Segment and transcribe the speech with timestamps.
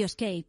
[0.00, 0.46] Radioscape.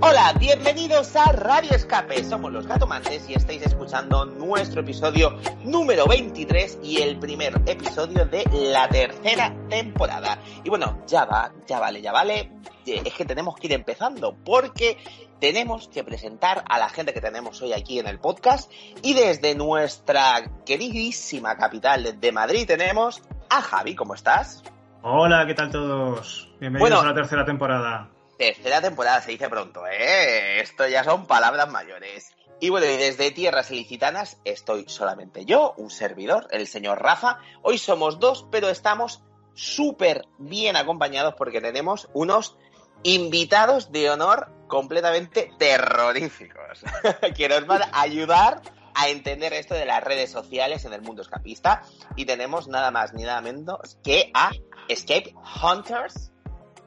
[0.00, 2.24] Hola, bienvenidos a Radio Escape.
[2.24, 8.44] Somos los Gatomantes y estáis escuchando nuestro episodio número 23 y el primer episodio de
[8.52, 10.38] la tercera temporada.
[10.62, 12.50] Y bueno, ya va, ya vale, ya vale.
[12.86, 14.98] Eh, Es que tenemos que ir empezando porque
[15.40, 18.70] tenemos que presentar a la gente que tenemos hoy aquí en el podcast
[19.02, 23.94] y desde nuestra queridísima capital de Madrid tenemos a Javi.
[23.94, 24.62] ¿Cómo estás?
[25.02, 26.48] Hola, ¿qué tal todos?
[26.60, 27.00] Bienvenidos Bueno.
[27.00, 28.08] a la tercera temporada.
[28.38, 30.60] Tercera temporada se dice pronto, ¿eh?
[30.60, 32.32] Esto ya son palabras mayores.
[32.60, 37.38] Y bueno, y desde Tierras Ilicitanas estoy solamente yo, un servidor, el señor Rafa.
[37.62, 39.22] Hoy somos dos, pero estamos
[39.54, 42.56] súper bien acompañados porque tenemos unos
[43.04, 46.82] invitados de honor completamente terroríficos
[47.36, 48.60] que nos van a ayudar
[48.94, 51.82] a entender esto de las redes sociales en el mundo escapista.
[52.16, 54.52] Y tenemos nada más ni nada menos que a
[54.88, 56.32] Escape Hunters,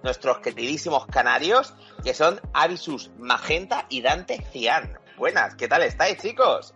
[0.04, 1.74] nuestros queridísimos canarios,
[2.04, 4.98] que son Avisus Magenta y Dante Cian.
[5.18, 6.74] Buenas, ¿qué tal estáis, chicos?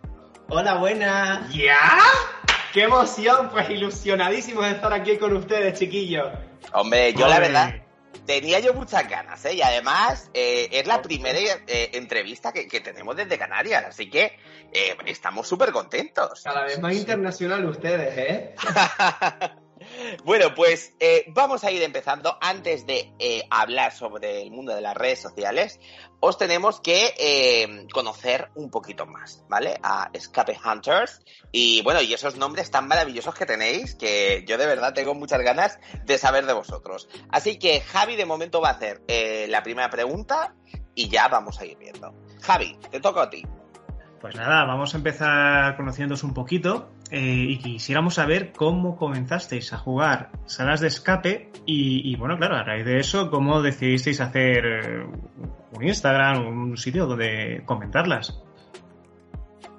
[0.48, 1.48] Hola, buena.
[1.52, 1.98] ¿Ya?
[2.72, 3.48] ¡Qué emoción!
[3.50, 6.28] Pues ilusionadísimos de estar aquí con ustedes, chiquillos.
[6.72, 7.82] Hombre, yo la verdad
[8.26, 9.54] tenía yo muchas ganas, ¿eh?
[9.54, 14.38] Y además eh, es la primera eh, entrevista que, que tenemos desde Canarias, así que
[14.72, 16.42] eh, estamos súper contentos.
[16.42, 18.54] Cada vez más internacional ustedes, ¿eh?
[20.24, 22.36] Bueno, pues eh, vamos a ir empezando.
[22.40, 25.80] Antes de eh, hablar sobre el mundo de las redes sociales,
[26.20, 29.78] os tenemos que eh, conocer un poquito más, ¿vale?
[29.82, 31.20] A Escape Hunters.
[31.50, 35.40] Y bueno, y esos nombres tan maravillosos que tenéis, que yo de verdad tengo muchas
[35.40, 37.08] ganas de saber de vosotros.
[37.30, 39.02] Así que Javi de momento va a hacer
[39.48, 40.54] la primera pregunta
[40.94, 42.14] y ya vamos a ir viendo.
[42.42, 43.42] Javi, te toca a ti.
[44.20, 49.76] Pues nada, vamos a empezar conociéndoos un poquito eh, y quisiéramos saber cómo comenzasteis a
[49.76, 55.06] jugar salas de escape y, bueno, claro, a raíz de eso, cómo decidisteis hacer eh,
[55.76, 58.42] un Instagram, un sitio donde comentarlas.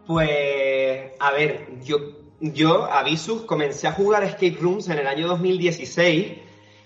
[0.05, 1.97] Pues, a ver, yo,
[2.39, 6.33] yo, Avisus, comencé a jugar Escape Rooms en el año 2016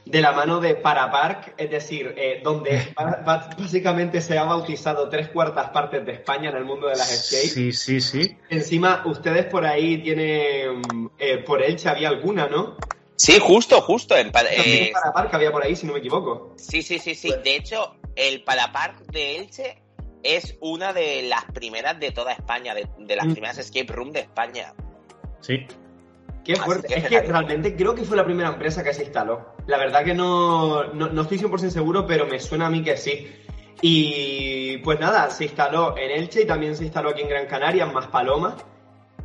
[0.09, 5.29] de la mano de Parapark, es decir, eh, donde ba- básicamente se ha bautizado tres
[5.29, 7.47] cuartas partes de España en el mundo de las escape.
[7.53, 8.37] Sí, sí, sí.
[8.49, 10.81] Encima, ustedes por ahí tienen,
[11.19, 12.77] eh, por Elche había alguna, ¿no?
[13.15, 14.15] Sí, justo, justo.
[14.15, 16.53] En, pa- También eh, Parapark había por ahí, si no me equivoco.
[16.57, 17.33] Sí, sí, sí, sí.
[17.43, 19.81] De hecho, el Parapark de Elche
[20.23, 23.31] es una de las primeras de toda España, de, de las Mm.
[23.33, 24.73] primeras escape room de España.
[25.41, 25.65] Sí.
[26.47, 26.87] Qué fuerte.
[26.87, 29.53] que es que realmente creo que fue la primera empresa que se instaló.
[29.67, 32.95] La verdad que no, no, no estoy 100% seguro, pero me suena a mí que
[32.95, 33.27] sí.
[33.81, 37.83] Y pues nada, se instaló en Elche y también se instaló aquí en Gran Canaria,
[37.83, 38.55] en Maspalomas.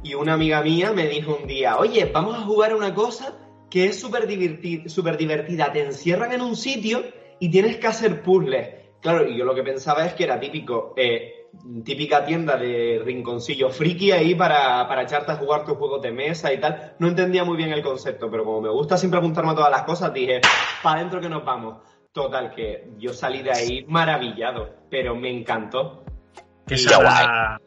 [0.02, 3.38] Y una amiga mía me dijo un día, oye, vamos a jugar a una cosa
[3.70, 5.72] que es súper divertida.
[5.72, 7.04] Te encierran en un sitio
[7.38, 8.68] y tienes que hacer puzzles.
[9.00, 11.41] Claro, y yo lo que pensaba es que era típico, eh,
[11.84, 16.52] típica tienda de rinconcillo friki ahí para, para echarte a jugar tus juegos de mesa
[16.52, 16.94] y tal.
[16.98, 19.82] No entendía muy bien el concepto, pero como me gusta siempre apuntarme a todas las
[19.82, 20.40] cosas, dije,
[20.82, 21.78] para adentro que nos vamos.
[22.12, 26.04] Total, que yo salí de ahí maravillado, pero me encantó.
[26.66, 26.76] ¿Qué,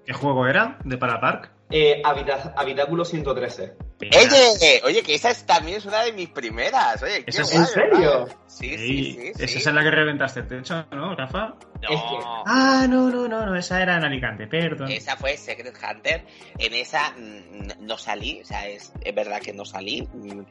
[0.05, 1.54] ¿Qué juego era de Parapark?
[1.71, 3.73] Eh, Habitáculo 113.
[4.01, 7.01] Oye, oye, que esa es, también es una de mis primeras.
[7.01, 8.27] Oye, qué ¿Esa es- guay, ¿En serio?
[8.45, 9.31] Sí, sí, Sí, sí.
[9.43, 9.57] Esa sí.
[9.57, 11.55] es la que reventaste el techo, ¿no, Rafa?
[11.81, 14.91] No, Es que- Ah, no, no, no, no, esa era en Alicante, perdón.
[14.91, 16.23] esa fue Secret Hunter.
[16.59, 20.07] En esa mm, no salí, o sea, es, es verdad que no salí.
[20.13, 20.41] Mm,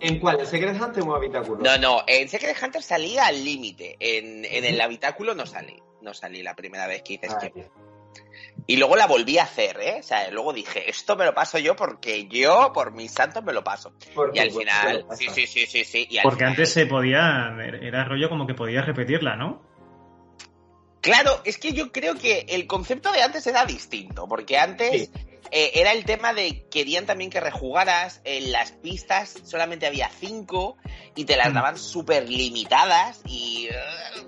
[0.00, 0.40] ¿En cuál?
[0.40, 1.62] ¿En Secret Hunter o Habitáculo?
[1.62, 3.96] No, no, en Secret Hunter salí al límite.
[4.00, 5.76] En, en el habitáculo no salí.
[6.00, 7.38] No salí la primera vez que hice Ah.
[8.70, 9.96] Y luego la volví a hacer, ¿eh?
[9.98, 13.52] O sea, luego dije, esto me lo paso yo porque yo, por mis santos, me
[13.52, 13.92] lo paso.
[14.32, 16.06] Y al final, sí, sí, sí, sí, sí.
[16.08, 17.52] y al Porque final- antes se podía,
[17.82, 19.60] era rollo como que podías repetirla, ¿no?
[21.00, 25.10] Claro, es que yo creo que el concepto de antes era distinto, porque antes Sí.
[25.50, 30.76] eh, era el tema de querían también que rejugaras, en las pistas solamente había cinco
[31.16, 31.54] y te las Mm.
[31.54, 33.74] daban súper limitadas y eh,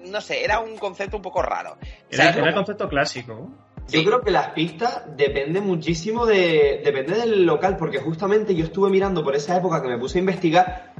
[0.07, 1.77] no sé, era un concepto un poco raro.
[2.11, 3.51] Era el concepto clásico.
[3.93, 6.81] Yo creo que las pistas depende muchísimo de.
[6.85, 10.21] depende del local, porque justamente yo estuve mirando por esa época que me puse a
[10.21, 10.93] investigar.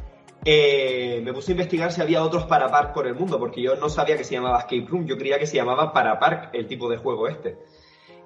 [0.45, 3.77] eh, me puse a investigar si había otros para park por el mundo, porque yo
[3.77, 6.67] no sabía que se llamaba Escape Room, yo creía que se llamaba para park el
[6.67, 7.59] tipo de juego este.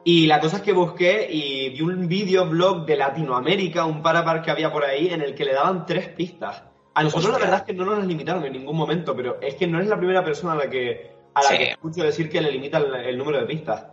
[0.02, 4.24] Y la cosa es que busqué y vi un vídeo blog de Latinoamérica, un para
[4.24, 6.62] park que había por ahí, en el que le daban tres pistas.
[6.94, 9.56] A nosotros la verdad es que no nos las limitaron en ningún momento, pero es
[9.56, 11.56] que no es la primera persona a la que, a la Sí.
[11.58, 13.84] que escucho decir que le limitan el, el número de pistas.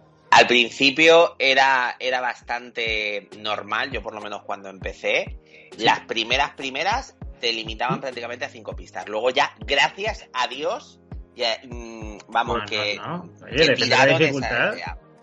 [0.44, 5.40] A Al principio era, era bastante normal, yo por lo menos cuando empecé,
[5.78, 9.08] las primeras primeras te limitaban prácticamente a cinco pistas.
[9.08, 11.00] Luego ya, gracias a Dios,
[11.36, 13.30] ya, mm, vamos, Bueno, que, no.
[13.46, 14.74] Oye, que depende de la esa dificultad.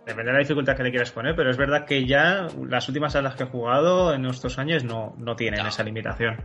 [0.07, 3.13] Depende de la dificultad que le quieras poner, pero es verdad que ya las últimas
[3.13, 5.69] salas que he jugado en estos años no, no tienen No.
[5.69, 6.43] esa limitación.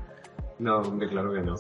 [0.60, 1.56] No, hombre, claro que no.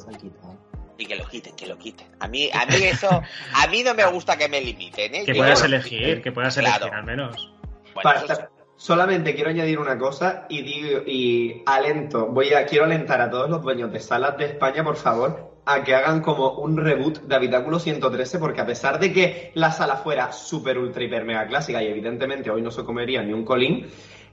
[0.97, 2.07] Y que lo quiten, que lo quiten.
[2.19, 5.25] A mí, a mí eso, a mí no me gusta que me limiten, ¿eh?
[5.25, 6.95] Que Yo- puedas elegir, que puedas elegir Claro.
[6.95, 7.51] al menos.
[7.93, 8.39] Bueno, Para- eso es-
[8.77, 13.49] solamente quiero añadir una cosa y digo y alento, voy a quiero alentar a todos
[13.49, 17.35] los dueños de salas de España, por favor, a que hagan como un reboot de
[17.35, 21.81] Habitáculo 113, porque a pesar de que la sala fuera súper ultra hiper mega clásica
[21.81, 23.87] y evidentemente hoy no se comería ni un colín,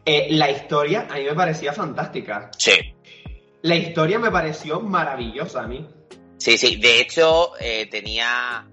[0.05, 2.51] eh, la historia a mí me parecía fantástica.
[2.59, 2.95] Sí,
[3.65, 5.87] La historia me pareció maravillosa a mí.
[6.43, 6.77] Sí, sí.
[6.77, 8.67] De hecho, eh, tenía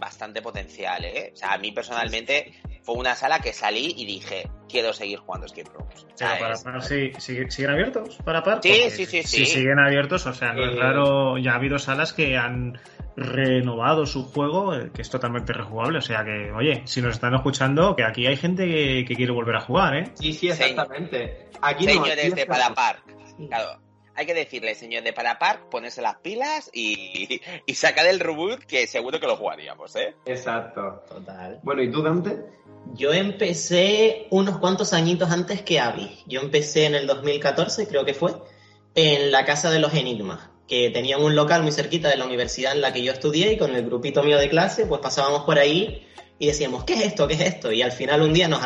[0.00, 1.30] bastante potencial, ¿eh?
[1.32, 2.52] O sea, a mí personalmente
[2.82, 6.06] fue una sala que salí y dije, quiero seguir jugando Escape Rooms.
[6.18, 8.60] Pero para par, sí, sigue- ¿siguen abiertos para par?
[8.62, 9.46] Sí, Porque sí, sí, Si sí.
[9.46, 12.78] siguen abiertos, o sea, no es Eh, raro, ya ha habido salas que han
[13.16, 17.34] renovado su juego, eh, que es totalmente rejugable, o sea que, oye, si nos están
[17.34, 20.04] escuchando, que aquí hay gente que, que quiere volver a jugar, ¿eh?
[20.14, 21.48] Sí, sí, exactamente.
[21.62, 23.02] Aquí no, Señores aquí de Parapark.
[23.48, 23.80] Claro,
[24.16, 28.86] hay que decirle, señor de Parapark, ponerse las pilas y, y sacar el reboot que
[28.86, 30.14] seguro que lo jugaríamos, ¿eh?
[30.24, 31.02] Exacto.
[31.08, 31.60] Total.
[31.62, 32.44] Bueno, ¿y tú, Dante?
[32.94, 36.18] Yo empecé unos cuantos añitos antes que Abby.
[36.26, 38.34] Yo empecé en el 2014, creo que fue,
[38.94, 42.72] en la Casa de los Enigmas, que tenían un local muy cerquita de la universidad
[42.72, 45.58] en la que yo estudié y con el grupito mío de clase, pues pasábamos por
[45.58, 46.06] ahí
[46.38, 47.28] y decíamos, ¿qué es esto?
[47.28, 47.72] ¿Qué es esto?
[47.72, 48.62] Y al final un día nos,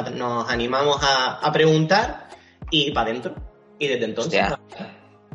[0.49, 2.29] animamos a, a preguntar
[2.71, 3.35] y para adentro.
[3.79, 4.43] Y desde entonces...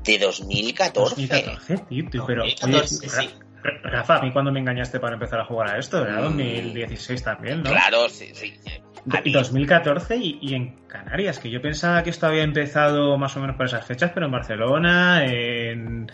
[0.06, 1.16] De 2014.
[1.28, 2.44] 2014, tío, tío, pero...
[2.44, 3.36] 2014, oye, sí.
[3.64, 6.02] Ra- Rafa, ¿a mí cuándo me engañaste para empezar a jugar a esto?
[6.06, 6.24] Era Mm.
[6.26, 7.72] 2016 también, ¿no?
[7.72, 8.54] Claro, sí, sí.
[9.12, 13.36] A mí- 2014 y, y en Canarias, que yo pensaba que esto había empezado más
[13.38, 16.12] o menos por esas fechas, pero en Barcelona, en...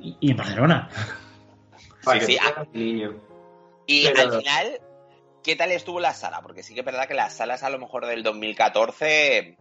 [0.00, 0.88] y en Barcelona.
[2.02, 2.38] Sí, sí,
[2.72, 3.16] niño.
[3.86, 4.80] Y Pero- al final,
[5.42, 6.40] ¿qué tal estuvo la sala?
[6.42, 9.56] Porque sí que es verdad que las salas a lo mejor del 2014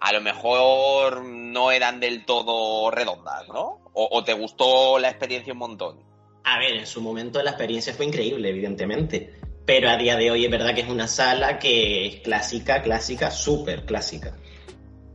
[0.00, 3.80] a lo mejor no eran del todo redondas, ¿no?
[3.94, 5.98] O, o te gustó la experiencia un montón.
[6.44, 9.40] A ver, en su momento la experiencia fue increíble, evidentemente.
[9.64, 13.30] Pero a día de hoy es verdad que es una sala que es clásica, clásica,
[13.32, 14.36] súper clásica.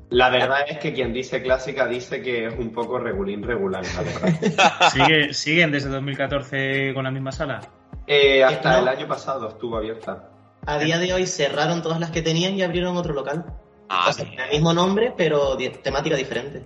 [0.10, 4.02] La verdad es que quien dice clásica dice que es un poco regulín regular, la
[4.02, 4.90] verdad.
[4.92, 7.62] ¿Sigue- ¿Siguen desde 2014 con la misma sala?
[8.08, 8.80] Eh, hasta No.
[8.80, 10.30] el año pasado estuvo abierta.
[10.66, 13.46] A día de hoy cerraron todas las que tenían y abrieron otro local.
[13.94, 16.64] Ah, O sea, el mismo nombre, pero temática diferente.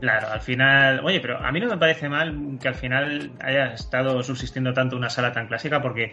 [0.00, 3.74] Claro, al final, oye, pero a mí no me parece mal que al final haya
[3.74, 6.12] estado subsistiendo tanto una sala tan clásica porque,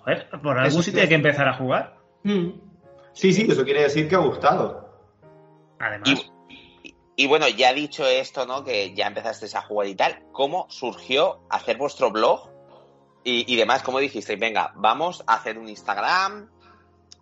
[0.00, 1.02] joder, por algún Eso sitio sí.
[1.04, 1.96] hay que empezar a jugar.
[3.12, 4.90] Sí, sí, eso quiere decir que ha gustado.
[5.78, 8.64] Además, Y, y- y bueno, ya dicho esto, ¿no?
[8.64, 12.50] Que ya empezasteis a jugar y tal, ¿cómo surgió hacer vuestro blog
[13.24, 13.82] y, y demás?
[13.82, 14.38] ¿Cómo dijisteis?
[14.38, 16.50] Venga, vamos a hacer un Instagram,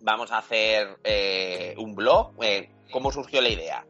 [0.01, 2.31] vamos a hacer eh, un blog.
[2.41, 3.85] eh, ¿Cómo surgió la idea?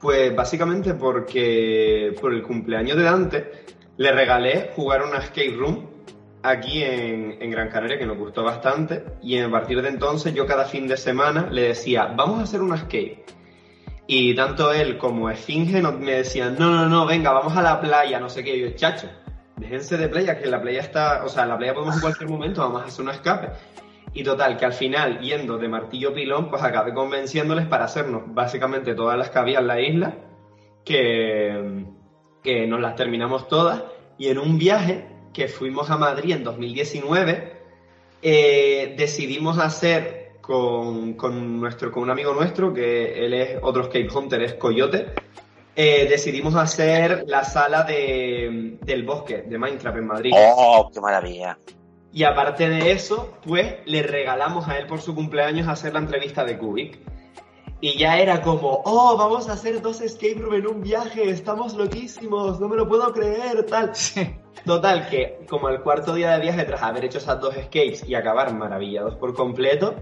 [0.00, 3.50] Pues básicamente porque por el cumpleaños de Dante
[3.96, 5.90] le regalé jugar una escape room
[6.42, 10.46] aquí en, en Gran Canaria que nos gustó bastante y a partir de entonces yo
[10.46, 13.24] cada fin de semana le decía, vamos a hacer una escape.
[14.06, 18.18] Y tanto él como Esfinge me decían, no, no, no, venga, vamos a la playa,
[18.18, 18.58] no sé qué.
[18.58, 19.08] Yo, chacho,
[19.56, 22.60] déjense de playa, que la playa está, o sea, la playa podemos en cualquier momento,
[22.60, 23.48] vamos a hacer un escape.
[24.14, 28.94] Y total, que al final, yendo de martillo pilón, pues acabé convenciéndoles para hacernos básicamente
[28.94, 30.14] todas las que había en la isla,
[30.84, 31.86] que,
[32.42, 33.82] que nos las terminamos todas.
[34.18, 37.52] Y en un viaje que fuimos a Madrid en 2019,
[38.20, 44.08] eh, decidimos hacer con, con nuestro, con un amigo nuestro, que él es otro escape
[44.14, 45.14] hunter, es Coyote,
[45.74, 50.32] eh, decidimos hacer la sala de, del bosque de Minecraft en Madrid.
[50.36, 51.58] ¡Oh, qué maravilla!
[52.12, 56.44] Y aparte de eso, pues le regalamos a él por su cumpleaños hacer la entrevista
[56.44, 56.98] de Kubik.
[57.80, 61.74] Y ya era como, oh, vamos a hacer dos escape room en un viaje, estamos
[61.74, 63.92] loquísimos, no me lo puedo creer, tal.
[64.64, 68.14] Total, que como el cuarto día de viaje, tras haber hecho esas dos escapes y
[68.14, 69.94] acabar maravillados por completo,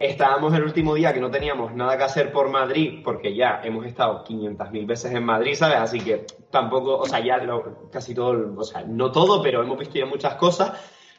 [0.00, 3.86] estábamos el último día que no teníamos nada que hacer por Madrid, porque ya hemos
[3.86, 5.76] estado 500.000 veces en Madrid, ¿sabes?
[5.76, 9.78] Así que tampoco, o sea, ya lo- casi todo, o sea, no todo, pero hemos
[9.78, 10.72] visto ya muchas cosas.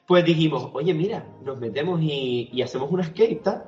[0.08, 3.64] Pues dijimos, oye, mira, nos metemos y, y hacemos una escape, tal.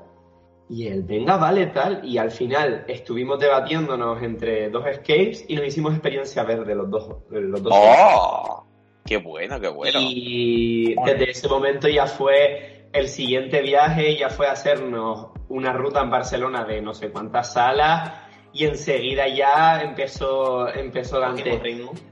[0.69, 2.05] Y él, venga, vale, tal.
[2.05, 7.15] Y al final estuvimos debatiéndonos entre dos escapes y nos hicimos experiencia verde los dos.
[7.29, 8.65] Los dos ¡Oh!
[9.05, 9.99] ¡Qué bueno, qué bueno!
[10.01, 16.09] y desde ese momento ya fue el siguiente viaje ya fue hacernos una ruta en
[16.09, 18.26] Barcelona de no sé cuántas salas
[18.57, 21.61] y enseguida ya empezó, empezó Dante.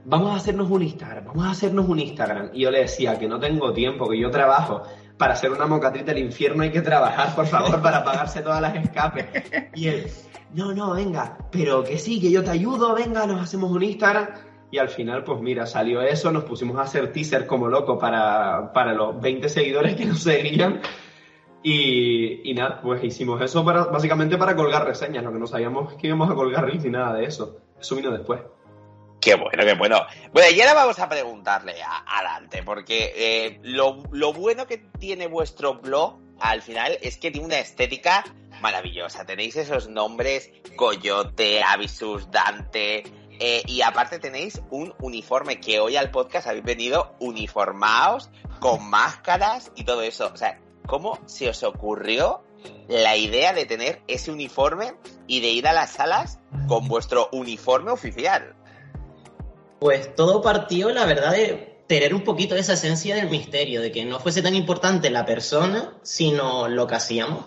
[0.04, 2.50] Vamos a hacernos un Instagram, vamos a hacernos un Instagram.
[2.52, 4.82] Y yo le decía que no tengo tiempo, que yo trabajo.
[5.18, 8.76] Para ser una mocatriz del infierno hay que trabajar, por favor, para pagarse todas las
[8.76, 9.26] escapes.
[9.74, 10.06] Y él,
[10.54, 14.28] no, no, venga, pero que sí, que yo te ayudo, venga, nos hacemos un Instagram.
[14.70, 18.72] Y al final, pues mira, salió eso, nos pusimos a hacer teaser como loco para,
[18.72, 20.80] para los 20 seguidores que nos seguían.
[21.62, 26.30] Y, nada, pues hicimos eso básicamente para colgar reseñas, lo que no sabíamos que íbamos
[26.30, 27.58] a colgar ni nada de eso.
[27.80, 28.40] Eso vino después.
[29.20, 29.98] Qué bueno, qué bueno.
[30.32, 35.26] Bueno, y ahora vamos a preguntarle a, Dante, porque eh, lo, lo bueno que tiene
[35.26, 38.24] vuestro blog al final es que tiene una estética
[38.60, 39.24] maravillosa.
[39.26, 43.04] Tenéis esos nombres, Coyote, Avisus, Dante,
[43.38, 49.70] eh, y aparte tenéis un uniforme que hoy al podcast habéis venido uniformados, con máscaras
[49.74, 50.30] y todo eso.
[50.32, 52.42] O sea, ¿cómo se os ocurrió
[52.88, 54.94] la idea de tener ese uniforme
[55.26, 56.38] y de ir a las salas
[56.68, 58.54] con vuestro uniforme oficial?
[59.80, 63.92] Pues todo partió, la verdad, de tener un poquito de esa esencia del misterio, de
[63.92, 67.44] que no fuese tan importante la persona, sino lo que hacíamos.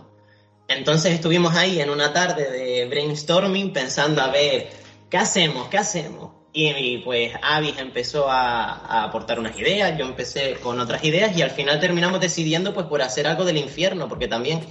[0.67, 4.69] Entonces estuvimos ahí en una tarde de brainstorming pensando a ver,
[5.09, 5.67] ¿qué hacemos?
[5.67, 6.38] ¿Qué hacemos?
[6.51, 11.51] Y, pues Avis empezó a, aportar unas ideas, yo empecé con otras ideas y al
[11.51, 14.61] final terminamos decidiendo pues por hacer algo del infierno, porque también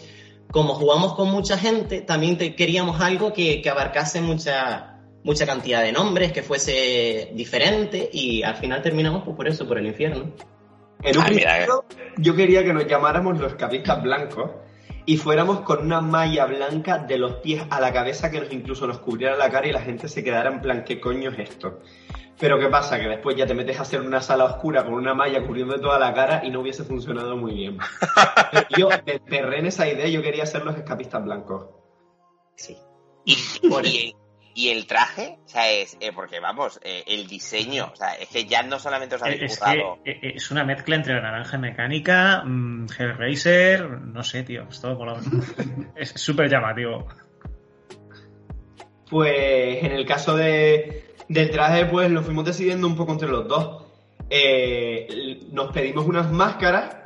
[0.51, 6.33] como jugamos con mucha gente, también queríamos algo que, abarcase mucha, mucha cantidad de nombres,
[6.33, 10.33] que fuese diferente y al final terminamos pues, por eso, por el infierno.
[11.03, 11.85] En un principio,
[12.17, 14.51] yo quería que nos llamáramos los capistas blancos
[15.09, 18.87] y fuéramos con una malla blanca de los pies a la cabeza que nos incluso
[18.87, 21.81] nos cubriera la cara y la gente se quedara en plan, ¿qué coño es esto?
[22.39, 23.01] Pero ¿qué pasa?
[23.01, 25.99] Que después ya te metes a hacer una sala oscura con una malla cubriendo toda
[25.99, 27.79] la cara y no hubiese funcionado muy bien.
[28.77, 28.91] yo
[29.31, 31.71] me en esa idea, yo quería ser los escapistas blancos.
[32.57, 32.77] Sí.
[33.25, 34.15] Y, por, y
[34.67, 38.45] el traje, o sea, es, eh, porque vamos, eh, el diseño, o sea, es que
[38.45, 39.61] ya no solamente os habéis es
[40.05, 45.19] es una mezcla entre la naranja mecánica, mm, Hellraiser, no sé, tío, es todo color.
[45.97, 47.07] es súper llamativo.
[49.09, 53.47] Pues en el caso de, del traje, pues lo fuimos decidiendo un poco entre los
[53.47, 53.85] dos.
[54.29, 56.97] Eh, nos pedimos unas máscaras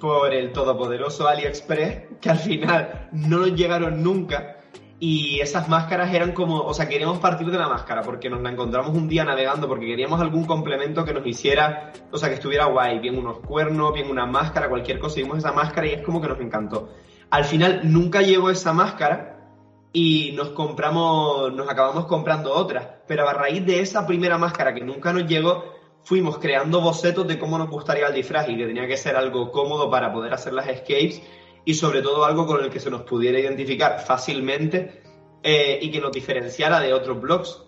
[0.00, 4.61] por el todopoderoso AliExpress, que al final no nos llegaron nunca
[5.04, 8.52] y esas máscaras eran como, o sea, queríamos partir de la máscara porque nos la
[8.52, 12.66] encontramos un día navegando porque queríamos algún complemento que nos hiciera, o sea, que estuviera
[12.66, 16.20] guay, bien unos cuernos, bien una máscara, cualquier cosa, vimos esa máscara y es como
[16.20, 16.90] que nos encantó.
[17.30, 19.50] Al final nunca llegó esa máscara
[19.92, 24.84] y nos compramos, nos acabamos comprando otra, pero a raíz de esa primera máscara que
[24.84, 25.64] nunca nos llegó,
[26.04, 29.50] fuimos creando bocetos de cómo nos gustaría el disfraz y que tenía que ser algo
[29.50, 31.20] cómodo para poder hacer las escapes
[31.64, 35.02] y sobre todo algo con el que se nos pudiera identificar fácilmente
[35.42, 37.62] eh, y que nos diferenciara de otros blogs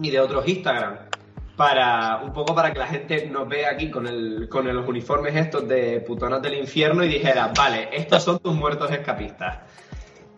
[0.00, 1.10] y de otros Instagram.
[1.56, 5.36] Para, un poco para que la gente nos vea aquí con, el, con los uniformes
[5.36, 9.58] estos de putonas del infierno y dijera, vale, estos son tus muertos escapistas.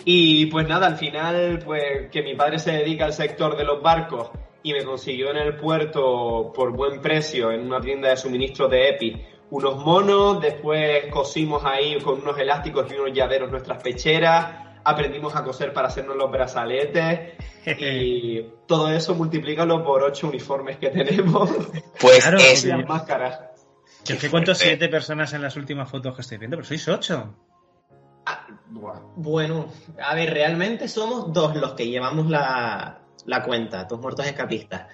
[0.04, 3.80] Y pues nada, al final, pues que mi padre se dedica al sector de los
[3.80, 4.30] barcos
[4.62, 8.88] y me consiguió en el puerto por buen precio en una tienda de suministro de
[8.88, 15.34] EPI unos monos, después cosimos ahí con unos elásticos y unos llaveros nuestras pecheras, aprendimos
[15.34, 17.34] a coser para hacernos los brazaletes
[17.78, 21.50] y todo eso multiplícalo por ocho uniformes que tenemos.
[22.00, 23.40] Pues claro, es las máscaras.
[24.04, 27.34] Yo que cuento siete personas en las últimas fotos que estoy viendo, pero sois ocho.
[28.26, 28.46] Ah,
[29.16, 29.68] bueno,
[30.02, 34.88] a ver, realmente somos dos los que llevamos la, la cuenta, dos muertos escapistas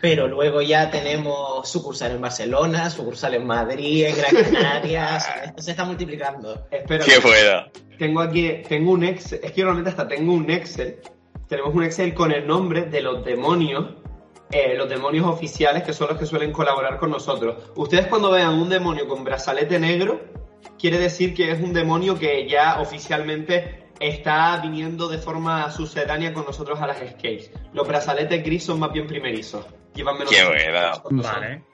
[0.00, 5.70] pero luego ya tenemos sucursal en Barcelona, sucursal en Madrid, en Gran Canarias, esto se
[5.72, 6.66] está multiplicando.
[6.70, 7.70] Espera, ¡Qué pueda!
[7.98, 11.00] Tengo aquí, tengo un Excel, es que realmente hasta tengo un Excel,
[11.48, 13.94] tenemos un Excel con el nombre de los demonios,
[14.50, 17.70] eh, los demonios oficiales que son los que suelen colaborar con nosotros.
[17.76, 20.20] Ustedes cuando vean un demonio con brazalete negro,
[20.78, 26.46] quiere decir que es un demonio que ya oficialmente está viniendo de forma sucedánea con
[26.46, 27.52] nosotros a las escapes.
[27.72, 29.66] Los brazaletes gris son más bien primerizos.
[29.94, 31.22] Llevan menos Qué bueno.
[31.22, 31.64] Vale.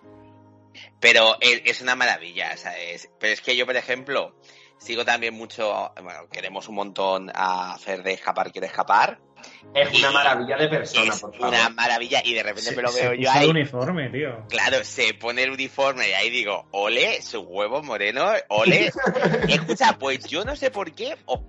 [1.00, 3.08] Pero es, una maravilla, ¿sabes?
[3.18, 4.34] Pero es que yo, por ejemplo,
[4.76, 9.20] sigo también mucho, bueno, queremos un montón a hacer de escapar, quiere escapar.
[9.72, 13.30] Es una maravilla de persona, es Una maravilla, y de repente me lo veo yo
[13.30, 13.44] ahí.
[13.44, 14.46] el uniforme, tío.
[14.48, 18.90] Claro, se pone el uniforme y ahí digo, ole, su huevo moreno, ole.
[19.48, 21.40] Escucha, pues yo no sé por qué os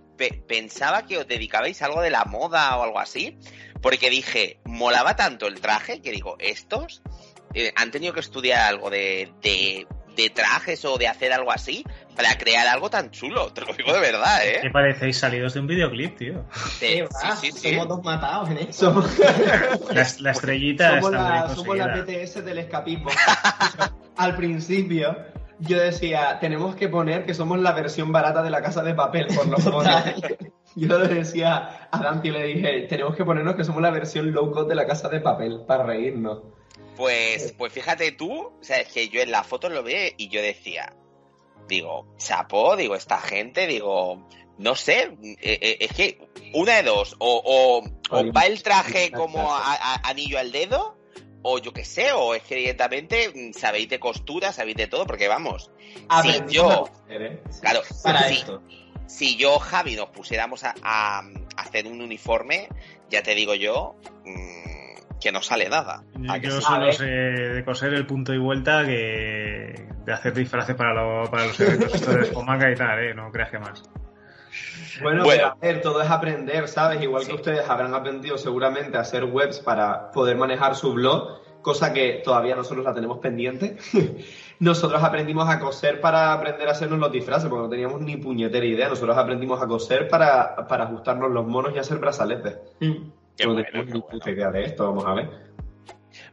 [0.47, 3.38] pensaba que os dedicabais a algo de la moda o algo así,
[3.81, 7.01] porque dije, molaba tanto el traje que digo, estos
[7.53, 9.88] eh, han tenido que estudiar algo de, de,
[10.33, 14.00] trajes o de hacer algo así para crear algo tan chulo, te lo digo de
[14.00, 14.59] verdad, ¿eh?
[14.63, 16.43] ¿Qué parecéis salidos de un videoclip, tío?
[16.79, 17.69] ¿Qué De- sí, sí, sí.
[17.75, 19.07] Somos dos matados en eso.
[19.91, 21.88] La, la estrellita somos la, somos la.
[21.97, 23.09] BTS del escapismo.
[24.17, 25.15] Al principio,
[25.59, 29.27] yo decía, tenemos que poner que somos la versión barata de la casa de papel
[29.27, 30.03] por los monos.
[30.75, 34.31] Yo le decía a Dante y le dije, tenemos que ponernos que somos la versión
[34.31, 36.43] low cost de la casa de papel para reírnos.
[36.95, 40.29] Pues, pues fíjate tú, o sea, es que yo en la foto lo vi y
[40.29, 40.93] yo decía,
[41.67, 47.15] digo, chapo, digo, esta gente, digo, no sé, eh, eh, es que una de dos,
[47.19, 50.97] o, o, o va el traje como a- a- anillo al dedo,
[51.50, 55.06] o yo qué sé, o es que directamente mm, sabéis de costura, sabéis de todo,
[55.08, 55.72] porque vamos,
[56.10, 57.44] Aprendimos yo- hacer, ¿eh?
[57.62, 58.62] claro, Para si, esto.
[59.08, 61.22] si yo, Javi, nos pusiéramos a,
[61.56, 62.68] hacer un uniforme,
[63.10, 66.04] ya te digo yo, mm, que no sale nada.
[66.30, 69.74] ¿A que Yo solo sé de coser el punto y vuelta que
[70.06, 73.13] de hacer disfraces para, lo- para los eventos de Espomaca y tal, ¿eh?
[73.13, 73.82] No creas que más.
[75.01, 75.42] Bueno, Bueno.
[75.44, 77.01] pero a ver, todo es aprender, ¿sabes?
[77.01, 77.30] Igual Sí.
[77.30, 82.22] que ustedes habrán aprendido seguramente a hacer webs para poder manejar su blog, cosa que
[82.24, 83.77] todavía nosotros la tenemos pendiente.
[84.60, 88.66] nosotros aprendimos a coser para aprender a hacernos los disfraces, porque no teníamos ni puñetera
[88.66, 88.89] idea.
[88.89, 92.58] Nosotros aprendimos a coser para, para ajustarnos los monos y hacer brazaletes.
[92.80, 93.10] Mm.
[93.38, 95.30] Qué no bueno, idea de esto, vamos a ver.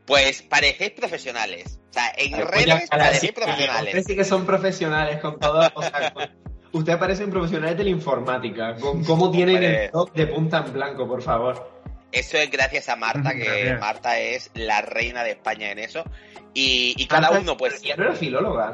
[0.06, 1.80] Pues parecéis profesionales.
[1.90, 4.04] O sea, en redes parecéis profesionales.
[4.06, 5.61] Sí que son profesionales con todo.
[5.75, 6.43] O sea, con-
[6.78, 8.76] ustedes parecen profesionales de la informática.
[9.06, 11.70] Cómo tienen el top de punta en blanco, por favor.
[12.12, 13.80] Eso es gracias a Marta, que Gracias.
[13.80, 16.04] Marta es la reina de España en eso.
[16.52, 17.82] Y, y cada Marta, uno, pues.
[17.82, 18.72] Ella no era filóloga.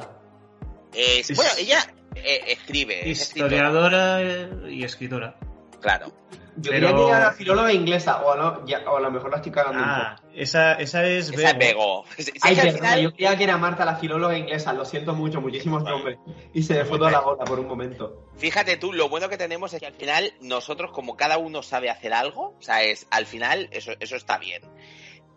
[0.95, 1.79] es- bueno, ella
[2.15, 3.11] eh, escribe.
[3.11, 3.47] es escritora.
[3.55, 5.35] Historiadora eh, y escritora.
[5.81, 6.13] Claro.
[6.57, 9.31] Yo Pero- creía que era filóloga inglesa, o a, lo, ya- o a lo mejor
[9.31, 10.29] la estoy cagando Ah, un poco.
[10.35, 12.05] esa, esa es Esa es Bego.
[12.05, 12.05] Bego.
[12.19, 15.15] Si es que al final- yo creía que era Marta la filóloga inglesa, lo siento
[15.15, 16.19] mucho, muchísimos nombres.
[16.53, 18.27] Y se me fue toda la bola por un momento.
[18.37, 21.91] Fíjate tú, lo bueno que tenemos es que al final nosotros, como cada uno sabe
[21.91, 24.63] hacer algo, o sea, es, al final eso, eso está bien.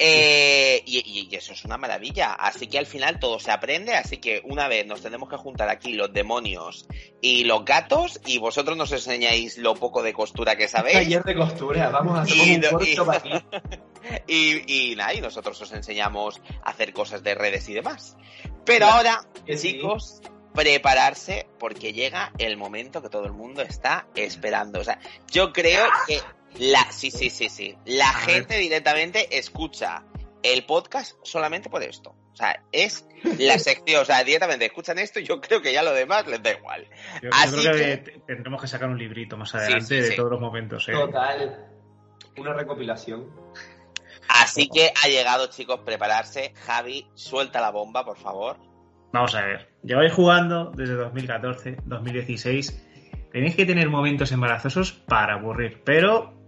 [0.06, 2.34] Eh, y, eso es una maravilla.
[2.34, 3.96] Así que al final todo se aprende.
[3.96, 6.88] Así que una vez nos tenemos que juntar aquí los demonios
[7.22, 10.98] y los gatos, y vosotros nos enseñáis lo poco de costura que sabéis.
[10.98, 13.32] Taller de costura, vamos a hacer Y un y- aquí.
[14.28, 18.18] Y, y nada, y nosotros os enseñamos a hacer cosas de redes y demás.
[18.66, 19.76] Pero ahora, sí.
[19.76, 20.22] chicos,
[20.54, 24.82] prepararse porque llega el momento que todo el mundo está esperando.
[24.82, 25.00] O sea,
[25.32, 26.20] yo creo que
[26.60, 28.36] la, sí, sí, sí, sí, la A ver.
[28.36, 30.04] gente directamente escucha
[30.42, 32.16] el podcast solamente por esto.
[32.32, 35.84] O sea, es la sección, o sea, directamente escuchan esto y yo creo que ya
[35.84, 36.88] lo demás les da igual.
[37.22, 39.86] Yo, yo Así creo que, que- te- tendremos que sacar un librito más Sí, adelante
[39.86, 40.16] sí, de sí.
[40.16, 40.94] todos los momentos, ¿eh?
[40.94, 41.68] Total.
[42.38, 43.30] Una recopilación.
[44.28, 46.54] Así que ha llegado, chicos, prepararse.
[46.66, 48.58] Javi, suelta la bomba, por favor.
[49.12, 49.70] Vamos a ver.
[49.84, 52.84] Lleváis jugando desde 2014, 2016.
[53.32, 56.42] Tenéis que tener momentos embarazosos para aburrir, pero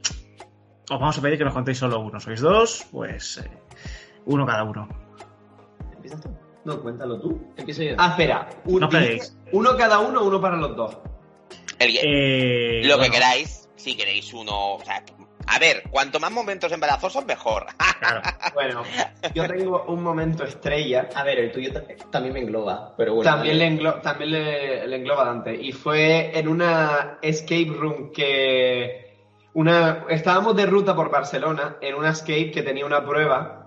[0.90, 2.20] os vamos a pedir que nos contéis solo uno.
[2.20, 2.86] ¿Sois dos?
[2.92, 3.50] Pues eh,
[4.26, 4.88] uno cada uno.
[5.94, 6.30] ¿Empiezas tú?
[6.66, 7.40] No, cuéntalo tú.
[7.58, 7.96] Empiezo yo.
[7.98, 8.50] Ah, espera.
[8.66, 8.90] Un, No
[9.52, 10.98] uno cada uno, uno para los dos.
[11.80, 14.76] El- Eh, lo que queráis, si queréis uno.
[14.76, 15.04] O sea,
[15.48, 17.68] a ver, cuanto más momentos embarazosos, mejor.
[18.00, 18.22] Claro.
[18.56, 18.84] Bueno,
[19.34, 21.10] yo tengo un momento estrella.
[21.14, 23.30] A ver, el tuyo ta- también me engloba, pero bueno.
[23.30, 25.54] También, le, englo- también le, le engloba Dante.
[25.56, 29.05] Y fue en una escape room que.
[29.56, 33.62] Una, estábamos de ruta por Barcelona en una escape que tenía una prueba.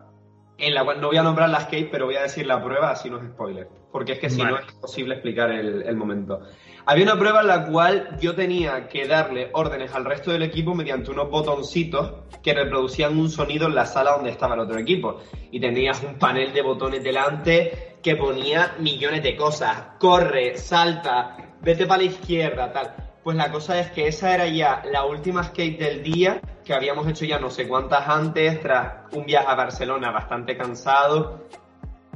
[0.58, 2.90] En la cual no voy a nombrar la escape, pero voy a decir la prueba,
[2.90, 3.68] así no es spoiler.
[3.90, 4.50] Porque es que si Vale.
[4.50, 6.40] no es imposible explicar el, el momento.
[6.84, 10.74] Había una prueba en la cual yo tenía que darle órdenes al resto del equipo
[10.74, 15.22] mediante unos botoncitos que reproducían un sonido en la sala donde estaba el otro equipo.
[15.50, 19.96] Y tenías un panel de botones delante que ponía millones de cosas.
[19.98, 23.07] Corre, salta, vete para la izquierda, tal.
[23.28, 27.06] Pues la cosa es que esa era ya la última skate del día, que habíamos
[27.06, 31.44] hecho ya no sé cuántas antes, tras un viaje a Barcelona bastante cansado.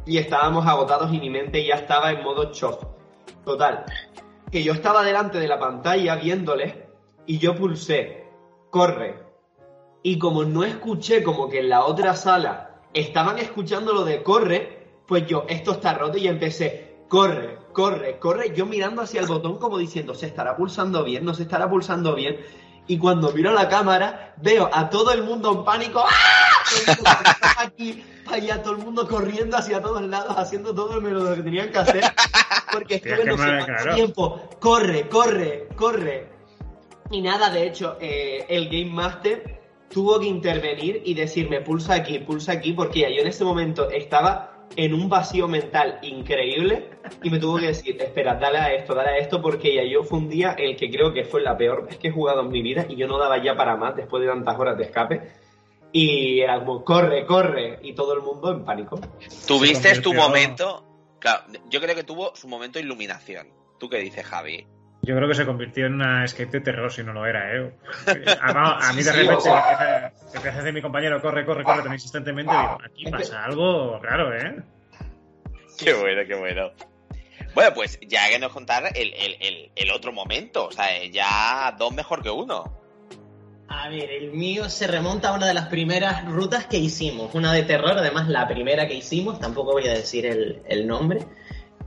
[0.06, 2.86] Y estábamos agotados y mi mente ya estaba en modo shock.
[3.44, 3.84] Total,
[4.50, 6.86] que yo estaba delante de la pantalla viéndole
[7.26, 8.30] y yo pulsé,
[8.70, 9.22] corre.
[10.02, 14.88] Y como no escuché como que en la otra sala estaban escuchando lo de corre,
[15.06, 19.58] pues yo, esto está roto y empecé, corre, corre, corre, yo mirando hacia el botón
[19.58, 22.38] como diciendo, se estará pulsando bien, no se estará pulsando bien.
[22.86, 27.58] Y cuando miro la cámara, veo a todo el mundo en pánico, ¡ah!
[27.58, 31.70] Aquí, para allá, todo el mundo corriendo hacia todos lados, haciendo todo lo que tenían
[31.70, 32.04] que hacer.
[32.72, 36.28] Porque estuve no sé cuánto tiempo, corre, corre, corre.
[37.10, 42.18] Y nada, de hecho, eh, el Game Master tuvo que intervenir y decirme, pulsa aquí,
[42.20, 46.90] pulsa aquí, porque yo en ese momento estaba en un vacío mental increíble
[47.22, 50.04] y me tuvo que decir, espera, dale a esto, dale a esto, porque ya yo
[50.04, 52.48] fue un día el que creo que fue la peor vez que he jugado en
[52.48, 55.32] mi vida y yo no daba ya para más después de tantas horas de escape.
[55.92, 58.98] Y era como, corre, corre, y todo el mundo en pánico.
[59.46, 60.84] Tuviste tu momento,
[61.18, 63.48] claro, yo creo que tuvo su momento de iluminación.
[63.78, 64.66] ¿Tú qué dices, Javi?
[65.04, 67.74] Yo creo que se convirtió en una escape de terror si no lo era, ¿eh?
[68.40, 71.92] A, a mí de repente me empieza, a decir mi compañero, corre, corre, corre, tan
[71.92, 74.62] insistentemente, digo, aquí pasa algo raro, ¿eh?
[75.76, 76.70] Qué bueno, qué bueno.
[77.54, 81.74] Bueno, pues ya que nos contar el, el, el, el otro momento, o sea, ya
[81.76, 82.80] dos mejor que uno.
[83.68, 87.52] A ver, el mío se remonta a una de las primeras rutas que hicimos, una
[87.52, 91.26] de terror, además la primera que hicimos, tampoco voy a decir el, el nombre.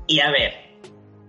[0.07, 0.53] Y a ver,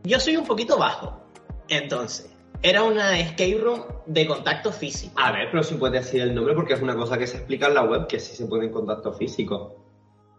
[0.03, 1.26] yo soy un poquito bajo,
[1.68, 2.31] entonces,
[2.62, 5.12] era una escape room de contacto físico.
[5.16, 7.66] A ver, pero si puedes decir el nombre porque es una cosa que se explica
[7.66, 9.76] en la web, que sí se puede en contacto físico.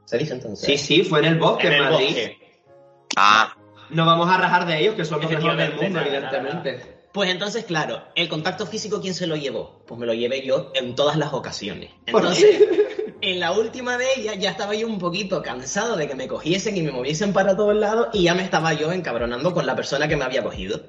[0.05, 0.65] ¿Se dice entonces?
[0.65, 2.07] Sí, sí, fue en el bosque, En en el Madrid.
[2.07, 2.37] bosque.
[3.17, 3.55] Ah,
[3.89, 6.97] No vamos a rajar de ellos, que son los mejores del mundo, nada, nada, evidentemente.
[7.13, 9.81] Pues entonces, claro, el contacto físico, ¿quién se lo llevó?
[9.87, 11.89] Pues me lo llevé yo en todas las ocasiones.
[12.11, 12.61] ¿Por Entonces,
[13.21, 16.77] en la última de ellas ya estaba yo un poquito cansado de que me cogiesen
[16.77, 20.07] y me moviesen para todos lados y ya me estaba yo encabronando con la persona
[20.07, 20.81] que me había cogido.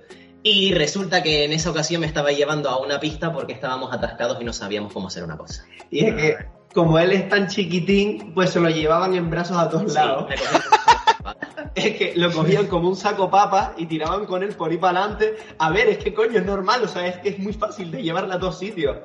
[0.51, 4.39] Y resulta que en esa ocasión me estaba llevando a una pista porque estábamos atascados
[4.41, 5.65] y no sabíamos cómo hacer una cosa.
[5.91, 6.37] Y es que,
[6.73, 10.27] como él es tan chiquitín, pues se lo llevaban en brazos a todos lados.
[10.29, 10.63] me cogieron-
[11.75, 15.01] Es que lo cogían como un saco papa y tiraban con él por ahí para
[15.01, 15.37] adelante.
[15.59, 18.03] A ver, es que coño, es normal, o sea, es que es muy fácil de
[18.03, 18.97] llevarla a dos sitios.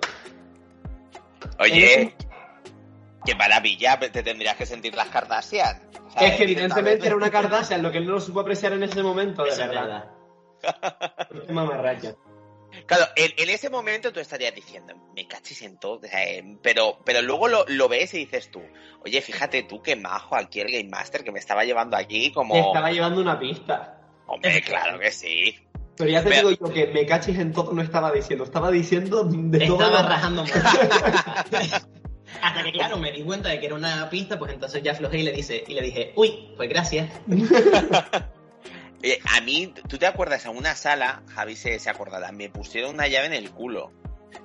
[1.60, 2.16] oye,
[3.26, 5.82] qué maravilla, te tendrías que sentir las Kardashian.
[6.14, 6.32] ¿sabes?
[6.32, 9.04] Es que evidentemente era una Kardashian, lo que él no lo supo apreciar en ese
[9.04, 9.82] momento, de Eso es verdad.
[9.84, 10.06] verdad.
[11.50, 12.16] Mamarracha.
[12.88, 17.22] Claro, en, en ese momento tú estarías diciendo, me cachis en todo, eh, pero, pero
[17.22, 18.62] luego lo, lo ves y dices tú,
[19.06, 22.56] oye, fíjate tú qué majo aquí el Game Master que me estaba llevando aquí como...
[22.56, 24.02] Te estaba llevando una pista.
[24.26, 25.56] Hombre, claro que sí.
[25.96, 28.72] Pero ya te Pero- digo yo que me cachis en todo no estaba diciendo, estaba
[28.72, 29.84] diciendo de todo.
[29.84, 30.44] Estaba rajando.
[32.42, 35.20] Hasta que, claro, me di cuenta de que era una pista, pues entonces ya aflojé
[35.20, 37.10] y le, dice, y le dije, uy, pues gracias.
[39.04, 40.46] Eh, a mí, ¿tú te acuerdas?
[40.46, 43.92] En una sala, Javi se, se acordará, me pusieron una llave en el culo.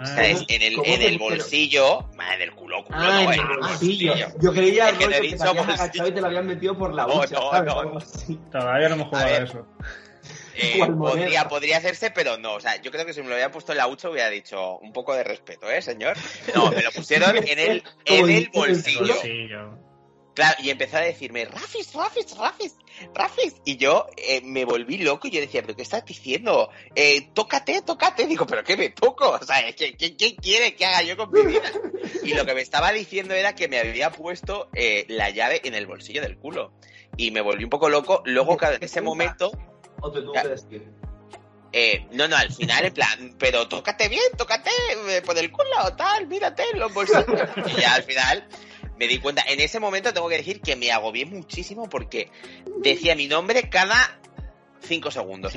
[0.00, 1.38] O sea, Ah, es- en el, ¿Cómo en el pusieron?
[1.38, 4.12] bolsillo, madre del culo, culo, Ah, no, en en el el bolsillo.
[4.12, 4.38] bolsillo.
[4.40, 7.34] Yo creía que te te habías y te lo habían metido por la No, ducha,
[7.36, 8.28] no, ¿sabes?
[8.28, 8.50] no.
[8.50, 9.66] Todavía no hemos jugado A a eso.
[10.56, 12.54] Eh, podría, podría hacerse, pero no.
[12.54, 14.78] O sea, yo creo que si me lo hubiera puesto en la hucha hubiera dicho
[14.78, 16.16] un poco de respeto, ¿eh, señor?
[16.54, 19.14] No, me lo pusieron en el, en el bolsillo.
[20.38, 22.76] Claro, y empezó a decirme, Rafis, Rafis, Rafis,
[23.12, 23.56] Rafis.
[23.64, 26.70] Y yo eh, me volví loco y yo decía, ¿pero qué estás diciendo?
[26.94, 28.24] Eh, tócate, tócate.
[28.24, 29.30] Digo, ¿pero qué me toco?
[29.30, 31.72] O sea, ¿qué, qué, qué quiere que haga yo con mi vida?
[32.22, 35.74] Y lo que me estaba diciendo era que me había puesto eh, la llave en
[35.74, 36.70] el bolsillo del culo.
[37.16, 38.22] Y me volví un poco loco.
[38.24, 39.50] Luego, en ese momento,
[40.00, 40.20] O te
[41.72, 44.70] eh, no, no, al final, en plan, pero tócate bien, tócate
[45.08, 47.26] eh, por el culo, tal, mírate en los bolsillos.
[47.66, 48.48] Y ya al final
[48.98, 52.30] me di cuenta, en ese momento tengo que decir que me agobié muchísimo porque
[52.82, 54.18] decía mi nombre cada
[54.80, 55.52] cinco segundos.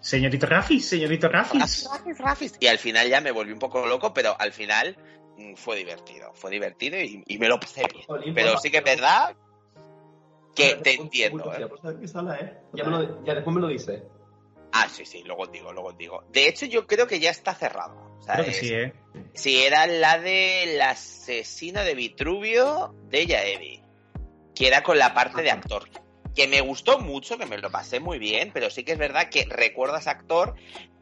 [0.00, 1.88] Señorito Rafis, señorito Rafis.
[1.90, 2.54] Rafis, Rafis.
[2.60, 4.96] Y al final ya me volví un poco loco, pero al final
[5.36, 6.32] mm, fue divertido.
[6.34, 8.04] Fue divertido y, y me lo pasé bien.
[8.06, 9.36] Jolín, Pero pues, sí que es verdad
[10.54, 11.44] que te pues, entiendo.
[11.44, 11.66] pues, ¿eh?
[11.68, 12.12] pues.
[12.74, 14.02] Ya, me lo- ya después me lo dice.
[14.72, 16.22] Ah, sí, sí, luego os digo, luego os digo.
[16.30, 17.94] De hecho, yo creo que ya está cerrada.
[18.20, 18.92] O sea, Creo que es- sí, ¿eh?
[19.34, 23.82] Sí, era la del asesino de Vitruvio de Yaevi.
[24.54, 25.88] Que era con la parte de actor.
[26.34, 29.28] Que me gustó mucho, que me lo pasé muy bien, pero sí que es verdad
[29.30, 30.54] que ese actor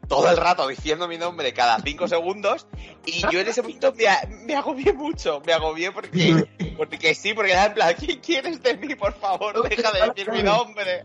[0.09, 2.67] todo el rato diciendo mi nombre cada cinco segundos.
[3.05, 4.07] Y yo en ese momento me,
[4.47, 5.43] me agobié mucho.
[5.45, 6.47] Me agobié porque,
[6.79, 8.95] porque sí, porque era en plan, ¿qué quieres de mí?
[8.95, 11.05] Por favor, deja de decir mi nombre.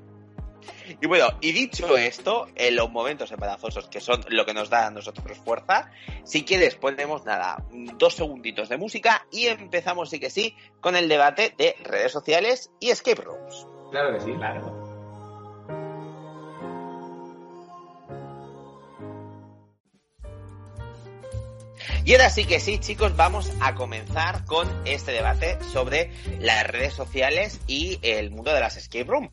[1.02, 4.88] Y bueno, y dicho esto, en los momentos embarazosos, que son lo que nos da
[4.88, 5.92] a nosotros fuerza,
[6.24, 7.64] si quieres ponemos nada,
[7.98, 12.72] dos segunditos de música y empezamos sí que sí con el debate de redes sociales
[12.80, 13.68] y escape rooms.
[13.92, 14.32] Claro que sí.
[14.34, 14.94] Claro.
[22.06, 26.94] Y ahora sí que sí, chicos, vamos a comenzar con este debate sobre las redes
[26.94, 29.32] sociales y el mundo de las escape room.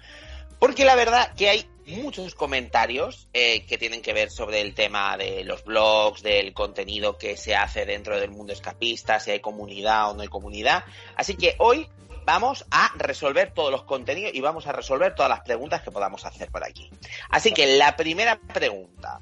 [0.61, 5.17] Porque la verdad que hay muchos comentarios eh, que tienen que ver sobre el tema
[5.17, 10.11] de los blogs, del contenido que se hace dentro del mundo escapista, si hay comunidad
[10.11, 10.85] o no hay comunidad.
[11.17, 11.89] Así que hoy
[12.25, 16.25] vamos a resolver todos los contenidos y vamos a resolver todas las preguntas que podamos
[16.25, 16.91] hacer por aquí.
[17.31, 19.19] Así que la primera pregunta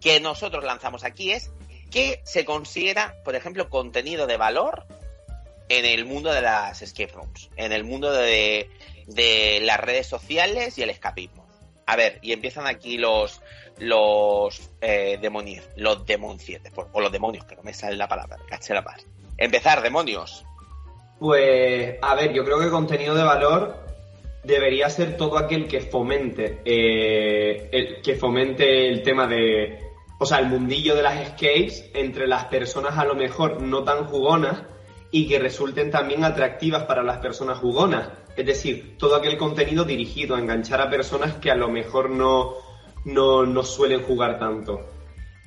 [0.00, 1.50] que nosotros lanzamos aquí es
[1.90, 4.86] ¿qué se considera, por ejemplo, contenido de valor
[5.68, 7.50] en el mundo de las escape rooms?
[7.56, 8.70] En el mundo de
[9.06, 11.46] de las redes sociales y el escapismo.
[11.86, 13.40] A ver, y empiezan aquí los
[13.78, 18.74] los eh, demonios, los demoncietes, o los demonios, que no me sale la palabra, caché
[18.74, 19.06] la paz.
[19.36, 20.44] Empezar, demonios.
[21.18, 23.76] Pues, a ver, yo creo que contenido de valor
[24.44, 29.78] debería ser todo aquel que fomente, eh, el, que fomente el tema de,
[30.18, 34.06] o sea, el mundillo de las escapes entre las personas a lo mejor no tan
[34.06, 34.62] jugonas
[35.10, 38.08] y que resulten también atractivas para las personas jugonas.
[38.36, 42.54] Es decir, todo aquel contenido dirigido a enganchar a personas que a lo mejor no,
[43.04, 44.80] no, no suelen jugar tanto.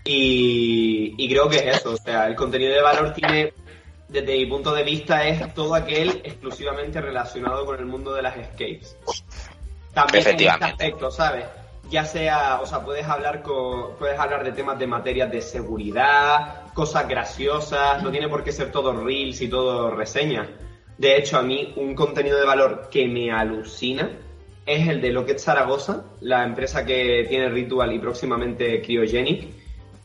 [0.03, 3.53] Y, y creo que es eso, o sea, el contenido de valor tiene
[4.09, 8.35] desde mi punto de vista, es todo aquel exclusivamente relacionado con el mundo de las
[8.35, 8.97] escapes.
[9.93, 11.45] También en este aspecto, ¿sabes?
[11.89, 16.71] Ya sea, o sea, puedes hablar con, puedes hablar de temas de materias de seguridad,
[16.73, 20.47] cosas graciosas, no tiene por qué ser todo reels y todo reseñas.
[20.99, 24.19] De hecho, a mí un contenido de valor que me alucina
[24.65, 29.47] es el de Locket Zaragoza, la empresa que tiene Ritual y próximamente Cryogenic,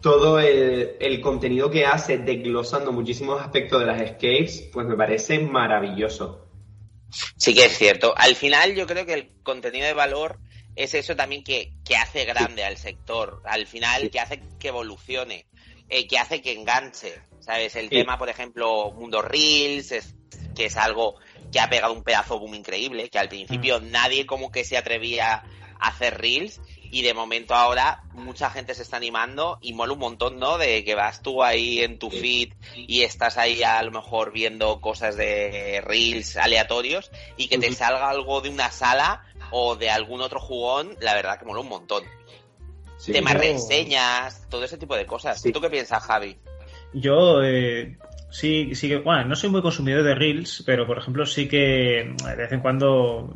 [0.00, 6.46] todo el, contenido que hace desglosando muchísimos aspectos de las escapes, pues me parece maravilloso.
[7.38, 8.14] Sí que es cierto.
[8.16, 10.38] Al final yo creo que el contenido de valor
[10.76, 13.42] es eso también que, hace grande al sector.
[13.46, 15.46] Al final que hace que evolucione,
[15.88, 17.14] eh, que hace que enganche.
[17.40, 17.74] ¿Sabes?
[17.74, 20.14] El tema, por ejemplo, Mundo Reels, es,
[20.54, 21.16] que es algo
[21.52, 23.90] que ha pegado un pedazo boom increíble, que al principio mm.
[23.90, 25.44] nadie como que se atrevía
[25.78, 26.60] a hacer Reels
[26.94, 30.58] y de momento ahora mucha gente se está animando y mola un montón, ¿no?
[30.58, 34.80] De que vas tú ahí en tu feed y estás ahí a lo mejor viendo
[34.80, 40.20] cosas de reels aleatorios y que te salga algo de una sala o de algún
[40.20, 42.04] otro jugón, la verdad que mola un montón.
[43.04, 45.42] Temas reseñas, todo ese tipo de cosas.
[45.42, 46.38] ¿Tú qué piensas, Javi?
[46.92, 47.98] Yo eh,
[48.34, 52.14] sí, sí que, bueno, no soy muy consumidor de reels, pero por ejemplo sí que
[52.26, 53.32] de vez en cuando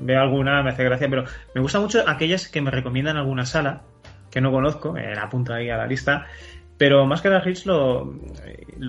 [0.00, 3.82] veo alguna, me hace gracia, pero me gusta mucho aquellas que me recomiendan alguna sala
[4.30, 6.26] que no conozco, me la apunto ahí a la lista.
[6.76, 8.16] Pero más que las hits, lo,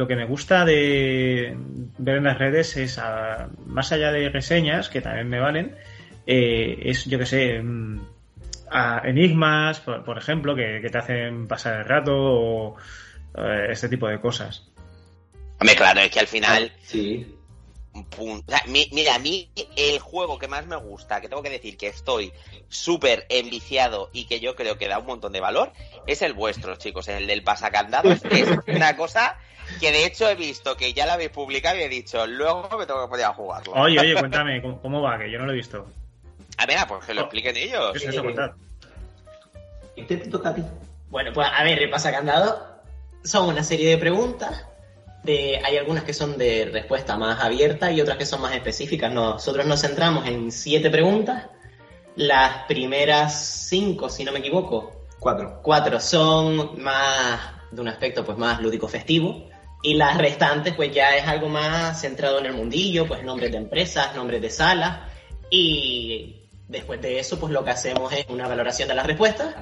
[0.08, 1.58] que me gusta de
[1.98, 3.00] ver en las redes es,
[3.66, 5.76] más allá de reseñas, que también me valen,
[6.26, 8.00] eh, es, yo que sé, mm,
[9.04, 12.78] enigmas, por, ejemplo, que, te hacen pasar el rato o
[13.36, 14.72] eh, este tipo de cosas.
[15.62, 17.38] Hombre, claro, es que al final sí
[18.92, 22.32] mira, a mí el juego que más me gusta, que tengo que decir que estoy
[22.70, 25.72] súper enviciado y que yo creo que da un montón de valor,
[26.08, 28.24] es el vuestro, chicos, el del pasacandados.
[28.30, 29.38] es una cosa
[29.80, 32.86] que de hecho he visto que ya la habéis publicado y he dicho, luego me
[32.86, 33.74] tengo que poder jugarlo.
[33.74, 35.18] Oye, oye, cuéntame, ¿cómo, va?
[35.18, 35.88] Que yo no lo he visto.
[36.58, 37.24] A ver, pues que lo oh.
[37.26, 37.92] expliquen ellos.
[37.94, 38.24] ¿Qué es eso,
[39.96, 40.64] ¿Y te toca a ti?
[41.10, 42.80] Bueno, pues a ver, el pasacandado
[43.24, 44.66] son una serie de preguntas
[45.26, 49.12] hay algunas que son de respuesta más abierta y otras que son más específicas.
[49.12, 51.48] Nosotros nos centramos en siete preguntas.
[52.16, 55.06] Las primeras cinco, si no me equivoco.
[55.20, 55.60] Cuatro.
[55.62, 57.40] Cuatro son más
[57.72, 59.48] de un aspecto pues más lúdico festivo.
[59.84, 63.58] Y las restantes pues ya es algo más centrado en el mundillo, pues nombres de
[63.58, 65.00] empresas, nombres de salas.
[65.50, 69.56] Y después de eso pues lo que hacemos es una valoración de las respuestas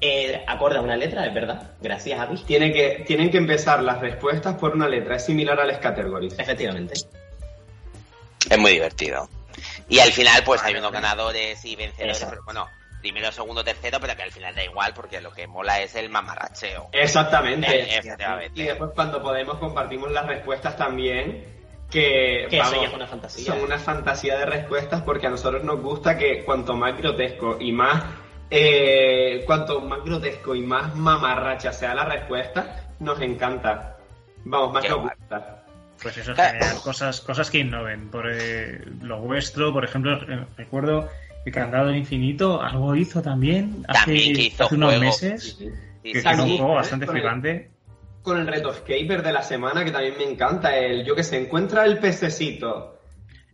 [0.00, 1.72] eh, acorde a una letra, es verdad.
[1.80, 2.38] Gracias, Avi.
[2.42, 5.16] Tiene que, tienen que empezar las respuestas por una letra.
[5.16, 6.38] Es similar a las categories.
[6.38, 6.94] Efectivamente.
[8.50, 9.28] Es muy divertido.
[9.88, 12.26] Y al final, pues hay unos ganadores y vencedores.
[12.44, 12.68] bueno,
[13.00, 16.10] primero, segundo, tercero, pero que al final da igual porque lo que mola es el
[16.10, 16.88] mamarracheo.
[16.92, 17.98] Exactamente.
[17.98, 21.52] Eh, y después cuando podemos compartimos las respuestas también.
[21.90, 23.44] Que, que eso es una fantasía.
[23.44, 27.70] Son una fantasía de respuestas porque a nosotros nos gusta que cuanto más grotesco y
[27.72, 28.02] más
[28.56, 33.96] eh, cuanto más grotesco y más mamarracha sea la respuesta, nos encanta.
[34.44, 35.64] Vamos, más nos gusta.
[36.00, 38.10] Pues eso es genial, cosas, cosas que innoven.
[38.10, 41.08] Por eh, lo vuestro, por ejemplo, eh, recuerdo
[41.44, 45.58] que Candado del Infinito algo hizo también hace, unos meses.
[46.04, 47.72] que es un juego bastante flipante.
[48.22, 51.42] Con el reto Escaper de la semana, que también me encanta, el yo que se
[51.42, 53.00] encuentra el pececito.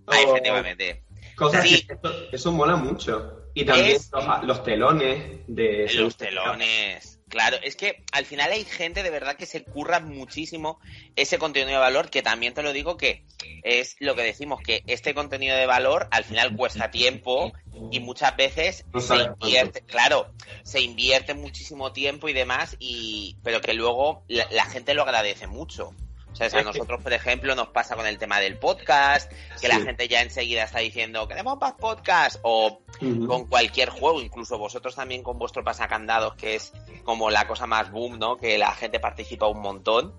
[0.07, 1.05] Ah, efectivamente.
[1.37, 3.40] Cosas que eso mola mucho.
[3.55, 3.99] Y también
[4.43, 5.91] los, telones de...
[5.95, 7.21] Los telones.
[7.31, 10.81] Claro, es que al final hay gente de verdad que se curra muchísimo
[11.15, 13.25] ese contenido de valor, que también te lo digo que
[13.63, 17.53] es lo que decimos, que este contenido de valor al final cuesta tiempo
[17.93, 20.33] y muchas veces se invierte, claro,
[20.65, 25.95] se invierte muchísimo tiempo y demás, y pero que luego la gente lo agradece mucho.
[26.41, 29.81] O sea, a nosotros, por ejemplo, nos pasa con el tema del podcast, que la
[29.81, 32.81] gente ya enseguida está diciendo, queremos más podcast, o
[33.27, 36.73] con cualquier juego, incluso vosotros también con vuestro pasacandados, que es
[37.05, 38.37] como la cosa más boom, ¿no?
[38.37, 40.15] Que la gente participa un montón.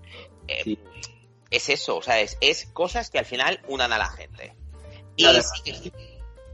[0.46, 0.76] Eh,
[1.50, 4.54] es eso, o sea, es, es, cosas que al final unan a la gente.
[5.16, 5.26] Y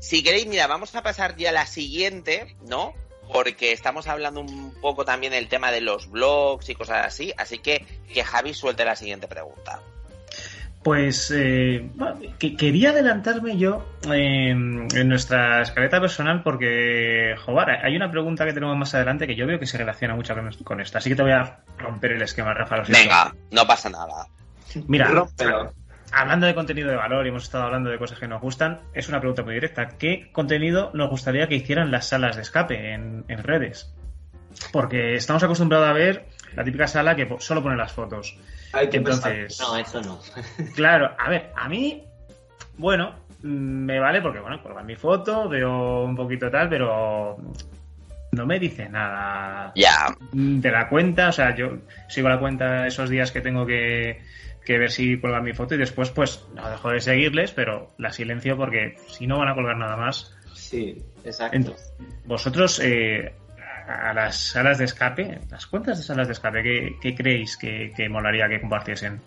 [0.01, 2.95] Si queréis, mira, vamos a pasar ya a la siguiente, ¿no?
[3.33, 7.59] Porque estamos hablando un poco también del tema de los blogs y cosas así, así
[7.59, 9.81] que que Javi suelte la siguiente pregunta.
[10.83, 11.91] Pues eh,
[12.39, 18.95] quería adelantarme yo en nuestra escaleta personal porque, joder, hay una pregunta que tenemos más
[18.95, 20.99] adelante que yo veo que se relaciona mucho con, esto.
[20.99, 22.85] Así que te voy a romper el esquema, Rafa.
[22.89, 24.29] Venga, no pasa nada.
[24.87, 25.11] Mira,
[26.13, 29.09] hablando de contenido de valor y hemos estado hablando de cosas que nos gustan, es
[29.09, 29.89] una pregunta muy directa.
[29.89, 33.95] ¿Qué contenido nos gustaría que hicieran las salas de escape en, en redes?
[34.73, 38.37] Porque estamos acostumbrados a ver la típica sala que solo pone las fotos.
[38.73, 40.21] Entonces, no, eso no.
[40.75, 42.05] claro, a ver, a mí,
[42.77, 47.37] bueno, me vale porque, bueno, colgar mi foto, veo un poquito tal, pero
[48.33, 51.29] no me dice nada ya de la cuenta.
[51.29, 54.21] O sea, yo sigo la cuenta esos días que tengo que,
[54.77, 58.57] ver si colgar mi foto y después, pues, no dejo de seguirles, pero la silencio
[58.57, 60.37] porque si no van a colgar nada más.
[60.53, 61.77] Sí, exacto.
[62.27, 63.33] vosotros, eh,
[63.89, 68.49] a las salas de escape, las cuentas de salas de escape, ¿qué, creéis que, molaría
[68.49, 69.21] que compartiesen?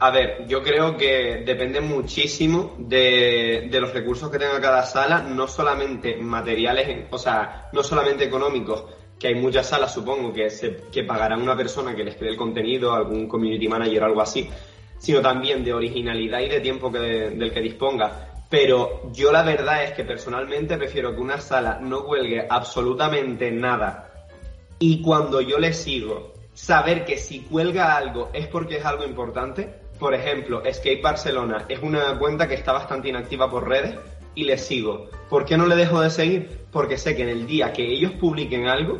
[0.00, 5.46] A ver, yo creo que depende muchísimo de, los recursos que tenga cada sala, no
[5.46, 8.86] solamente materiales, o sea, no solamente económicos,
[9.20, 12.94] que hay muchas salas, supongo, que, se, que una persona que les cree el contenido,
[12.94, 14.48] algún community manager o algo así,
[14.98, 18.28] sino también de originalidad y de tiempo que, del que disponga.
[18.48, 24.26] Pero yo la verdad es que personalmente prefiero que una sala no cuelgue absolutamente nada
[24.78, 29.68] y cuando yo le sigo, saber que si cuelga algo es porque es algo importante.
[29.98, 33.94] Por ejemplo, Escape Barcelona es una cuenta que está bastante inactiva por redes
[34.34, 35.08] y le sigo.
[35.28, 36.66] ¿Por qué no le dejo de seguir?
[36.72, 38.98] Porque sé que en el día que ellos publiquen algo,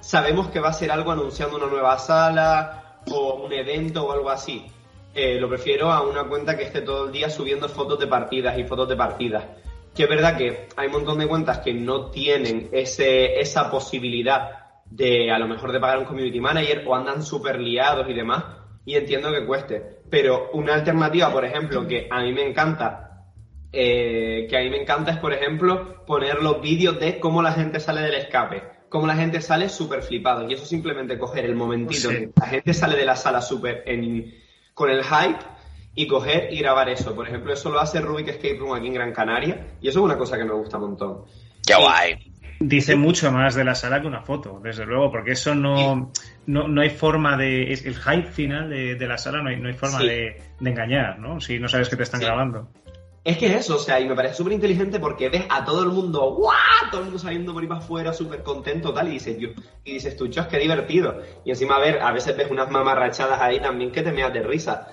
[0.00, 4.30] sabemos que va a ser algo anunciando una nueva sala o un evento o algo
[4.30, 4.66] así.
[5.14, 8.58] Eh, lo prefiero a una cuenta que esté todo el día subiendo fotos de partidas
[8.58, 9.44] y fotos de partidas.
[9.94, 14.64] Que es verdad que hay un montón de cuentas que no tienen ese, esa posibilidad
[14.86, 18.44] de a lo mejor de pagar un community manager o andan súper liados y demás.
[18.84, 20.02] Y entiendo que cueste.
[20.10, 23.03] Pero una alternativa, por ejemplo, que a mí me encanta,
[23.74, 27.52] eh, que a mí me encanta es, por ejemplo, poner los vídeos de cómo la
[27.52, 28.62] gente sale del escape.
[28.88, 30.48] Cómo la gente sale súper flipado.
[30.48, 33.84] Y eso simplemente coger el momentito que la gente sale de la sala súper
[34.72, 35.38] con el hype
[35.96, 37.14] y coger y grabar eso.
[37.14, 40.04] Por ejemplo, eso lo hace Rubik Escape Room aquí en Gran Canaria y eso es
[40.04, 41.24] una cosa que me gusta un montón.
[41.66, 42.34] ¡Qué guay!
[42.60, 46.12] Dice mucho más de la sala que una foto, desde luego, porque eso no,
[46.46, 47.72] no, hay forma de.
[47.72, 51.40] El hype final de, la sala no hay, no hay forma de, engañar, ¿no?
[51.40, 52.68] Si no sabes que te están grabando.
[53.24, 55.82] Es que es eso, o sea, y me parece súper inteligente porque ves a todo
[55.82, 56.90] el mundo, ¡guau!
[56.90, 59.48] Todo el mundo saliendo por ahí para afuera, súper contento, tal, y dices, yo,
[59.82, 61.22] y dices tú, chos, qué divertido.
[61.42, 64.42] Y encima, a ver, a veces ves unas mamarrachadas ahí también que te meas de
[64.42, 64.88] risa.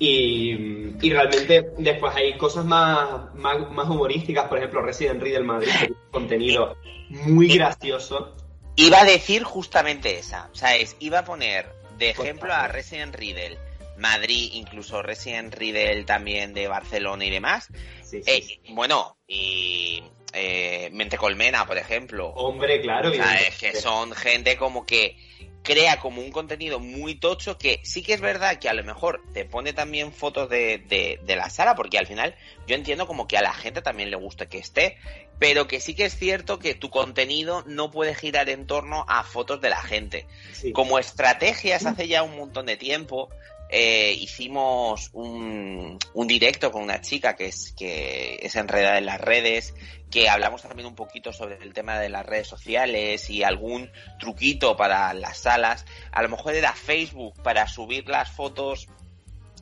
[0.00, 5.86] Y, y realmente después hay cosas más, más, humorísticas, por ejemplo, Resident Evil Madrid, que
[5.86, 6.76] tiene contenido
[7.08, 8.34] muy gracioso.
[8.74, 11.66] Iba a decir justamente esa, o sea, es, iba a poner
[11.98, 13.56] de ejemplo a Resident Evil
[13.98, 17.68] Madrid, incluso Resident Evil también de Barcelona y demás.
[18.12, 20.02] Eh, bueno, y
[20.32, 22.28] eh, Mente Colmena, por ejemplo.
[22.30, 23.10] Hombre, claro.
[23.10, 25.16] es que son gente como que
[25.64, 29.22] crea como un contenido muy tocho que sí que es verdad que a lo mejor
[29.32, 30.84] te pone también fotos de,
[31.24, 34.16] de, la sala, porque al final yo entiendo como que a la gente también le
[34.16, 34.98] gusta que esté,
[35.38, 39.24] pero que sí que es cierto que tu contenido no puede girar en torno a
[39.24, 40.26] fotos de la gente.
[40.74, 43.30] Como estrategias hace ya un montón de tiempo,
[43.68, 49.20] eh, hicimos un, un, directo con una chica que es, que es enredada en las
[49.20, 49.74] redes,
[50.10, 54.76] que hablamos también un poquito sobre el tema de las redes sociales y algún truquito
[54.76, 55.86] para las salas.
[56.12, 58.88] A lo mejor era Facebook para subir las fotos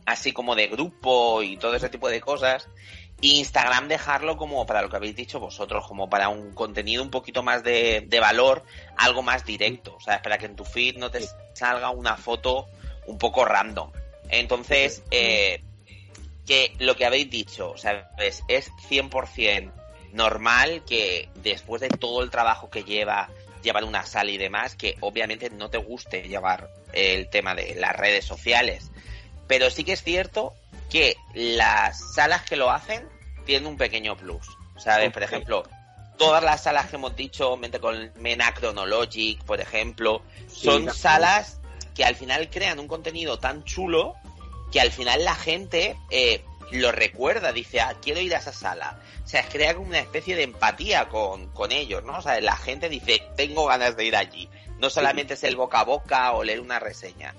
[0.04, 2.68] así como de grupo y todo ese tipo de cosas.
[3.20, 7.44] Instagram dejarlo como para lo que habéis dicho vosotros, como para un contenido un poquito
[7.44, 8.64] más de, de valor,
[8.96, 9.94] algo más directo.
[9.94, 11.20] O sea, para que en tu feed no te
[11.54, 12.66] salga una foto
[13.06, 13.90] un poco random.
[14.28, 15.62] Entonces, eh,
[16.46, 18.42] que lo que habéis dicho, ¿sabes?
[18.48, 19.72] Es 100%
[20.12, 23.30] normal que después de todo el trabajo que lleva
[23.62, 27.96] llevar una sala y demás, que obviamente no te guste llevar el tema de las
[27.96, 28.90] redes sociales.
[29.46, 30.54] Pero sí que es cierto
[30.90, 33.08] que las salas que lo hacen
[33.46, 34.46] tienen un pequeño plus.
[34.76, 35.12] ¿Sabes?
[35.12, 35.62] Por ejemplo,
[36.18, 41.60] todas las salas que hemos dicho, mente con Mena Chronologic, por ejemplo, son salas
[41.94, 44.14] que al final crean un contenido tan chulo
[44.72, 48.98] que al final la gente eh, lo recuerda, dice, ah, quiero ir a esa sala.
[49.24, 52.18] O sea, crea como una especie de empatía con, con ellos, ¿no?
[52.18, 54.48] O sea, la gente dice, tengo ganas de ir allí.
[54.78, 57.34] No solamente es el boca a boca o leer una reseña.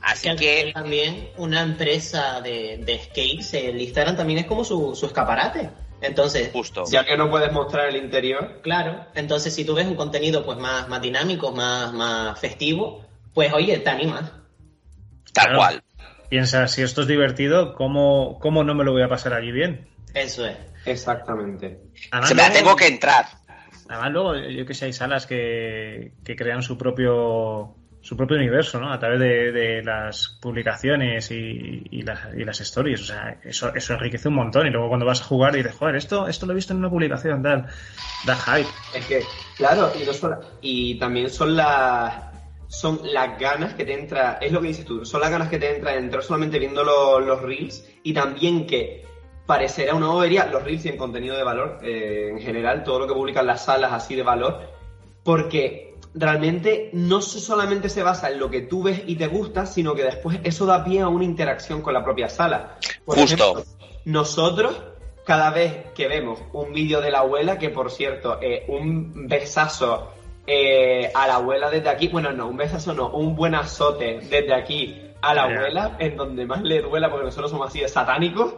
[0.00, 0.70] Así que...
[0.72, 5.70] También una empresa de, de skates, el Instagram también es como su, su escaparate.
[6.00, 6.84] Entonces, Justo.
[6.88, 8.60] Ya que no puedes mostrar el interior.
[8.62, 13.04] claro, entonces si tú ves un contenido pues más, más dinámico, más, más festivo,
[13.38, 14.32] pues oye, te animas.
[15.32, 15.58] Tal Claro.
[15.58, 15.82] cual.
[16.28, 19.86] Piensa, si esto es divertido, ¿cómo, ¿cómo no me lo voy a pasar allí bien?
[20.12, 20.56] Eso es.
[20.84, 21.78] Exactamente.
[22.10, 23.26] Además, Se me la tengo que entrar.
[23.88, 28.80] Además, luego, yo que sé, hay salas que, que crean su propio su propio universo,
[28.80, 28.92] ¿no?
[28.92, 33.02] A través de, de las publicaciones y, y las, y las stories.
[33.02, 34.66] O sea, eso, eso enriquece un montón.
[34.66, 36.78] Y luego cuando vas a jugar y dices, joder, esto, esto lo he visto en
[36.78, 37.66] una publicación, tal.
[38.24, 38.68] Da hype.
[38.94, 39.22] Es que,
[39.56, 42.27] claro, y, no solo- y también son las
[42.68, 45.58] son las ganas que te entra, es lo que dices tú, son las ganas que
[45.58, 49.04] te entra de entrar solamente viendo lo- los reels y también que
[49.46, 53.06] parecerá una bobería, los reels y en contenido de valor, eh, en general, todo lo
[53.06, 54.60] que publican las salas así de valor,
[55.24, 59.94] porque realmente no solamente se basa en lo que tú ves y te gusta, sino
[59.94, 62.76] que después eso da pie a una interacción con la propia sala.
[63.06, 63.64] Por Justo.
[64.04, 64.74] nosotros,
[65.24, 70.12] cada vez que vemos un vídeo de la abuela, que por cierto, eh, un besazo
[70.50, 74.54] eh, a la abuela desde aquí, bueno, no, un besazo no, un buen azote desde
[74.54, 78.54] aquí a la abuela, en donde más le duela, porque nosotros somos así de satánicos,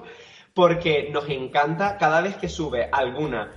[0.55, 3.51] porque nos encanta cada vez que sube alguna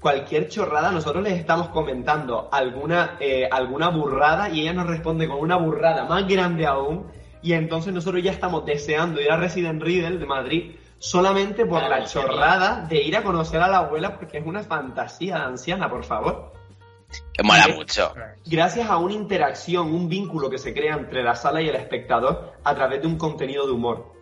[0.00, 5.38] cualquier chorrada, nosotros les estamos comentando alguna, eh, alguna burrada y ella nos responde con
[5.38, 7.06] una burrada más grande aún.
[7.42, 11.96] Y entonces nosotros ya estamos deseando ir a Resident Riddle de Madrid solamente por Claro,
[11.96, 15.88] la chorrada de ir a conocer a la abuela porque es una fantasía de anciana,
[15.88, 16.55] por favor.
[17.32, 17.72] Que mola Sí.
[17.72, 18.14] mucho.
[18.46, 22.54] Gracias a una interacción, un vínculo que se crea entre la sala y el espectador
[22.64, 24.14] a través de un contenido de humor.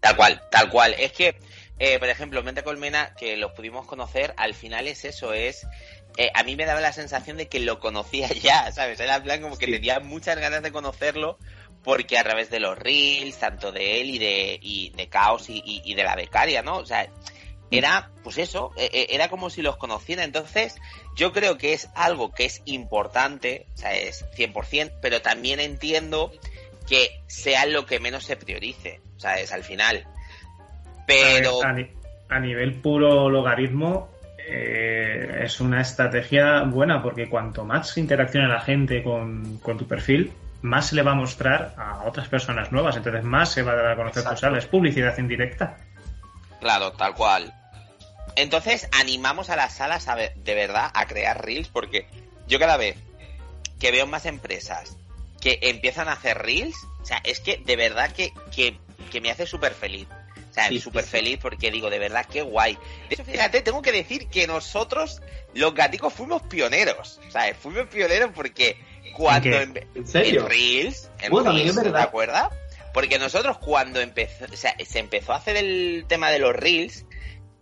[0.00, 0.94] Tal cual, tal cual.
[0.98, 1.38] Es que,
[1.78, 5.66] eh, por ejemplo, Mente Colmena, que los pudimos conocer, al final es eso, es...
[6.16, 9.00] eh, a mí me daba la sensación de que lo conocía ya, ¿sabes?
[9.00, 9.72] Era en plan como que Sí.
[9.72, 11.38] tenía muchas ganas de conocerlo
[11.82, 15.62] porque a través de los reels, tanto de él y de, y de Caos y,
[15.64, 16.76] y- y de la becaria, ¿no?
[16.78, 17.06] O sea,
[17.78, 20.24] era, pues eso, eh, eh, era como si los conociera.
[20.24, 20.76] Entonces,
[21.16, 26.30] yo creo que es algo que es importante, o sea, es 100%, pero también entiendo
[26.88, 30.06] que sea lo que menos se priorice, o sea, es al final.
[31.06, 31.90] Pero, A, ni-
[32.28, 34.10] a nivel puro logaritmo,
[34.46, 40.32] eh, es una estrategia buena porque cuanto más interaccione la gente con, con tu perfil,
[40.62, 42.96] más se le va a mostrar a otras personas nuevas.
[42.96, 44.40] Entonces, más se va a dar a conocer tu Exacto.
[44.40, 44.58] sala.
[44.58, 45.76] Es publicidad indirecta.
[46.60, 47.52] claro, tal cual.
[48.36, 52.06] Entonces, animamos a las salas a ver- de verdad a crear reels porque
[52.46, 52.96] yo cada vez
[53.78, 54.96] que veo más empresas
[55.40, 58.78] que empiezan a hacer reels, o sea, es que de verdad que, que,
[59.10, 60.08] que me hace súper feliz.
[60.50, 61.16] O sea, súper sí, sí.
[61.16, 62.78] feliz porque digo, de verdad, qué guay.
[63.08, 65.20] De hecho, fíjate, tengo que decir que nosotros,
[65.52, 67.20] los gaticos, fuimos pioneros.
[67.26, 68.76] O sea, fuimos pioneros porque
[69.16, 69.56] cuando...
[69.56, 70.42] ¿En serio?
[70.42, 71.82] En Reels, en Bueno, Reels.
[71.82, 72.50] ¿te acuerdas?
[72.92, 77.03] Porque nosotros cuando empezó, o sea, se empezó a hacer el tema de los Reels,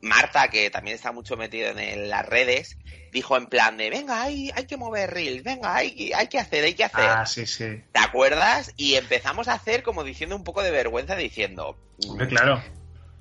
[0.02, 2.76] Marta, que también está mucho metida en las redes,
[3.12, 6.64] dijo en plan de, venga, hay, hay que mover Reels, venga, hay, hay que hacer,
[6.64, 7.04] hay que hacer.
[7.04, 7.80] Ah, sí, sí.
[7.92, 8.72] ¿Te acuerdas?
[8.76, 11.78] Y empezamos a hacer como diciendo un poco de vergüenza, diciendo,
[12.08, 12.60] Hombre, claro.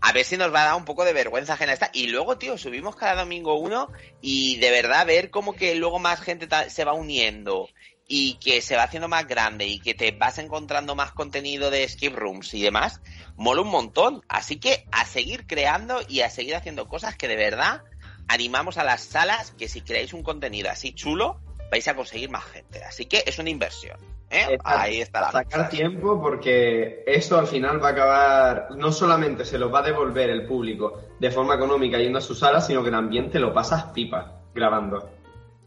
[0.02, 1.92] a ver si nos va a dar un poco de vergüenza ajena esta.
[1.94, 6.20] Y luego, tío, subimos cada domingo uno y de verdad ver como que luego más
[6.20, 7.70] gente se va uniendo
[8.14, 11.88] y que se va haciendo más grande y que te vas encontrando más contenido de
[11.88, 13.02] skip rooms y demás,
[13.38, 14.22] mola un montón.
[14.28, 17.84] Así que a seguir creando y a seguir haciendo cosas que de verdad
[18.28, 21.40] animamos a las salas que si creáis un contenido así chulo,
[21.72, 22.84] vais a conseguir más gente.
[22.84, 23.98] Así que es una inversión.
[24.30, 24.58] ¿eh?
[24.66, 25.70] Ahí está la Sacar cosa.
[25.70, 30.30] tiempo porque eso al final va a acabar, no solamente se lo va a devolver
[30.30, 33.86] el público de forma económica yendo a su sala, sino que también te lo pasas
[33.94, 35.21] pipa grabando.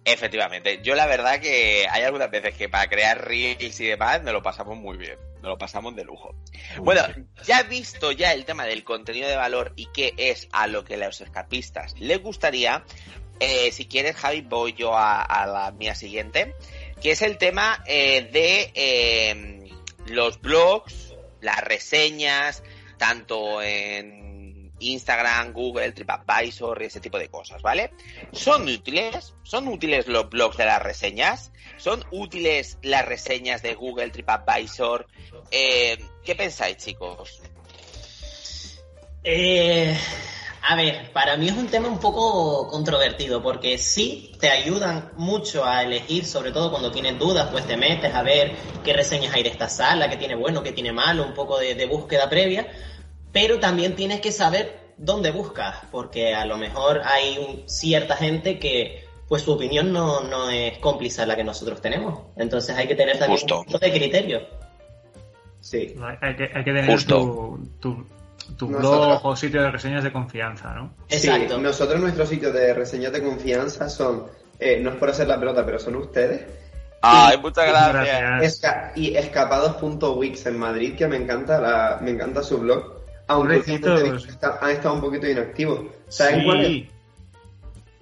[0.06, 4.32] Efectivamente, yo la verdad que hay algunas veces que para crear reels y demás me
[4.32, 6.34] lo pasamos muy bien, me lo pasamos de lujo.
[6.78, 7.02] Bueno,
[7.46, 10.94] ya visto ya el tema del contenido de valor y qué es a lo que
[10.94, 12.84] a los escapistas les gustaría,
[13.40, 16.54] eh, si quieres Javi voy yo a, a la mía siguiente,
[17.00, 19.70] que es el tema eh, de eh,
[20.06, 22.62] los blogs, las reseñas,
[22.98, 24.23] tanto en
[24.92, 27.90] Instagram, Google, TripAdvisor y ese tipo de cosas, ¿vale?
[28.32, 29.34] ¿Son útiles?
[29.42, 31.52] ¿Son útiles los blogs de las reseñas?
[31.76, 35.06] ¿Son útiles las reseñas de Google, TripAdvisor?
[35.50, 37.40] Eh, ¿Qué pensáis, chicos?
[39.22, 39.96] Eh,
[40.66, 45.64] a ver, para mí es un tema un poco controvertido porque sí te ayudan mucho
[45.64, 49.42] a elegir, sobre todo cuando tienes dudas, pues te metes a ver qué reseñas hay
[49.42, 52.66] de esta sala, qué tiene bueno, qué tiene malo, un poco de, de búsqueda previa,
[53.34, 58.58] pero también tienes que saber dónde buscas, porque a lo mejor hay un- cierta gente
[58.58, 62.86] que pues su opinión no, no es cómplice a la que nosotros tenemos, entonces hay
[62.86, 63.60] que tener también Justo.
[63.60, 64.40] un poco de criterio.
[65.60, 65.94] Sí.
[66.20, 67.16] Hay que, hay que tener Justo.
[67.16, 68.06] tu, tu-
[68.56, 70.94] tu Nosotros- blog o sitio de reseñas de confianza, ¿no?
[71.08, 71.56] Exacto.
[71.56, 74.26] Sí, nosotros nuestros sitios de reseñas de confianza son,
[74.60, 76.42] eh, no es por hacer la pelota, pero son ustedes.
[77.00, 78.42] Ay, muchas y- gracias.
[78.62, 82.93] Esca- y escapados.wix en Madrid, que me encanta la, me encanta su blog.
[83.26, 83.92] Aunque Pobrecitos.
[83.92, 85.80] últimamente está- han estado un poquito inactivos.
[86.08, 86.44] ¿Saben Sí.
[86.44, 86.82] cuál es?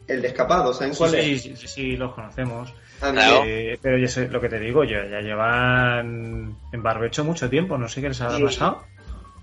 [0.09, 1.43] El de escapados, ¿saben Sí, cuál sí, es?
[1.43, 2.73] sí, sí, sí, los conocemos.
[3.01, 3.43] A mí- Claro.
[3.47, 7.79] Eh, pero yo sé lo que te digo, yo ya llevan en barbecho mucho tiempo,
[7.79, 8.43] no sé qué les ha Sí.
[8.43, 8.83] pasado.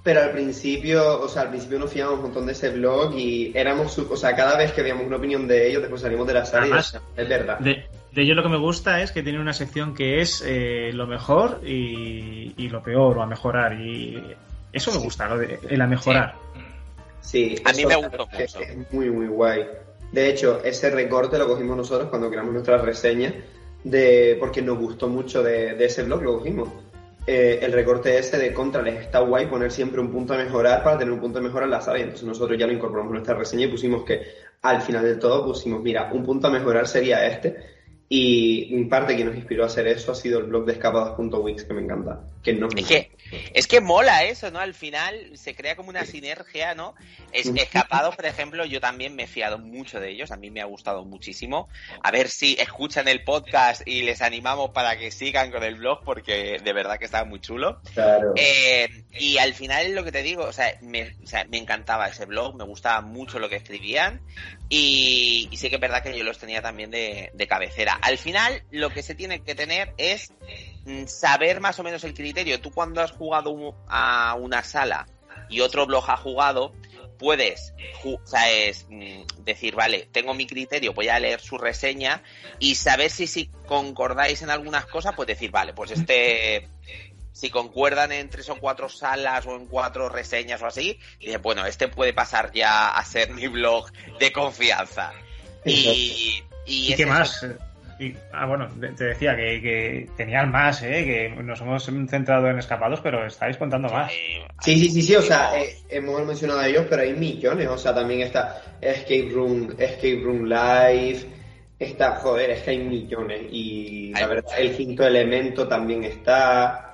[0.04, 3.52] Pero al principio, o sea, al principio nos fiábamos un montón de ese blog y
[3.56, 6.46] éramos, o sea, cada vez que veíamos una opinión de ellos, después salimos de la
[6.46, 7.60] sala y decíamos, es verdad.
[7.60, 10.92] De, de ello lo que me gusta es que tiene una sección que es eh,
[10.94, 13.74] lo mejor y, y lo peor o a mejorar.
[13.80, 14.24] Y
[14.72, 16.36] eso me gusta, lo de el a mejorar.
[17.22, 18.66] Sí, A mí me gustó es, mucho.
[18.66, 19.66] es muy, muy guay.
[20.12, 23.34] De hecho, ese recorte lo cogimos nosotros cuando creamos nuestra reseña,
[23.84, 26.70] de, porque nos gustó mucho de, de ese blog, lo cogimos.
[27.28, 30.84] Eh, el recorte ese de contra les está guay poner siempre un punto a mejorar
[30.84, 33.12] para tener un punto a mejorar en la sala y entonces nosotros ya lo incorporamos
[33.12, 34.22] en nuestra reseña y pusimos que
[34.64, 37.56] al final del todo pusimos, mira, un punto a mejorar sería este
[38.10, 41.66] y en parte que nos inspiró a hacer eso ha sido el blog de escapados.wix
[41.66, 42.22] que me encanta.
[42.42, 43.12] Que no Es que,
[43.54, 44.60] es que mola eso, ¿no?
[44.60, 46.96] Al final se crea como una sinergia, ¿no?
[47.32, 50.62] Es, escapados, por ejemplo, yo también me he fiado mucho de ellos, a mí me
[50.62, 51.70] ha gustado muchísimo.
[52.04, 56.04] A ver si escuchan el podcast y les animamos para que sigan con el blog,
[56.04, 57.82] porque de verdad que está muy chulo.
[57.94, 58.34] Claro.
[58.36, 62.08] Eh, y al final lo que te digo, o sea, me, o sea, me encantaba
[62.08, 64.22] ese blog, me gustaba mucho lo que escribían
[64.70, 67.94] y, y sí que es verdad que yo los tenía también de, de cabecera.
[68.02, 70.32] Al final lo que se tiene que tener es
[71.08, 72.60] saber más o menos el criterio.
[72.62, 75.06] Tú cuando has jugado un- a una sala
[75.50, 76.74] y otro blog ha jugado,
[77.18, 81.58] puedes ju- o sea, es, mm, decir, vale, tengo mi criterio, voy a leer su
[81.58, 82.24] reseña
[82.60, 86.68] y saber si, si concordáis en algunas cosas, pues decir, vale, pues este
[87.32, 91.66] si concuerdan en tres o cuatro salas o en cuatro reseñas o así, dice, bueno,
[91.66, 95.14] este puede pasar ya a ser mi blog de confianza.
[95.64, 97.48] Y, y, ¿Y es qué eso.
[98.00, 101.04] Y- ah, bueno, te decía que, que tenían más, ¿eh?
[101.36, 104.10] que nos hemos centrado en escapados, pero estáis contando más.
[104.62, 107.78] Sí, sí, sí, sí, o sea, eh, hemos mencionado a ellos, pero hay millones, o
[107.78, 111.26] sea, también está Escape Room, Escape Room Live,
[111.78, 116.86] está, joder, es que hay millones, y la verdad, el quinto elemento también está,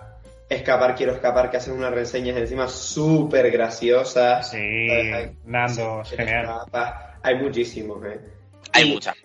[0.48, 4.52] Escapar, quiero escapar, que hacen unas reseñas encima súper graciosas.
[4.52, 4.88] Sí,
[5.46, 6.42] Nando, genial.
[6.46, 8.20] escapa, Hay muchísimos, eh.
[8.72, 9.16] hay muchas.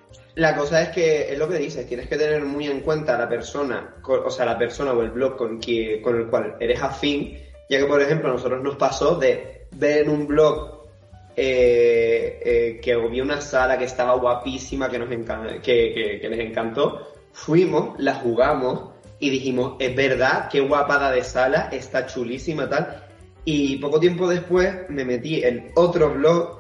[0.41, 3.19] La cosa es que es lo que dices, tienes que tener muy en cuenta a
[3.19, 6.83] la persona, o sea, la persona o el blog con, que, con el cual eres
[6.83, 7.39] afín,
[7.69, 10.81] ya que, por ejemplo, a nosotros nos pasó de ver en un blog
[11.37, 16.41] eh, eh, que había una sala que estaba guapísima, que, nos encan- que- que les
[16.41, 23.05] encantó, fuimos, la jugamos y dijimos, es verdad, qué guapada de sala, está chulísima tal.
[23.45, 26.60] Y poco tiempo después me metí en otro blog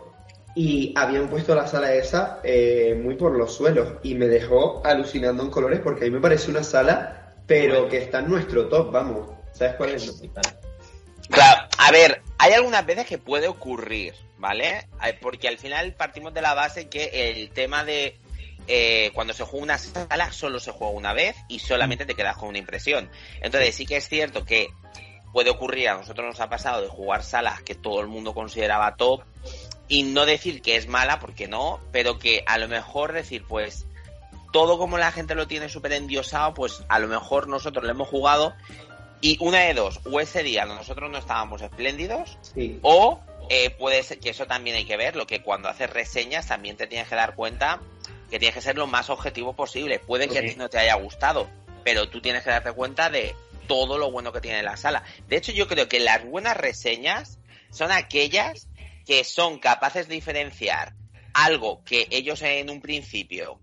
[0.54, 5.42] y habían puesto la sala esa eh, muy por los suelos y me dejó alucinando
[5.42, 8.90] en colores porque a mí me parece una sala, pero que está en nuestro top,
[8.90, 9.30] vamos.
[9.52, 10.22] ¿Sabes cuál es?
[11.28, 14.88] Claro, a ver, hay algunas veces que puede ocurrir, ¿vale?
[15.20, 18.16] Porque al final partimos de la base que el tema de
[18.66, 22.36] eh, cuando se juega una sala solo se juega una vez y solamente te quedas
[22.36, 23.08] con una impresión.
[23.40, 24.68] Entonces sí que es cierto que
[25.32, 28.96] puede ocurrir, a nosotros nos ha pasado de jugar salas que todo el mundo consideraba
[28.96, 29.22] top
[29.90, 33.86] y no decir que es mala, porque no, pero que a lo mejor decir, pues
[34.52, 38.08] todo como la gente lo tiene súper endiosado, pues a lo mejor nosotros lo hemos
[38.08, 38.54] jugado
[39.20, 42.78] y una de dos, o ese día nosotros no estábamos espléndidos, Sí.
[42.82, 43.20] o
[43.50, 46.86] eh, puede ser que eso también hay que verlo, que cuando haces reseñas también te
[46.86, 47.80] tienes que dar cuenta
[48.30, 49.98] que tienes que ser lo más objetivo posible.
[49.98, 50.56] Puede que a ti Sí.
[50.56, 51.50] no te haya gustado,
[51.82, 53.34] pero tú tienes que darte cuenta de
[53.66, 55.02] todo lo bueno que tiene la sala.
[55.26, 57.40] De hecho, yo creo que las buenas reseñas
[57.72, 58.68] son aquellas
[59.06, 60.94] que son capaces de diferenciar
[61.34, 63.60] algo que ellos en un principio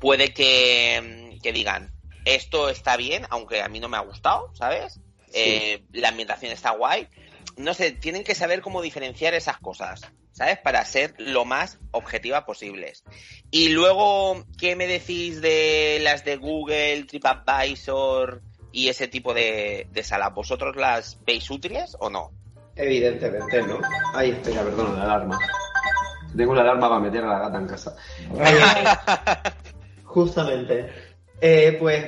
[0.00, 1.96] puede que, mm, que digan
[2.26, 5.00] esto está bien, aunque a mí no me ha gustado, ¿sabes?
[5.32, 7.08] Eh, la ambientación está guay.
[7.56, 10.00] No sé, tienen que saber cómo diferenciar esas cosas,
[10.32, 10.58] ¿sabes?
[10.58, 13.04] Para ser lo más objetivas posibles.
[13.52, 18.42] Y luego, ¿qué me decís de las de Google, TripAdvisor
[18.72, 20.34] y ese tipo de, de salas?
[20.34, 22.32] ¿Vosotros las veis útiles o no?
[22.76, 23.80] Evidentemente, ¿no?
[24.14, 25.38] Ay, espera, perdona, la alarma.
[26.36, 27.96] Tengo la alarma para meter a la gata en casa.
[30.04, 30.92] Justamente.
[31.40, 32.04] Eh, pues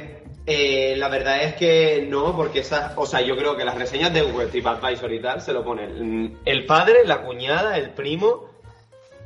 [0.47, 4.13] eh, la verdad es que no, porque esas, o sea, yo creo que las reseñas
[4.13, 8.49] de Google TripAdvisor y tal se lo ponen el padre, la cuñada, el primo,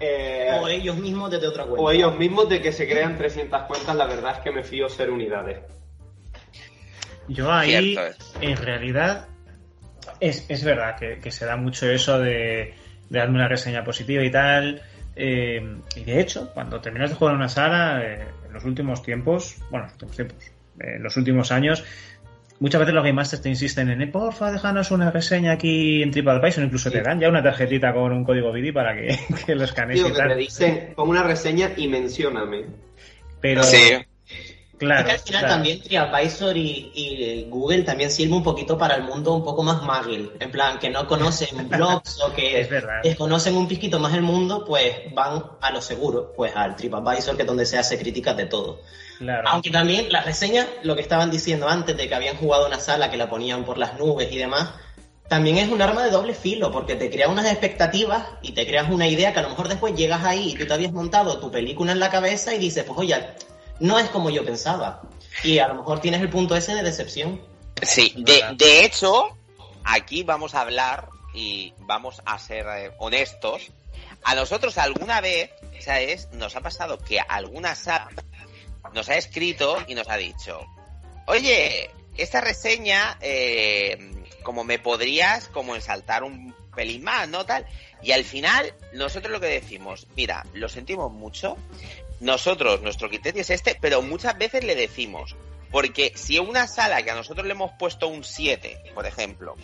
[0.00, 1.80] eh, O ellos mismos desde otra cuenta.
[1.80, 4.88] o ellos mismos de que se crean 300 cuentas, la verdad es que me fío
[4.88, 5.60] ser unidades.
[7.28, 9.28] Yo ahí, Cierto en realidad,
[10.22, 12.74] Es, es verdad que, que se da mucho eso de,
[13.10, 14.80] de darme una reseña positiva y tal.
[15.16, 15.60] eh,
[15.96, 19.56] y de hecho, cuando terminas de jugar en una sala, eh, en los últimos tiempos,
[19.70, 20.36] bueno, en los últimos tiempos,
[20.80, 21.84] eh, en los últimos años,
[22.60, 26.10] muchas veces los Game Masters te insisten en, eh, porfa, déjanos una reseña aquí en
[26.12, 29.64] TripAdvisor, incluso te dan ya una tarjetita con un código BD para que, que lo
[29.64, 30.38] escanees Digo y que te tal.
[30.38, 32.64] dicen, pon una reseña y mencióname.
[33.40, 33.78] Pero, Sí.
[34.86, 35.54] Claro, es que al final claro.
[35.54, 39.82] también TripAdvisor y, y Google también sirve un poquito para el mundo un poco más
[39.82, 40.32] magil.
[40.40, 42.68] En plan, que no conocen blogs o que
[43.02, 47.42] desconocen un poquito más el mundo, pues van a lo seguro, pues al TripAdvisor, que
[47.42, 48.80] es donde se hace críticas de todo.
[49.18, 49.48] Claro.
[49.48, 53.10] Aunque también las reseñas, lo que estaban diciendo antes de que habían jugado una sala
[53.10, 54.70] que la ponían por las nubes y demás,
[55.32, 58.90] también es un arma de doble filo, porque te crea unas expectativas y te creas
[58.90, 61.50] una idea que a lo mejor después llegas ahí y tú te habías montado tu
[61.50, 63.16] película en la cabeza y dices, pues oye,
[63.80, 65.02] no es como yo pensaba.
[65.42, 67.40] Y a lo mejor tienes el punto ese de decepción.
[67.82, 69.36] Sí, de, de hecho,
[69.84, 73.70] aquí vamos a hablar y vamos a ser eh, honestos.
[74.24, 75.50] A nosotros alguna vez,
[75.80, 76.28] ¿sabes?
[76.32, 78.10] Nos ha pasado que alguna sala
[78.94, 80.60] nos ha escrito y nos ha dicho,
[81.26, 87.46] oye, esta reseña, eh, como me podrías como ensaltar un pelín más, ¿no?
[87.46, 87.66] Tal.
[88.02, 91.56] Y al final, nosotros lo que decimos, mira, lo sentimos mucho,
[92.22, 95.36] nosotros, nuestro criterio es este, pero muchas veces le decimos,
[95.70, 99.56] porque si una sala que a nosotros le hemos puesto un 7, por ejemplo,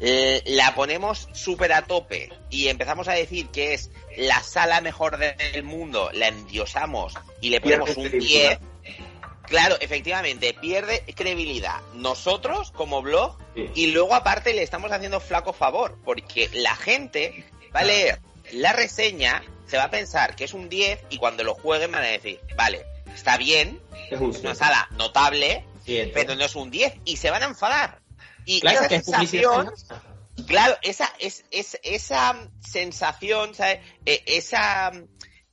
[0.00, 5.16] eh, la ponemos súper a tope y empezamos a decir que es la sala mejor
[5.18, 8.60] del mundo, la endiosamos y le ponemos un credibilidad.
[8.82, 8.94] 10,
[9.44, 13.70] claro, efectivamente, pierde credibilidad nosotros como blog Sí.
[13.76, 18.20] y luego aparte le estamos haciendo flaco favor, porque la gente va a leer
[18.52, 22.02] la reseña, se va a pensar que es un 10 y cuando lo jueguen van
[22.04, 22.84] a decir, vale,
[23.14, 24.60] está bien, Es un es una sí.
[24.60, 28.00] sala notable, Sí, pero no es un 10 y se van a enfadar.
[28.46, 33.80] Y claro, esa que es publicidad sensación, claro, esa es, es esa sensación, ¿sabes?
[34.06, 34.92] Eh, esa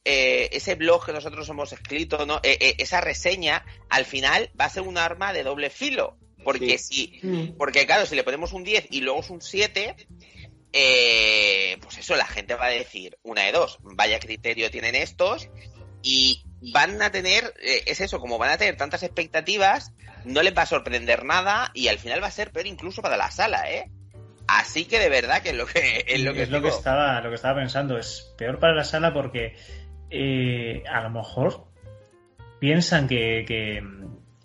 [0.04, 2.38] eh, ese blog que nosotros hemos escrito, ¿no?
[2.44, 6.78] Eh, eh, esa reseña, al final va a ser un arma de doble filo, porque
[6.80, 7.58] si Mm.
[7.58, 9.96] porque claro, si le ponemos un 10 y luego es un 7,
[10.74, 15.50] eh, pues eso, la gente va a decir una de dos, vaya criterio tienen estos
[16.02, 16.44] y
[16.74, 19.94] van a tener, eh, es eso, como van a tener tantas expectativas,
[20.26, 23.18] no les va a sorprender nada y al final va a ser peor incluso para
[23.18, 23.90] la sala, ¿eh?
[24.48, 27.22] Así que de verdad que es lo que es lo que, es lo que estaba
[27.22, 29.56] lo que estaba pensando es peor para la sala porque
[30.10, 31.68] eh, a lo mejor
[32.60, 33.82] piensan que, que-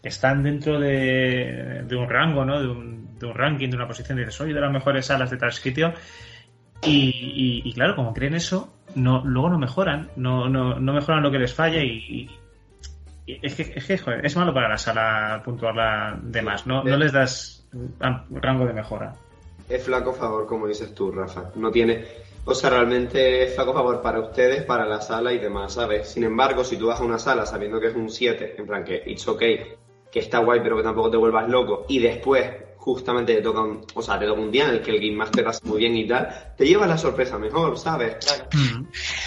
[0.02, 3.86] que están dentro de, de un rango no de un, de un ranking de una
[3.86, 5.92] posición dices soy de las mejores salas de tal sitio
[6.82, 11.22] y, y- y claro como creen eso no luego no mejoran no, no, no mejoran
[11.22, 12.30] lo que les falla y, y-
[13.26, 16.84] y es que, es, que, joder, es malo para la sala puntuarla de más no,
[16.84, 17.66] no les das
[18.30, 19.14] rango de mejora
[19.68, 21.50] Es flaco favor, como dices tú, Rafa.
[21.56, 22.04] No tiene.
[22.44, 26.06] O sea, realmente es flaco favor para ustedes, para la sala y demás, ¿sabes?
[26.08, 28.84] Sin embargo, si tú vas a una sala sabiendo que es un 7, en plan
[28.84, 29.74] que it's okay,
[30.12, 32.48] que está guay, pero que tampoco te vuelvas loco, y después
[32.86, 35.16] justamente te toca un, o sea, te toca un día en el que el Game
[35.16, 38.24] Master hace muy bien y tal, te llevas la sorpresa mejor, ¿sabes?
[38.24, 38.48] Claro.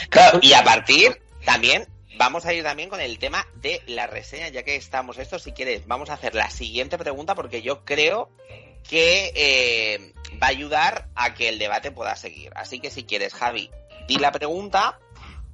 [0.10, 1.86] Claro, y a partir también
[2.18, 5.52] vamos a ir también con el tema de la reseña, ya que estamos esto, si
[5.52, 8.30] quieres, vamos a hacer la siguiente pregunta porque yo creo
[8.88, 12.54] que eh, va a ayudar a que el debate pueda seguir.
[12.56, 13.70] Así que si quieres, Javi,
[14.08, 15.00] di la pregunta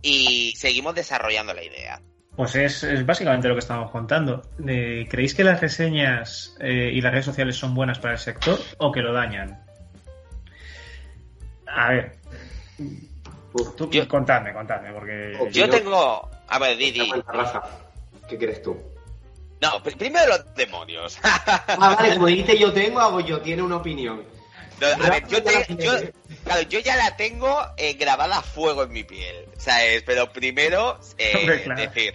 [0.03, 2.03] y seguimos desarrollando la idea.
[2.35, 4.41] Pues es, es básicamente lo que estamos contando.
[4.67, 8.59] Eh, ¿Creéis que las reseñas eh, y las redes sociales son buenas para el sector
[8.77, 9.63] o que lo dañan?
[11.67, 12.17] A ver,
[13.53, 16.29] Uf, tú, Yo- contadme, contadme, porque Yo tengo...
[16.49, 17.09] A ver, Didi.
[18.27, 18.77] ¿qué crees tú?
[19.61, 21.17] No, pr- primero los demonios.
[21.23, 24.23] Ah, vale, como dijiste yo tengo, hago yo, tiene una opinión.
[24.81, 25.91] No, a ver, yo, te- yo,
[26.43, 30.03] claro, yo ya la tengo eh, grabada a fuego en mi piel, ¿sabes?
[30.05, 31.81] Pero primero eh, Hombre, claro.
[31.81, 32.13] decir,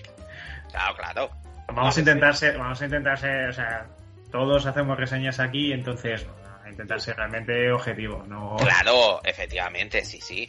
[0.71, 1.31] claro, claro.
[1.69, 3.87] vamos a intentar ser, vamos a intentar ser, o sea,
[4.31, 6.27] todos hacemos reseñas aquí, entonces
[6.65, 10.49] a intentar ser realmente objetivos, no Claro, efectivamente, sí, sí.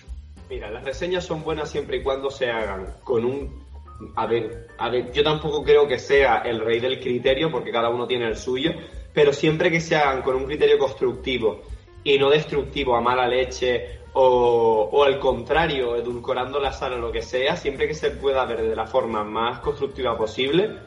[0.49, 3.65] Mira, las reseñas son buenas siempre y cuando se hagan con un...
[4.17, 7.87] A ver, a ver, yo tampoco creo que sea el rey del criterio, porque cada
[7.89, 8.71] uno tiene el suyo,
[9.13, 11.61] pero siempre que se hagan con un criterio constructivo
[12.03, 17.11] y no destructivo a mala leche o, o al contrario, edulcorando la sala o lo
[17.11, 20.77] que sea, siempre que se pueda ver de la forma más constructiva posible,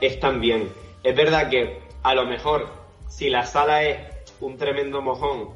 [0.00, 0.68] están bien.
[1.02, 2.68] Es verdad que a lo mejor
[3.08, 3.98] si la sala es
[4.40, 5.50] un tremendo mojón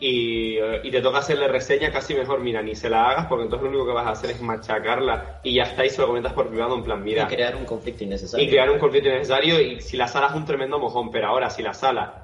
[0.00, 3.64] y, y te toca hacerle reseña, casi mejor, mira, ni se la hagas, porque entonces
[3.64, 6.32] lo único que vas a hacer es machacarla y ya está, y se lo comentas
[6.32, 8.44] por privado, en plan, mira, Y crear un conflicto innecesario.
[8.44, 11.48] y crear un conflicto innecesario, y si la sala es un tremendo mojón, pero ahora
[11.50, 12.23] si la sala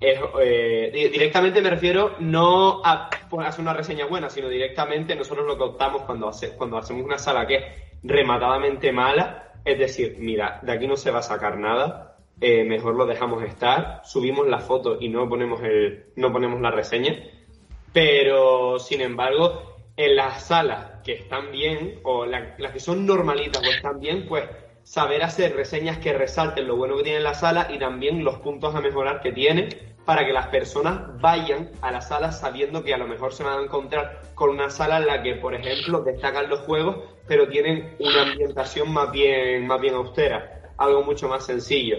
[0.00, 5.46] eh, di- directamente me refiero no a pues, hacer una reseña buena, sino directamente nosotros
[5.46, 7.64] lo que optamos cuando, cuando hacemos una sala que es
[8.02, 12.94] rematadamente mala, es decir, mira, de aquí no se va a sacar nada, eh, mejor
[12.94, 17.16] lo dejamos estar, subimos la foto y no ponemos, el, no ponemos la reseña,
[17.92, 23.66] pero sin embargo, en las salas que están bien, o la- las que son normalitas
[23.66, 24.44] o están bien, pues
[24.88, 28.74] saber hacer reseñas que resalten lo bueno que tiene la sala y también los puntos
[28.74, 29.68] a mejorar que tiene
[30.06, 33.58] para que las personas vayan a la sala sabiendo que a lo mejor se van
[33.58, 37.96] a encontrar con una sala en la que, por ejemplo, destacan los juegos, pero tienen
[37.98, 41.98] una ambientación más bien, más bien austera, algo mucho más sencillo.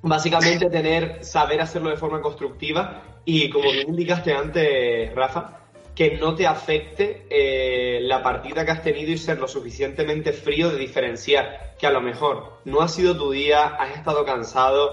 [0.00, 5.59] Básicamente tener, saber hacerlo de forma constructiva y como bien indicaste antes, Rafa,
[6.00, 10.70] que no te afecte eh, la partida que has tenido y ser lo suficientemente frío
[10.70, 14.92] de diferenciar que a lo mejor no ha sido tu día, has estado cansado,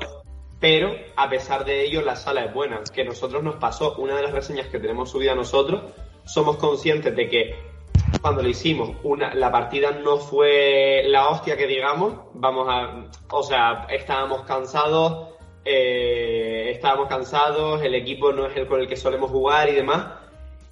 [0.60, 2.82] pero a pesar de ello la sala es buena.
[2.94, 5.94] Que nosotros nos pasó, una de las reseñas que tenemos subida nosotros,
[6.26, 7.56] somos conscientes de que
[8.22, 13.44] cuando lo hicimos, una, la partida no fue la hostia que digamos, vamos a, o
[13.44, 19.32] sea, estábamos cansados, eh, estábamos cansados, el equipo no es el con el que solemos
[19.32, 20.27] jugar y demás,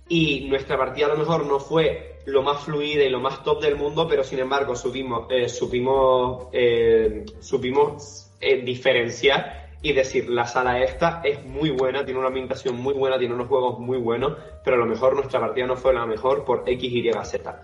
[0.08, 3.62] y nuestra partida a lo mejor no fue lo más fluida y lo más top
[3.62, 10.48] del mundo, pero sin embargo supimos, eh, supimos, eh, supimos eh, diferenciar y decir, la
[10.48, 14.34] sala esta es muy buena, tiene una ambientación muy buena, tiene unos juegos muy buenos,
[14.64, 17.62] pero a lo mejor nuestra partida no fue la mejor por X, Y, Z.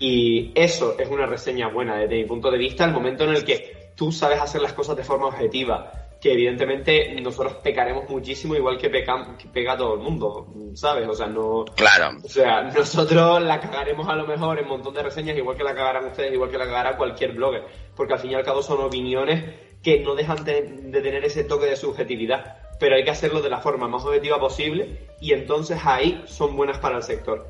[0.00, 3.44] Y eso es una reseña buena desde mi punto de vista, el momento en el
[3.44, 8.76] que tú sabes hacer las cosas de forma objetiva, que evidentemente nosotros pecaremos muchísimo igual
[8.78, 11.06] que, pecam- que pega todo el mundo, ¿sabes?
[11.08, 11.64] O sea, no...
[11.76, 12.18] Claro.
[12.24, 15.62] O sea, nosotros la cagaremos a lo mejor en un montón de reseñas, igual que
[15.64, 17.64] la cagarán ustedes, igual que la cagará cualquier blogger,
[17.94, 19.44] porque al fin y al cabo son opiniones
[19.82, 23.50] que no dejan de, de tener ese toque de subjetividad, pero hay que hacerlo de
[23.50, 27.46] la forma más objetiva posible y entonces ahí son buenas para el sector.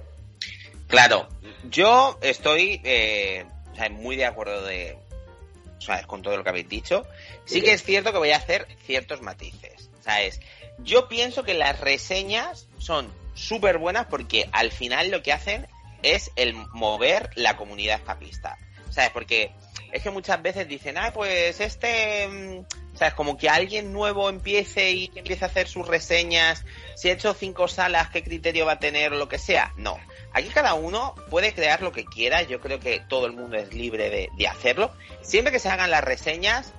[0.89, 1.27] Claro,
[1.71, 3.45] yo estoy eh,
[3.93, 4.99] muy de acuerdo de,
[5.79, 6.07] ¿sabes?
[6.07, 7.07] con todo lo que habéis dicho.
[7.45, 9.91] Sí que es cierto que voy a hacer ciertos matices.
[10.01, 10.41] ¿Sabes?
[10.79, 15.67] Yo pienso que las reseñas son súper buenas porque al final lo que hacen
[16.03, 18.57] es el mover la comunidad escapista.
[18.91, 19.11] ¿Sabes?
[19.11, 19.53] Porque
[19.93, 22.65] es que muchas veces dicen, ah, pues este, mm,
[22.95, 23.15] ¿sabes?
[23.15, 26.65] Como que alguien nuevo empiece y empiece a hacer sus reseñas,
[26.95, 29.73] si he hecho cinco salas, ¿qué criterio va a tener o lo que sea?
[29.77, 29.99] No.
[30.39, 33.75] Aquí cada uno puede crear lo que quiera, yo creo que todo el mundo es
[33.75, 36.73] libre de, de hacerlo, siempre que se hagan las reseñas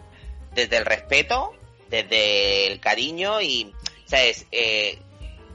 [0.55, 1.53] desde el respeto,
[1.89, 4.45] desde el cariño y, ¿sabes?
[4.53, 4.99] Eh,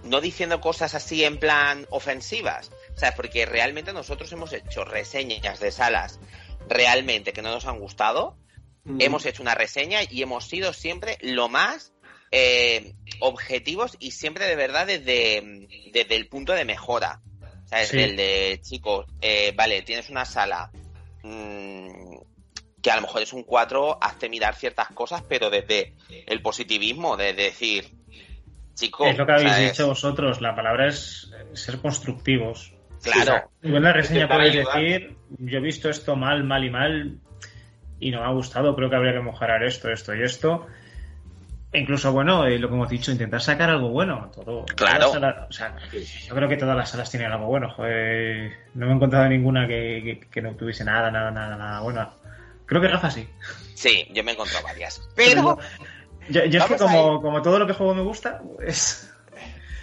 [0.03, 3.15] no diciendo cosas así en plan ofensivas, ¿sabes?
[3.15, 6.21] Porque realmente nosotros hemos hecho reseñas de salas
[6.69, 8.37] realmente que no nos han gustado,
[8.99, 11.95] hemos hecho una reseña y hemos sido siempre lo más
[12.31, 17.23] eh, objetivos y siempre de verdad desde, desde el punto de mejora.
[17.67, 17.89] ¿Sabes?
[17.89, 17.97] Sí.
[17.97, 20.71] Del de, chicos, eh, vale, tienes una sala
[21.23, 22.17] mm,
[22.83, 25.95] que a lo mejor es un 4, hazte mirar ciertas cosas, pero desde
[26.27, 27.87] el positivismo, de decir,
[28.75, 29.71] chicos, Es lo que habéis ¿sabes?
[29.73, 32.75] dicho vosotros, la palabra es eh, ser constructivos.
[33.03, 34.81] Claro, Tú en la reseña podéis ayudar.
[34.81, 37.19] decir, yo he visto esto mal, mal y mal,
[38.01, 40.67] y no me ha gustado, creo que habría que mejorar esto, esto y esto.
[41.75, 44.31] E incluso, bueno, eh, lo que hemos dicho, intentar sacar algo bueno.
[44.33, 45.11] Todo, Claro.
[45.13, 47.69] salas- o sea, yo creo que todas las salas tienen algo bueno.
[47.69, 48.53] joder.
[48.75, 52.15] no me he encontrado ninguna que, que- que no tuviese nada, nada, nada, nada bueno.
[52.67, 53.29] Creo que Rafa sí.
[53.75, 55.03] sí, yo me he encontrado varias.
[55.17, 55.59] Pero,
[56.31, 59.13] Yo, yo es que como, como todo lo que juego me gusta, pues...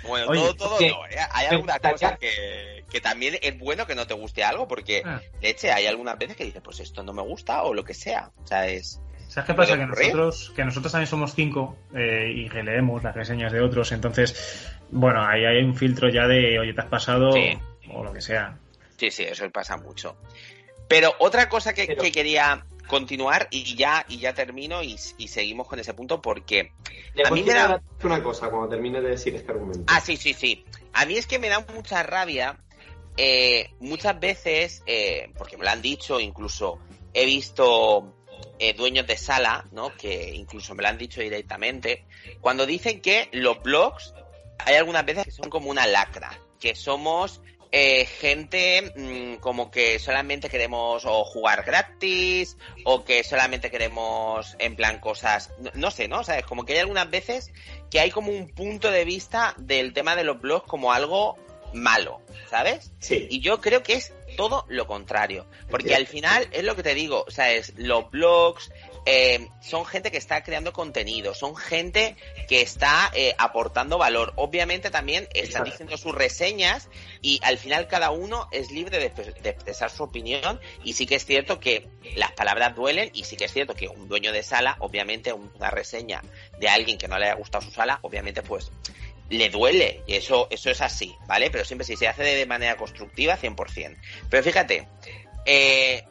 [0.07, 1.17] bueno, Oye, todo, todo que- no, ¿eh?
[1.31, 5.21] Hay alguna cosa que, que también es bueno que no te guste algo, porque, Ah.
[5.41, 7.93] de hecho, hay algunas veces que dices, pues esto no me gusta o lo que
[7.93, 8.31] sea.
[8.41, 9.01] O sea, es...
[9.31, 9.75] ¿Sabes qué pasa?
[9.75, 13.61] ¿Puede Que nosotros, que nosotros también somos cinco eh, y que leemos las reseñas de
[13.61, 17.57] otros, entonces, bueno, ahí hay un filtro ya de, oye, te has pasado Sí.
[17.93, 18.57] o lo que sea.
[18.97, 20.17] Sí, sí, eso pasa mucho.
[20.89, 25.27] Pero otra cosa que, Pero- que quería continuar y ya, y ya termino y, y
[25.29, 26.73] seguimos con ese punto porque...
[27.13, 29.85] Le A mí me da- una cosa cuando termine de decir este argumento.
[29.87, 30.65] Ah, sí, sí, sí.
[30.91, 32.57] A mí es que me da mucha rabia
[33.15, 36.79] eh, muchas veces, eh, porque me lo han dicho, incluso
[37.13, 38.13] he visto
[38.63, 39.97] eh, dueños de sala, ¿no?
[39.97, 42.05] Que incluso me lo han dicho directamente,
[42.41, 44.13] cuando dicen que los blogs
[44.59, 47.41] hay algunas veces que son como una lacra, que somos
[47.71, 54.75] eh, gente mm, como que solamente queremos o jugar gratis o que solamente queremos en
[54.75, 56.23] plan cosas, no, no sé, ¿no?
[56.23, 56.45] ¿Sabes?
[56.45, 57.51] Como que hay algunas veces
[57.89, 61.39] que hay como un punto de vista del tema de los blogs como algo
[61.73, 62.91] malo, ¿sabes?
[62.99, 63.27] Sí.
[63.29, 65.45] Y yo creo que es todo lo contrario.
[65.69, 68.71] Porque al final es lo que te digo, o sea, es los blogs,
[69.05, 72.15] eh, son gente que está creando contenido, son gente
[72.47, 74.33] que está eh, aportando valor.
[74.35, 76.87] Obviamente también están diciendo sus reseñas
[77.21, 81.15] y al final cada uno es libre de, de, expresar su opinión y sí que
[81.15, 84.43] es cierto que las palabras duelen y sí que es cierto que un dueño de
[84.43, 86.21] sala, obviamente una reseña
[86.59, 88.71] de alguien que no le haya gustado su sala, obviamente pues
[89.31, 91.49] le duele, y eso, eso es así, ¿vale?
[91.49, 93.97] Pero siempre si se hace de manera constructiva, 100%.
[94.29, 94.87] Pero fíjate,
[95.45, 96.03] eh,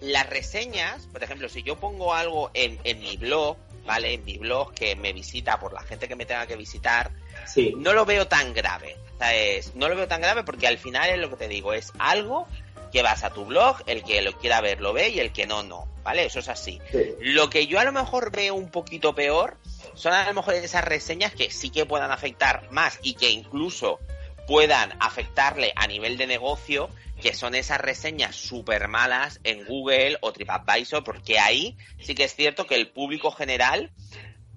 [0.00, 4.14] las reseñas, por ejemplo, si yo pongo algo en, en mi blog, ¿vale?
[4.14, 7.10] En mi blog que me visita por la gente que me tenga que visitar,
[7.46, 7.74] sí.
[7.76, 8.96] no lo veo tan grave.
[9.18, 9.74] ¿sabes?
[9.76, 12.48] No lo veo tan grave porque al final es lo que te digo, es algo
[12.90, 15.46] que vas a tu blog, el que lo quiera ver lo ve y el que
[15.46, 15.88] no, no.
[16.02, 16.24] ¿Vale?
[16.24, 16.80] Eso es así.
[17.20, 19.56] Lo que yo a lo mejor veo un poquito peor
[19.94, 23.98] son a lo mejor esas reseñas que sí que puedan afectar más y que incluso
[24.46, 26.88] puedan afectarle a nivel de negocio
[27.20, 32.34] que son esas reseñas súper malas en Google o TripAdvisor, porque ahí sí que es
[32.34, 33.92] cierto que el público general...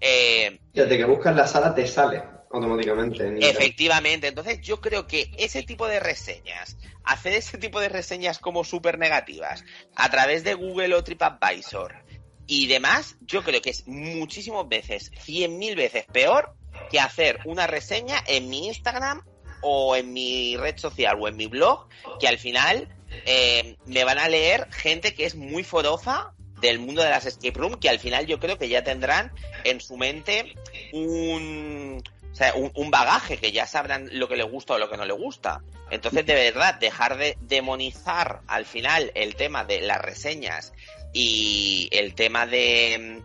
[0.02, 3.48] Eh, Desde que buscas la sala te sale automáticamente.
[3.48, 8.64] Efectivamente, entonces yo creo que ese tipo de reseñas, hacer ese tipo de reseñas como
[8.64, 9.64] súper negativas
[9.96, 12.04] a través de Google o TripAdvisor
[12.48, 16.56] y demás, yo creo que es muchísimas veces, cien mil veces peor
[16.90, 19.24] que hacer una reseña en mi Instagram
[19.62, 21.88] o en mi red social o en mi blog,
[22.20, 22.88] que al final
[23.26, 27.58] eh, me van a leer gente que es muy forofa del mundo de las escape
[27.58, 29.32] room, que al final yo creo que ya tendrán
[29.64, 30.56] en su mente
[30.94, 34.98] un, o sea, un, bagaje, que ya sabrán lo que les gusta o lo que
[34.98, 35.62] no les gusta.
[35.90, 40.74] Entonces, de verdad, dejar de demonizar al final el tema de las reseñas
[41.18, 43.24] y el tema de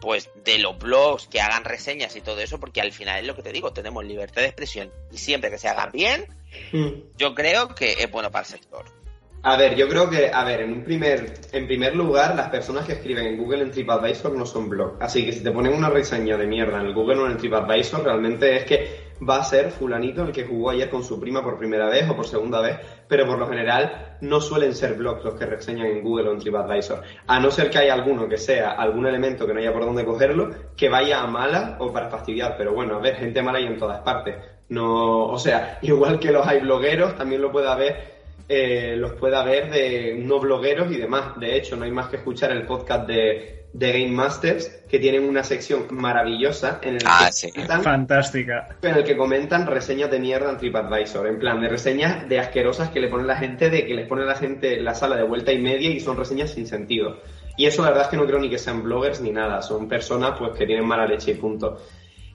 [0.00, 3.36] pues de los blogs que hagan reseñas y todo eso, porque al final es lo
[3.36, 6.26] que te digo, tenemos libertad de expresión y siempre que se hagan bien,
[6.72, 7.16] hmm.
[7.16, 8.97] yo creo que es bueno para el sector.
[9.42, 12.84] A ver, yo creo que, a ver, en un primer, en primer lugar, las personas
[12.84, 15.00] que escriben en Google en TripAdvisor no son blogs.
[15.00, 17.38] Así que si te ponen una reseña de mierda en el Google o en el
[17.38, 21.42] TripAdvisor, realmente es que va a ser fulanito el que jugó ayer con su prima
[21.42, 25.24] por primera vez o por segunda vez, pero por lo general no suelen ser blogs
[25.24, 27.02] los que reseñan en Google o en TripAdvisor.
[27.28, 30.04] A no ser que haya alguno que sea algún elemento que no haya por dónde
[30.04, 32.56] cogerlo, que vaya a mala o para fastidiar.
[32.58, 34.34] Pero bueno, a ver, gente mala hay en todas partes.
[34.68, 38.17] No, o sea, igual que los hay blogueros, también lo puede haber
[38.48, 41.38] eh, los pueda ver de no blogueros y demás.
[41.38, 45.28] De hecho, no hay más que escuchar el podcast de, de Game Masters, que tienen
[45.28, 48.76] una sección maravillosa en el ah, que comentan, fantástica.
[48.80, 52.88] En el que comentan reseñas de mierda en TripAdvisor, en plan de reseñas de asquerosas
[52.88, 55.52] que le pone la gente, de que les pone la gente la sala de vuelta
[55.52, 57.20] y media y son reseñas sin sentido.
[57.58, 59.88] Y eso la verdad es que no creo ni que sean bloggers ni nada, son
[59.88, 61.78] personas pues que tienen mala leche y punto.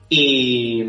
[0.08, 0.84] Y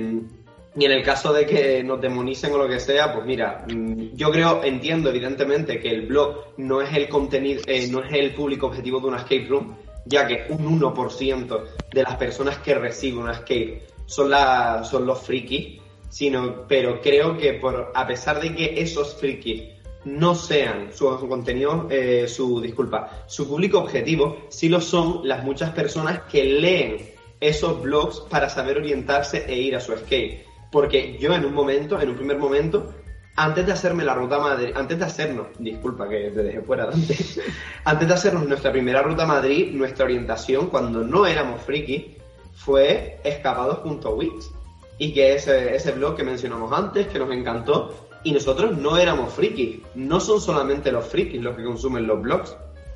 [0.78, 4.14] y en el caso de que nos demonicen o lo que sea, pues mira, mm,
[4.14, 8.34] yo creo, entiendo evidentemente que el blog no es el contenido, eh, no es el
[8.34, 11.64] público objetivo de una escape room, ya que un 1%
[11.94, 17.38] de las personas que reciben una escape son, la, son los frikis, sino, pero creo
[17.38, 19.64] que por, a pesar de que esos frikis
[20.04, 25.72] no sean su, contenido, eh, su, disculpa, su público objetivo, sí lo son las muchas
[25.72, 26.98] personas que leen
[27.40, 30.46] esos blogs para saber orientarse e ir a su escape.
[30.76, 32.92] Porque yo en un momento, en un primer momento,
[33.38, 37.40] antes de hacerme la ruta Madrid, antes de hacernos, disculpa que te dejé fuera antes,
[37.86, 42.18] antes de hacernos nuestra primera ruta Madrid, nuestra orientación cuando no éramos friki
[42.56, 44.52] fue escapados.wix
[44.98, 49.32] y que ese, ese blog que mencionamos antes, que nos encantó, y nosotros no éramos
[49.32, 52.54] frikis, no son solamente los frikis los que consumen los blogs,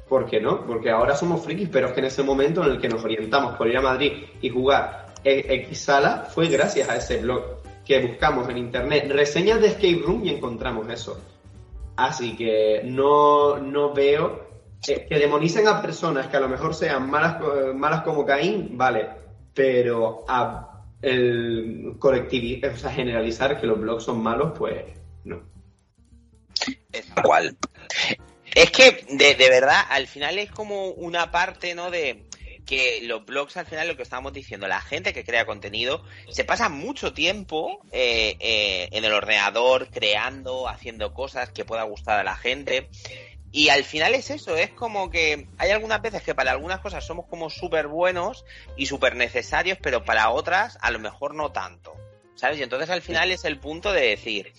[0.09, 0.65] ¿por qué no?
[0.65, 3.55] Porque ahora somos frikis, pero es que en ese momento en el que nos orientamos
[3.55, 4.11] por ir a Madrid
[4.41, 7.58] y jugar X sala fue gracias a ese blog
[7.89, 11.19] que buscamos en internet reseñas de escape room y encontramos eso.
[11.95, 14.47] Así que no, no veo
[14.79, 17.37] que, demonicen a personas que a lo mejor sean malas,
[17.73, 19.09] malas como Caín, vale,
[19.55, 21.97] pero a el
[22.93, 24.85] generalizar que los blogs son malos, pues
[25.23, 25.41] no.
[28.53, 31.89] Es que, de, de verdad, al final es como una parte, ¿no?
[31.89, 32.28] De,
[32.69, 36.43] que los blogs al final lo que estábamos diciendo, la gente que crea contenido se
[36.43, 42.23] pasa mucho tiempo eh, eh, en el ordenador creando, haciendo cosas que pueda gustar a
[42.23, 42.87] la gente.
[43.51, 47.03] Y al final es eso, es como que hay algunas veces que para algunas cosas
[47.03, 48.45] somos como súper buenos
[48.77, 51.95] y súper necesarios, pero para otras a lo mejor no tanto.
[52.35, 52.59] ¿Sabes?
[52.59, 54.53] Y entonces al final es el punto de decir,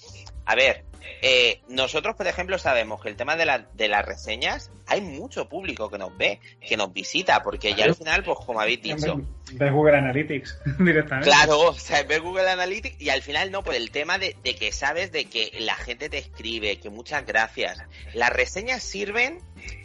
[0.51, 0.82] a ver,
[1.22, 5.48] eh, nosotros, por ejemplo, sabemos que el tema de, la, de las reseñas, hay mucho
[5.48, 9.22] público que nos ve, que nos visita, porque ya al final, pues como habéis dicho...
[9.53, 11.30] Ve Google Analytics directamente.
[11.30, 14.57] Claro, o sea, ve Google Analytics y al final no, por el tema de, de
[14.57, 17.78] que sabes de que la gente te escribe, que muchas gracias.
[18.12, 19.38] Las reseñas sirven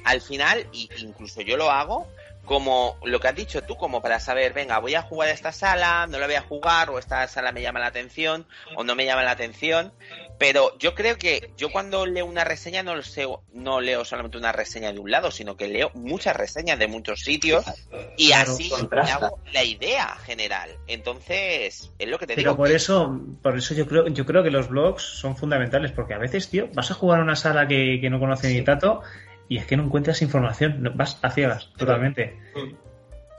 [0.03, 2.07] al final, y incluso yo lo hago,
[2.46, 5.52] como lo que has dicho tú, como para saber, venga, voy a jugar a esta
[5.52, 8.96] sala, no la voy a jugar, o esta sala me llama la atención, o no
[8.96, 9.91] me llama la atención.
[10.38, 14.52] Pero yo creo que yo cuando leo una reseña no, sé, no leo solamente una
[14.52, 17.66] reseña de un lado, sino que leo muchas reseñas de muchos sitios
[18.18, 20.70] y así me hago la idea general.
[20.88, 22.58] Entonces, es lo que te Pero digo.
[22.58, 26.18] por eso, por eso yo creo, yo creo que los blogs son fundamentales, porque a
[26.18, 29.02] veces, tío, vas a jugar a una sala que, que no conoce ni tato
[29.50, 32.38] y es que no encuentras información, no- vas a ciegas, totalmente.
[32.56, 32.74] Mm.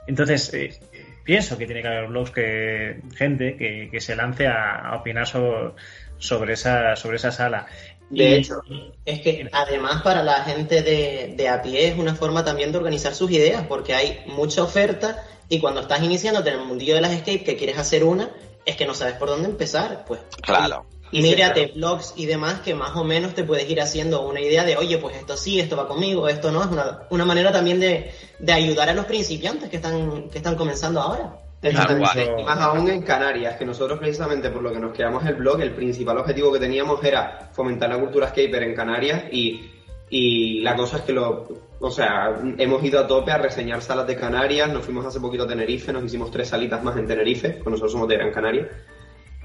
[0.07, 0.79] Entonces, eh,
[1.23, 5.27] pienso que tiene que haber blogs que gente que, que se lance a, a opinar
[5.27, 5.73] sobre,
[6.17, 7.65] sobre esa sobre esa sala.
[8.09, 8.61] De Y- hecho,
[9.03, 12.77] Es que además para la gente de, de a pie es una forma también de
[12.77, 17.01] organizar sus ideas, porque hay mucha oferta y cuando estás iniciándote en el mundillo de
[17.01, 18.29] las escape que quieres hacer una,
[18.65, 20.21] es que no sabes por dónde empezar, pues.
[20.41, 20.85] Claro.
[21.11, 24.63] Y mírate blogs y demás que más o menos te puedes ir haciendo una idea
[24.63, 26.61] de, oye, pues esto sí, esto va conmigo, esto no.
[26.61, 30.55] Es una, una manera también de, de ayudar a los principiantes que están, que están
[30.55, 31.37] comenzando ahora.
[31.61, 32.35] Exactamente.
[32.39, 35.61] Y más aún en Canarias, que nosotros precisamente por lo que nos creamos el blog,
[35.61, 39.71] el principal objetivo que teníamos era fomentar la cultura skater en Canarias y,
[40.09, 41.47] y la cosa es que lo,
[41.79, 45.43] o sea, hemos ido a tope a reseñar salas de Canarias, nos fuimos hace poquito
[45.43, 48.69] a Tenerife, nos hicimos tres salitas más en Tenerife, pues nosotros somos de Gran Canaria.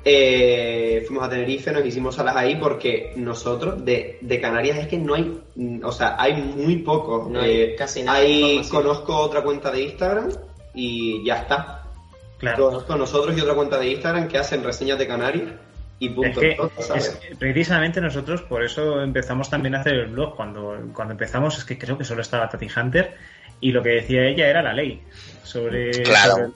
[0.05, 4.99] Eh, fuimos a Tenerife, nos hicimos salas ahí porque nosotros de, de Canarias es que
[4.99, 5.41] no hay,
[5.83, 7.29] o sea, hay muy poco.
[7.31, 10.31] No hay Eh, casi nada hay- conozco otra cuenta de Instagram
[10.75, 11.83] y ya está.
[12.39, 12.67] claro.
[12.67, 15.51] Conozco nosotros y otra cuenta de Instagram que hacen reseñas de Canarias
[16.01, 16.41] y Es punto.
[16.41, 16.57] que
[16.97, 20.35] es- precisamente nosotros por eso empezamos también a hacer el blog.
[20.35, 23.15] Cuando, cuando empezamos es que creo que solo estaba Tati Hunter
[23.61, 25.01] y lo que decía ella era la ley
[25.45, 26.51] sobre, Claro.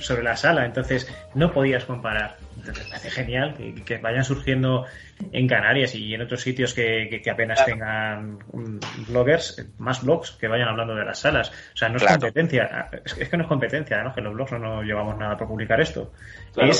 [0.00, 0.64] Sobre la sala.
[0.66, 2.36] Entonces no podías comparar.
[2.56, 4.84] Entonces me parece genial que, que vayan surgiendo
[5.32, 8.78] en Canarias y en otros sitios que, que- que apenas tengan mm,
[9.12, 11.50] bloggers, más blogs que vayan hablando de las salas.
[11.50, 12.18] O sea, no es Claro.
[12.20, 12.88] competencia.
[13.04, 14.12] Es, es que no es competencia, ¿no?
[14.12, 16.12] Que los blogs no, nos llevamos nada por publicar esto.
[16.52, 16.70] Claro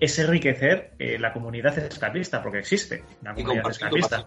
[0.00, 4.26] es, enriquecer eh, la comunidad escapista, porque existe una comunidad escapista.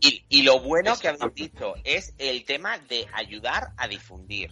[0.00, 4.50] Y, y lo bueno que habéis dicho es el tema de ayudar a difundir.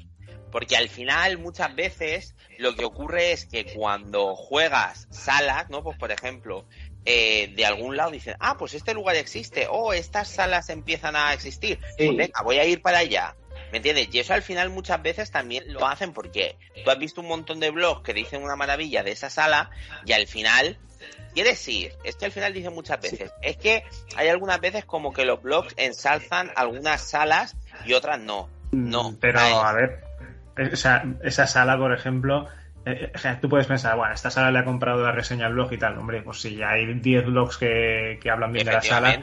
[0.51, 5.83] Porque al final, muchas veces, lo que ocurre es que cuando juegas salas, ¿no?
[5.83, 6.65] Pues por ejemplo,
[7.05, 11.33] eh, de algún lado dicen, ah, pues este lugar existe, o estas salas empiezan a
[11.33, 12.07] existir, Sí.
[12.07, 13.35] pues venga, voy a ir para allá.
[13.71, 14.09] ¿Me entiendes?
[14.13, 17.61] Y eso al final muchas veces también lo hacen porque tú has visto un montón
[17.61, 19.71] de blogs que dicen una maravilla de esa sala
[20.07, 20.79] y al final
[21.35, 21.93] quieres ir.
[22.03, 23.31] Es que al final dicen muchas veces.
[23.43, 23.85] Es que
[24.17, 28.49] hay algunas veces como que los blogs ensalzan algunas salas y otras no.
[28.73, 29.15] No.
[29.21, 30.03] Pero, a ver,
[30.59, 32.47] esa, esa sala, por ejemplo,
[32.85, 35.73] eh, sea, tú puedes pensar, bueno, esta sala le ha comprado la reseña al blog
[35.73, 35.99] y tal.
[35.99, 39.23] Hombre, pues si hay 10 blogs que, que hablan bien de la sala,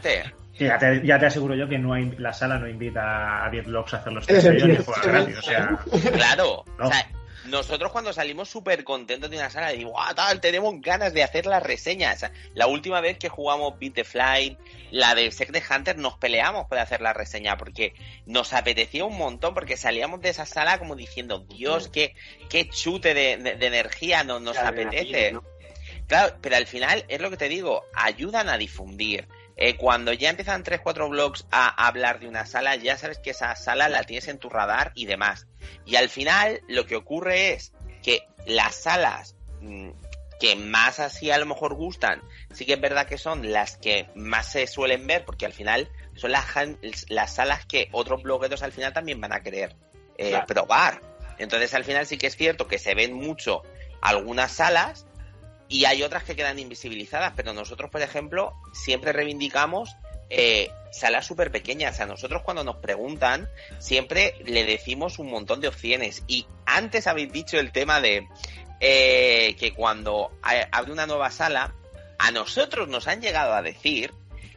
[0.57, 3.65] ya te, ya te aseguro yo que no hay, la sala no invita a 10
[3.65, 5.37] blogs a hacer los test ni jugar gratis.
[5.39, 5.79] O sea,
[6.13, 6.63] Claro.
[6.79, 6.87] No.
[6.87, 7.07] O sea,
[7.47, 10.41] nosotros cuando salimos súper contentos de una sala, decimos, ¡guau, tal!
[10.41, 12.25] Tenemos ganas de hacer las reseñas.
[12.53, 14.57] La última vez que jugamos Beat the Fly,
[14.91, 17.93] la de Secret Hunter, nos peleamos por hacer la reseña porque
[18.25, 22.15] nos apetecía un montón porque salíamos de esa sala como diciendo, Dios, qué,
[22.49, 25.31] qué chute de, de- de energía nos, nos apetece.
[26.07, 29.27] Claro, pero al final es lo que te digo, ayudan a difundir.
[29.57, 33.29] Eh, cuando ya empiezan 3, 4 blogs a hablar de una sala, ya sabes que
[33.31, 35.47] esa sala la tienes en tu radar y demás.
[35.85, 37.71] Y al final lo que ocurre es
[38.03, 39.91] que las salas mm,
[40.39, 44.09] que más así a lo mejor gustan, sí que es verdad que son las que
[44.15, 46.45] más se suelen ver, porque al final son las,
[47.07, 49.75] las salas que otros blogueros al final también van a querer
[50.17, 50.45] eh, Claro.
[50.47, 51.01] probar.
[51.37, 53.61] Entonces al final sí que es cierto que se ven mucho
[54.01, 55.05] algunas salas
[55.67, 59.95] y hay otras que quedan invisibilizadas, pero nosotros, por ejemplo, siempre reivindicamos
[60.29, 61.99] eh, salas súper pequeñas.
[61.99, 63.49] A nosotros cuando nos preguntan,
[63.79, 66.23] siempre le decimos un montón de opciones.
[66.27, 68.27] Y antes habéis dicho el tema de
[68.79, 70.31] eh, que cuando
[70.71, 71.73] abre una nueva sala,
[72.17, 74.13] a nosotros nos han llegado a decir,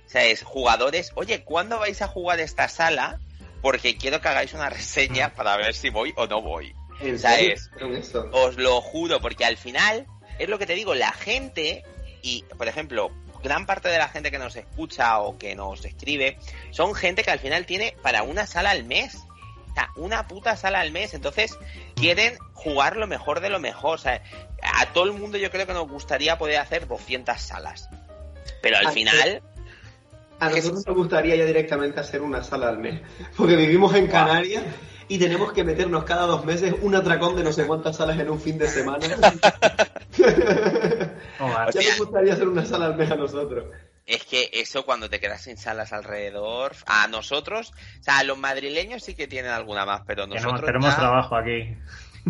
[0.07, 3.21] o sea, es jugadores, oye, ¿cuándo vais a jugar esta sala?
[3.61, 6.75] Porque quiero que hagáis una reseña para ver si voy o no voy.
[7.01, 7.55] ¿En O sea, serio?
[7.55, 8.29] es- ¿Hicieron eso?
[8.33, 10.07] Os lo juro, porque al final,
[10.39, 11.85] es lo que te digo, la gente,
[12.23, 13.11] y por ejemplo,
[13.43, 16.39] gran parte de la gente que nos escucha o que nos escribe,
[16.71, 19.17] son gente que al final tiene para una sala al mes.
[19.71, 21.15] O sea, una puta sala al mes.
[21.15, 21.57] Entonces,
[21.95, 23.95] quieren jugar lo mejor de lo mejor.
[23.95, 24.23] O sea,
[24.63, 27.89] a todo el mundo yo creo que nos gustaría poder hacer 200 salas.
[28.61, 29.43] Pero al final,
[30.41, 33.01] A nosotros nos gustaría ya directamente hacer una sala al mes,
[33.37, 34.63] porque vivimos en Canarias
[35.09, 38.31] y tenemos que meternos cada dos meses un atracón de no sé cuántas salas en
[38.31, 39.07] un fin de semana.
[41.39, 43.67] Ya nos gustaría hacer una sala al mes a nosotros.
[44.07, 49.05] es que eso cuando te quedas sin salas alrededor, a nosotros, o sea, los madrileños
[49.05, 50.65] sí que tienen alguna más, pero nosotros.
[50.65, 51.77] tenemos trabajo aquí.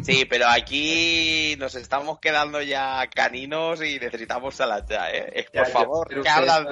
[0.02, 5.46] Sí, pero aquí nos estamos quedando ya caninos y necesitamos salas ya, ¿eh?
[5.52, 6.66] Por favor, que hablan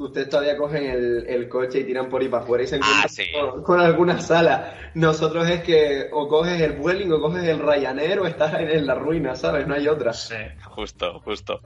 [0.00, 3.62] ustedes todavía cogen el, coche y tiran por ahí para afuera y se encuentran ah,
[3.62, 4.90] con, alguna sala.
[4.94, 8.94] Nosotros es que o coges el Vueling o coges el Ryanair o estás en la
[8.94, 9.66] ruina, ¿sabes?
[9.66, 10.12] No hay otra.
[10.12, 10.34] Sí,
[10.64, 11.60] justo, justo.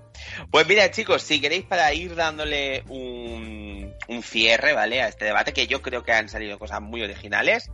[0.51, 5.03] Pues mira, chicos, si queréis para ir dándole un, un cierre, ¿vale?
[5.03, 7.70] A este debate, que yo creo que han salido cosas muy originales,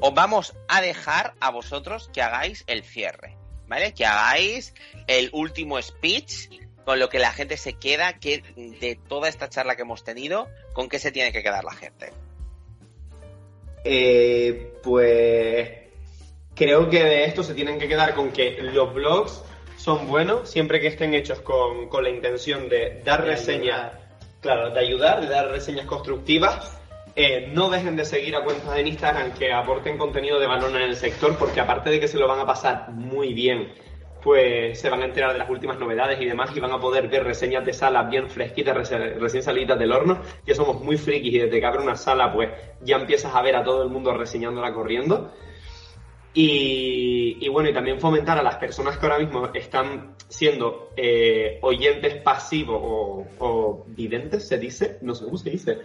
[0.00, 3.36] os vamos a dejar a vosotros que hagáis el cierre.
[3.68, 3.94] ¿Vale?
[3.94, 4.74] Que hagáis
[5.06, 6.48] el último speech
[6.84, 10.48] con lo que la gente se queda, que de toda esta charla que hemos tenido,
[10.72, 12.12] ¿con qué se tiene que quedar la gente?
[13.84, 15.70] Eh, pues
[16.54, 19.42] creo que de esto se tienen que quedar con que los blogs
[19.76, 23.92] son buenos siempre que estén hechos con, la intención de dar reseñas,
[24.40, 26.76] claro, de ayudar, de dar reseñas constructivas.
[27.16, 30.82] Eh, no dejen de seguir a cuentas en Instagram que aporten contenido de valor en
[30.82, 33.72] el sector, porque aparte de que se lo van a pasar muy bien
[34.22, 37.08] pues se van a enterar de las últimas novedades y demás y van a poder
[37.08, 41.38] ver reseñas de sala bien fresquitas, recién salidas del horno, que somos muy frikis y
[41.38, 42.50] desde que abre una sala pues
[42.82, 45.32] ya empiezas a ver a todo el mundo reseñándola corriendo.
[46.32, 52.22] Y, bueno, y también fomentar a las personas que ahora mismo están siendo eh, oyentes
[52.22, 55.78] pasivos o, videntes, se dice, no sé cómo se dice,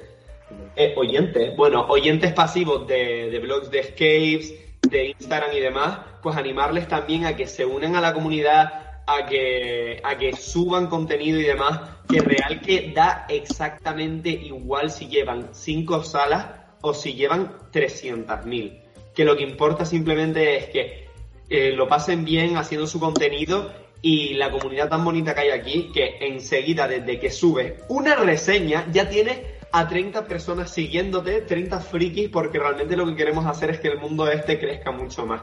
[0.75, 6.35] eh, oyentes, bueno, oyentes pasivos de, de blogs de escapes, de Instagram y demás, pues
[6.35, 11.39] animarles también a que se unan a la comunidad, a que, a que suban contenido
[11.39, 16.47] y demás, que real que da exactamente igual si llevan cinco salas
[16.81, 18.81] o si llevan 300.000.
[19.13, 21.07] Que lo que importa simplemente es que
[21.49, 23.71] eh, lo pasen bien haciendo su contenido
[24.01, 28.85] y la comunidad tan bonita que hay aquí, que enseguida desde que sube una reseña
[28.91, 33.79] ya tiene a 30 personas siguiéndote, 30 frikis, porque realmente lo que queremos hacer es
[33.81, 35.41] que el mundo este crezca mucho más.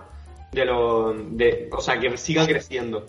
[0.51, 3.07] De lo, de, o sea, que siga creciendo.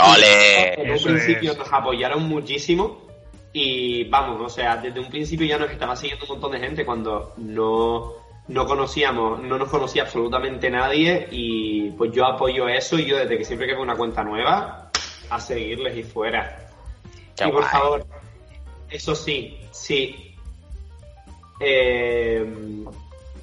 [0.00, 0.82] ¡Ole!
[0.82, 3.06] En un principio nos apoyaron muchísimo
[3.52, 6.84] y vamos, o sea, desde un principio ya nos estaba siguiendo un montón de gente
[6.84, 8.14] cuando no,
[8.48, 13.38] no conocíamos, no nos conocía absolutamente nadie y pues yo apoyo eso y yo desde
[13.38, 14.90] que siempre que veo una cuenta nueva,
[15.30, 16.70] a seguirles y fuera.
[17.38, 18.04] y por favor,
[18.90, 20.34] eso sí, sí.
[21.60, 22.44] Eh,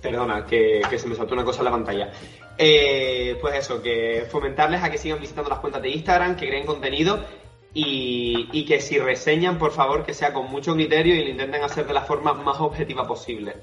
[0.02, 2.12] perdona, que, se me saltó una cosa en la pantalla.
[2.58, 6.66] Eh, pues eso, que fomentarles a que sigan visitando las cuentas de Instagram, que creen
[6.66, 7.26] contenido
[7.74, 11.86] y, que si reseñan, por favor, que sea con mucho criterio y lo intenten hacer
[11.86, 13.56] de la forma más objetiva posible.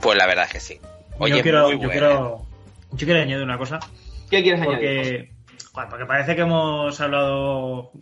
[0.00, 0.80] Pues la verdad es que sí.
[1.18, 2.46] Oye, yo quiero, yo quiero,
[2.90, 3.78] yo quiero añadir una cosa.
[4.28, 5.30] ¿Qué quieres añadir?
[5.72, 7.92] Porque parece que hemos hablado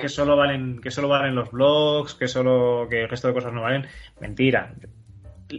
[0.00, 3.52] que, solo valen que solo valen los blogs, que solo que el resto de cosas
[3.52, 3.86] no valen.
[4.20, 4.74] Mentira.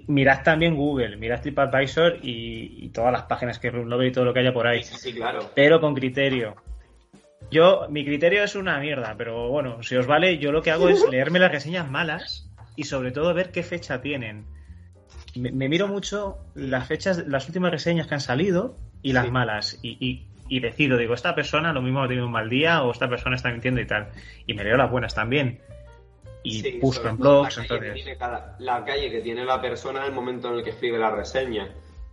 [0.08, 4.34] Mirad también Google, mirad TripAdvisor y, y todas las páginas que Roomlover y todo lo
[4.34, 4.84] que haya por ahí.
[4.84, 5.52] Sí, claro.
[5.54, 6.56] Pero con criterio.
[7.52, 10.88] Yo, mi criterio es una mierda, pero bueno, si os vale, yo lo que hago
[10.88, 14.46] es leerme las reseñas malas y sobre todo ver qué fecha tienen.
[15.36, 19.78] Me, miro mucho las fechas, las últimas reseñas que han salido y las malas.
[19.82, 23.08] y y decido, digo, esta persona lo mismo ha tenido un mal día o esta
[23.08, 24.10] persona está mintiendo y tal.
[24.46, 25.60] Y me leo las buenas también.
[26.44, 27.58] Y busco en blogs,
[28.20, 31.12] la la calle que tiene la persona en el momento en el que escribe la
[31.12, 31.70] reseña.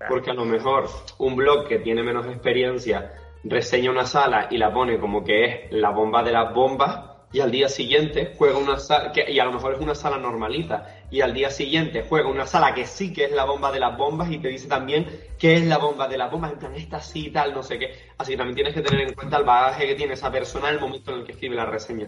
[0.08, 0.88] Porque a lo mejor
[1.18, 3.12] un blog que tiene menos experiencia
[3.44, 7.40] reseña una sala y la pone como que es la bomba de las bombas y
[7.40, 10.94] al día siguiente juega una sala, que, y a lo mejor es una sala normalita,
[11.10, 13.96] y al día siguiente juega una sala que sí que es la bomba de las
[13.96, 15.06] bombas y te dice también
[15.38, 17.78] que es la bomba de las bombas, en plan, esta sí y tal, no sé
[17.78, 17.94] qué.
[18.16, 20.74] Así que también tienes que tener en cuenta el bagaje que tiene esa persona en
[20.74, 22.06] el momento en el que escribe la reseña.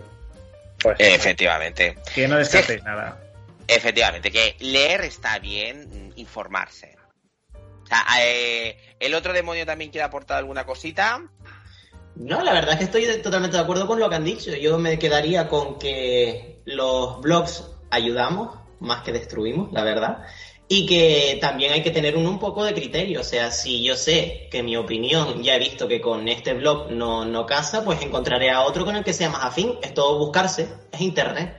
[0.82, 1.96] Pues, Efectivamente.
[2.14, 3.20] Que no descartéis nada.
[3.68, 6.96] Efectivamente, que leer está bien, informarse.
[7.54, 11.22] O sea, eh, el otro demonio también quiere aportar alguna cosita.
[12.20, 14.54] No, la verdad es que estoy totalmente de acuerdo con lo que han dicho.
[14.54, 20.26] Yo me quedaría con que los blogs ayudamos más que destruimos, la verdad.
[20.68, 23.20] Y que también hay que tener un, un, poco de criterio.
[23.20, 26.90] O sea, si yo sé que mi opinión ya he visto que con este blog
[26.90, 29.78] no, no casa, pues encontraré a otro con el que sea más afín.
[29.82, 31.56] Es todo buscarse, es internet.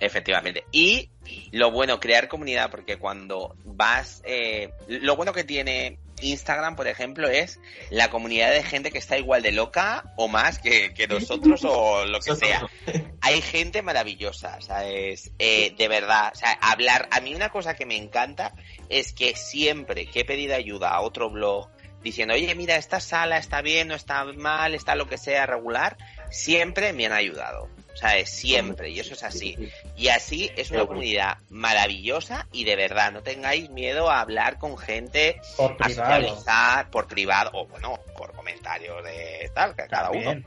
[0.00, 0.64] Efectivamente.
[0.72, 1.10] Y
[1.52, 4.20] lo bueno, crear comunidad, porque cuando vas.
[4.24, 9.18] Eh, lo bueno que tiene Instagram, por ejemplo, es la comunidad de gente que está
[9.18, 12.66] igual de loca o más que, nosotros o lo que sea.
[13.20, 15.32] Hay gente maravillosa, ¿sabes?
[15.38, 17.08] Eh, de verdad, o sea, hablar.
[17.10, 18.54] A mí una cosa que me encanta
[18.88, 21.68] es que siempre que he pedido ayuda a otro blog
[22.02, 25.96] diciendo, oye, mira, esta sala está bien, no está mal, está lo que sea regular,
[26.30, 27.68] siempre me han ayudado.
[27.92, 29.56] O sea, es siempre, y eso es así.
[29.96, 34.78] Y así es una comunidad maravillosa y de verdad, no tengáis miedo a hablar con
[34.78, 40.42] gente, Por a socializar por privado, o bueno, por comentarios de tal, que cada uno.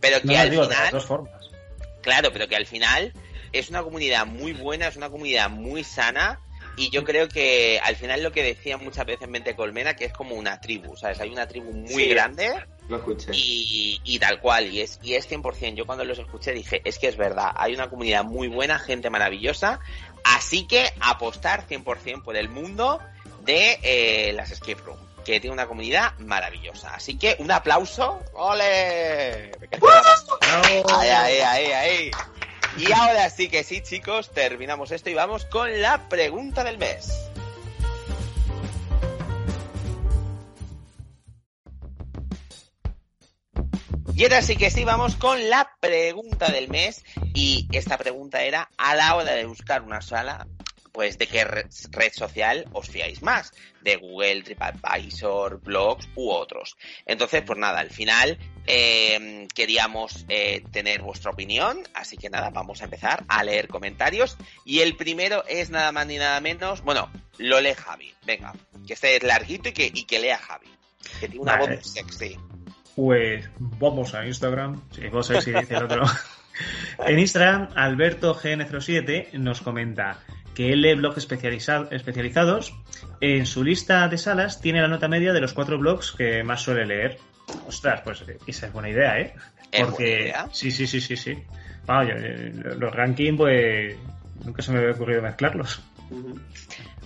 [0.00, 1.50] Pero que No, al digo, de las final, dos formas.
[2.02, 3.12] claro, pero que al final
[3.52, 6.40] es una comunidad muy buena, es una comunidad muy sana.
[6.78, 10.12] Y yo creo que al final lo que decían muchas veces Mente Colmena, que es
[10.12, 11.18] como una tribu, ¿sabes?
[11.20, 12.08] Hay una tribu muy Sí.
[12.08, 12.52] grande
[12.88, 13.30] Lo escuché.
[13.34, 15.74] y, y tal cual, y es, y es 100%.
[15.74, 19.10] Yo cuando los escuché dije, es que es verdad, hay una comunidad muy buena, gente
[19.10, 19.80] maravillosa,
[20.24, 23.00] así que apostar 100% por el mundo
[23.44, 26.94] de eh, las escape room, que tiene una comunidad maravillosa.
[26.94, 29.52] Así que un aplauso, ¡ole!
[30.40, 32.10] Ahí, ahí, ahí, ahí.
[32.78, 37.30] Y ahora sí que sí, chicos, terminamos esto y vamos con la pregunta del mes.
[44.16, 47.04] Y ahora sí que sí, vamos con la pregunta del mes.
[47.34, 50.46] Y esta pregunta era, a la hora de buscar una sala,
[50.90, 53.52] pues de qué re- red social os fiáis más,
[53.82, 56.78] de Google, TripAdvisor, blogs u otros.
[57.04, 62.80] Entonces, pues nada, al final eh, queríamos eh, tener vuestra opinión, así que nada, vamos
[62.80, 64.38] a empezar a leer comentarios.
[64.64, 68.54] Y el primero es nada más ni nada menos, bueno, lo lee Javi, venga,
[68.86, 70.68] que este es larguito y que, y que lea Javi,
[71.20, 71.76] que tiene una Vale.
[71.76, 72.38] voz sexy.
[72.96, 74.80] Pues vamos a Instagram.
[74.90, 76.02] Sí, vos si dice el otro.
[77.06, 80.18] en Instagram, Alberto GN07 nos comenta
[80.54, 82.74] que él lee blogs especializa- especializados.
[83.20, 86.62] En su lista de salas tiene la nota media de los cuatro blogs que más
[86.62, 87.18] suele leer.
[87.68, 89.34] Ostras, pues esa es buena idea, ¿eh?
[89.70, 90.48] Es Porque buena idea.
[90.52, 91.38] sí, sí, sí, sí, sí.
[91.84, 93.94] Vamos, yo, eh, los rankings, pues
[94.44, 95.82] nunca se me había ocurrido mezclarlos.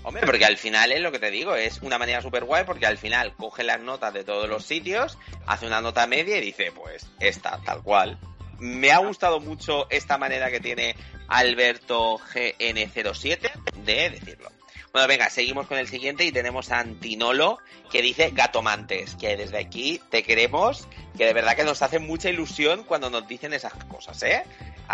[0.03, 2.87] Hombre, porque al final es lo que te digo, es una manera súper guay porque
[2.87, 6.73] al final coge las notas de todos los sitios, hace una nota media y dice,
[6.73, 8.19] pues esta, tal cual.
[8.59, 10.95] Me ha gustado mucho esta manera que tiene
[11.29, 13.51] Alberto GN07
[13.85, 14.51] de decirlo.
[14.93, 17.59] Bueno, venga, seguimos con el siguiente y tenemos a Antinolo
[17.93, 22.29] que dice Gatomantes, que desde aquí te queremos, que de verdad que nos hace mucha
[22.29, 24.43] ilusión cuando nos dicen esas cosas, ¿eh?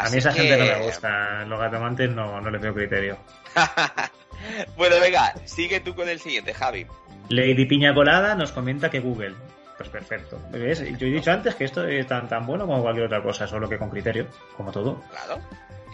[0.04, 1.44] A mí esa que- gente no me gusta.
[1.44, 3.18] Los gatomantes no, no les veo criterio.
[4.76, 6.86] bueno, venga, sigue tú con el siguiente, Javi.
[7.28, 9.34] Lady Piña Colada nos comenta que Google.
[9.76, 10.40] Pues perfecto.
[10.52, 10.80] ¿Ves?
[10.98, 13.68] Yo he dicho antes que esto es tan, tan bueno como cualquier otra cosa, solo
[13.68, 15.02] que con criterio, como todo.
[15.10, 15.42] Claro.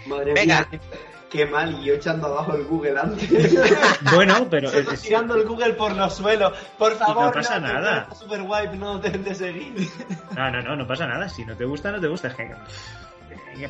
[0.07, 0.67] Madre Venga.
[0.71, 0.81] mía,
[1.31, 1.73] qué mal.
[1.81, 3.29] Y yo echando abajo el Google antes.
[4.15, 6.53] Bueno, pero es- Estoy tirando el Google por los suelos.
[6.79, 8.09] Por favor, no pasa te nada.
[8.15, 9.89] Super Wipe, no dejen de seguir.
[10.37, 11.29] no, no, no, no pasa nada.
[11.29, 12.29] Si no te gusta, no te gusta.
[12.29, 12.55] Es que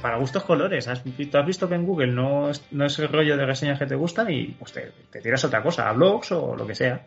[0.01, 0.89] para gustos colores.
[0.89, 3.79] ¿Has, visto- has visto que en Google no es, no es el rollo de reseñas
[3.79, 6.75] que te gustan y pues te, te tiras otra cosa, a blogs o lo que
[6.75, 7.07] sea.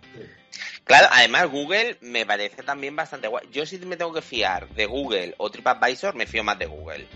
[0.83, 3.47] Claro, además Google me parece también bastante guay.
[3.51, 7.07] Yo si me tengo que fiar de Google o TripAdvisor, me fío más de Google.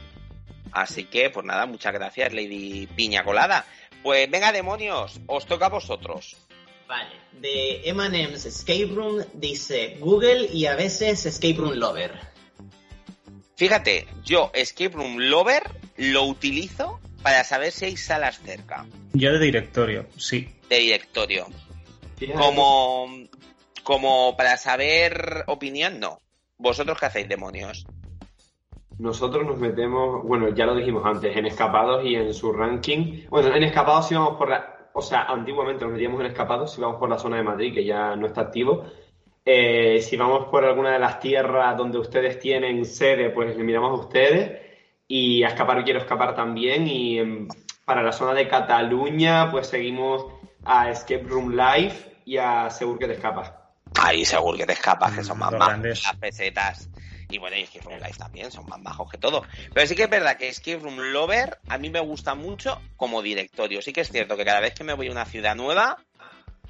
[0.71, 3.65] Así que, pues nada, muchas gracias, Lady Piña Colada.
[4.03, 6.35] Pues venga, demonios, os toca a vosotros.
[6.87, 12.11] Vale, de M&M's Escape Room dice Google y a veces Escape Room Lover.
[13.59, 15.63] Fíjate, yo Escape Room Lover
[15.97, 20.47] lo utilizo para saber si hay salas cerca Yo de directorio, sí.
[20.69, 21.45] de directorio.
[22.15, 23.09] Fíjate, Como,
[23.83, 26.21] como para saber opinión, no.
[26.57, 27.85] ¿Vosotros qué hacéis, demonios?
[28.97, 33.25] Nosotros nos metemos, bueno, ya lo dijimos antes, en escapados y en su ranking.
[33.27, 36.97] Bueno, en escapados íbamos por la, o sea, antiguamente nos metíamos en escapados si vamos
[36.97, 38.85] por la zona de Madrid, que ya no está activo.
[39.51, 43.89] Eh, si vamos por alguna de las tierras donde ustedes tienen sede, pues le miramos
[43.99, 44.61] a ustedes.
[45.07, 46.87] Y a escapar quiero escapar también.
[46.87, 47.47] Y
[47.83, 50.27] para la zona de Cataluña, pues seguimos
[50.65, 51.95] a Escape Room Live
[52.25, 53.51] y a Segur que te escapas.
[53.99, 56.03] Ahí seguro que te escapas, que son más Los bajos grandes.
[56.03, 56.89] las pesetas.
[57.31, 59.43] Y bueno, y Escape Room Live también, son más bajos que todo.
[59.73, 63.23] Pero sí que es verdad que Escape Room Lover a mí me gusta mucho como
[63.23, 63.81] directorio.
[63.81, 65.97] Sí que es cierto que cada vez que me voy a una ciudad nueva,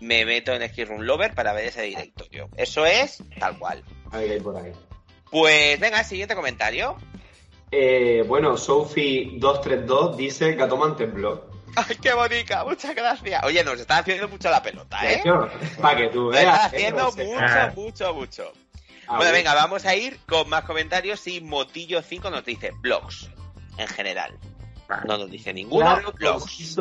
[0.01, 2.49] me meto en Room Lover para ver ese directorio.
[2.57, 3.83] Eso es tal cual.
[4.11, 4.71] A ver qué hay por ahí.
[5.31, 6.95] Pues venga, siguiente comentario.
[7.71, 11.41] Eh, bueno, Sophie232 dice Gatomantes Blog.
[11.75, 12.65] ¡Ay, qué bonita!
[12.65, 13.43] Muchas gracias.
[13.43, 15.21] Oye, nos está haciendo mucho la pelota, ¿eh?
[15.79, 16.65] Para que tú Nos está veas.
[16.65, 17.71] haciendo eh, mucho, Ah.
[17.75, 18.53] mucho, mucho.
[19.07, 23.29] Ah, Bueno, venga, vamos a ir con más comentarios y Motillo5 nos dice blogs
[23.77, 24.37] en general.
[25.05, 25.85] No nos dice ninguno.
[25.85, 26.77] Claro, blogs.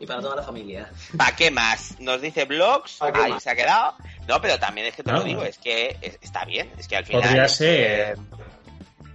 [0.00, 0.90] Y para toda la familia.
[1.16, 1.98] ¿Para qué más?
[2.00, 2.96] Nos dice blogs.
[2.98, 3.42] ¿Pa' qué Ahí más?
[3.42, 3.94] se ha quedado.
[4.28, 5.18] No, pero también es que te No.
[5.18, 6.70] lo digo, es que es- está bien.
[6.78, 7.22] Es que al final.
[7.22, 8.16] Podría ser,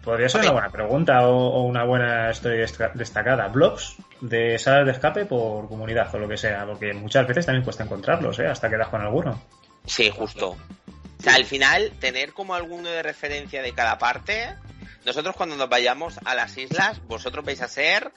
[0.04, 3.48] podría ser una buena pregunta o, o una buena historia desta- destacada.
[3.48, 7.64] Blogs de salas de escape por comunidad o lo que sea, porque muchas veces también
[7.64, 8.48] cuesta encontrarlos, ¿eh?
[8.48, 9.42] hasta que das con alguno.
[9.86, 10.50] Sí, justo.
[10.50, 14.56] O sea, al final, tener como alguno de referencia de cada parte
[15.06, 18.12] nosotros cuando nos vayamos a las islas, vosotros vais a ser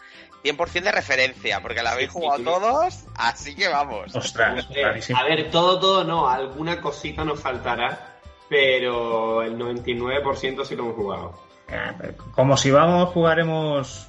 [0.44, 2.44] 100% de referencia, porque la habéis Sí, jugado sí.
[2.44, 4.14] todos, así que vamos.
[4.14, 5.18] Ostras, clarísimo.
[5.18, 8.18] a ver, todo, todo no, alguna cosita nos faltará,
[8.48, 11.40] pero el 99% sí lo hemos jugado.
[11.68, 14.06] Eh, Como si vamos, jugaremos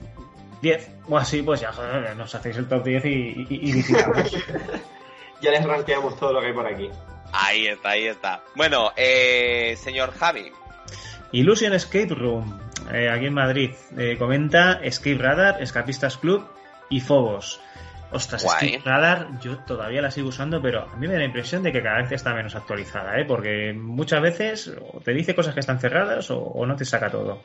[0.61, 3.83] 10 o así, pues ya, joder, nos hacéis el top 10 y, y.
[5.41, 6.89] Ya les rankeamos todo lo que hay por aquí.
[7.31, 8.41] Ahí está, ahí está.
[8.55, 10.51] Bueno, eh, señor Javi,
[11.31, 12.59] Illusion Escape Room,
[12.93, 13.71] eh, aquí en Madrid.
[13.97, 16.47] Eh, comenta Escape Radar, Escapistas Club
[16.89, 17.59] y Phobos.
[18.11, 18.67] Ostras, Guay.
[18.67, 21.71] Escape Radar yo todavía la sigo usando, pero a mí me da la impresión de
[21.71, 23.25] que cada vez está menos actualizada, ¿eh?
[23.25, 27.09] porque muchas veces o te dice cosas que están cerradas o, o no te saca
[27.09, 27.43] todo.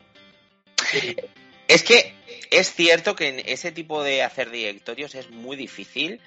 [1.68, 2.14] Es que
[2.50, 6.20] es cierto que en ese tipo de hacer directorios es muy difícil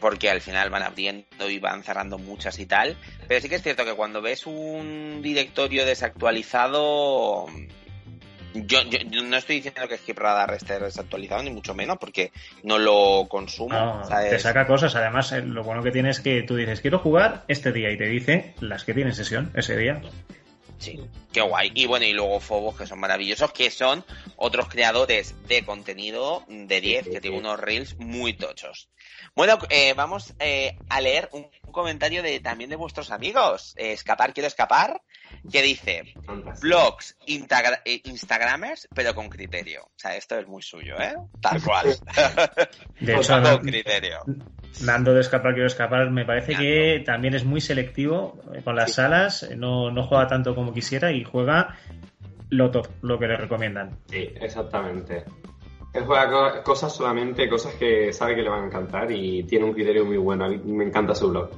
[0.00, 2.96] porque al final van abriendo y van cerrando muchas y tal,
[3.28, 7.46] pero sí que es cierto que cuando ves un directorio desactualizado
[8.54, 12.32] yo, yo- yo no estoy diciendo que Skip Radar esté desactualizado ni mucho menos porque
[12.62, 14.30] no lo consumo, No, ¿sabes?
[14.30, 14.94] te saca cosas.
[14.94, 17.98] Además, eh, lo bueno que tiene es que tú dices, quiero jugar este día y
[17.98, 20.00] te dice las que tienen sesión ese día.
[20.78, 21.00] Sí,
[21.32, 21.70] qué guay.
[21.74, 24.04] Y bueno, y luego Fobos, que son maravillosos, que son
[24.36, 28.88] otros creadores de contenido de 10, sí, que tienen unos reels muy tochos.
[29.34, 33.74] Bueno, eh, vamos eh, a leer un, un comentario de también de vuestros amigos.
[33.78, 35.00] Eh, escapar, quiero escapar,
[35.50, 36.14] que dice,
[36.62, 39.82] blogs, eh, instagramers, pero con criterio.
[39.84, 41.14] O sea, esto es muy suyo, ¿eh?
[41.40, 41.86] Tal cual.
[43.00, 44.18] De Con hecho, criterio.
[44.82, 48.94] Nando de escapar, quiero escapar, me parece que también es muy selectivo eh, con las
[48.94, 51.76] salas, eh, no, no juega tanto como quisiera y juega
[52.50, 53.96] lo top, lo que le recomiendan.
[54.10, 55.24] Sí, exactamente.
[55.92, 59.64] Él juega co- cosas solamente, cosas que sabe que le van a encantar y tiene
[59.64, 60.44] un criterio muy bueno.
[60.46, 61.50] A mí me encanta su blog.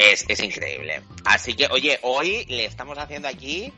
[0.00, 1.02] Es, es increíble.
[1.26, 3.70] Así que, oye, hoy le estamos haciendo aquí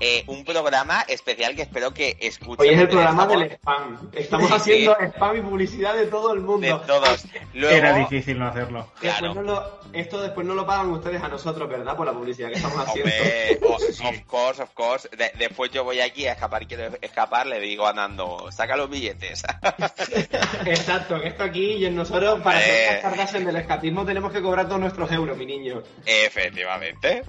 [0.00, 2.56] eh, un programa especial que espero que escuchen.
[2.68, 4.10] Hoy es el programa del spam.
[4.12, 6.80] Estamos Sí, haciendo spam y publicidad de todo el De mundo.
[6.86, 7.24] todos.
[7.54, 8.88] Luego, Era difícil no hacerlo.
[9.00, 9.34] Después Claro.
[9.34, 11.96] no lo- esto después no lo pagan ustedes a nosotros, ¿verdad?
[11.96, 13.10] Por la publicidad que estamos haciendo.
[13.18, 15.08] Hombre, o- of course, of course.
[15.16, 18.88] De- después yo voy aquí a escapar, quiero escapar, le digo a Nando, saca los
[18.90, 19.42] billetes.
[20.66, 22.62] Exacto, que esto aquí y en nosotros, para Eh.
[22.64, 25.82] hacer las Kardashian del escapismo, tenemos que cobrar todos nuestros euros, mi niño.
[26.06, 27.22] Efectivamente.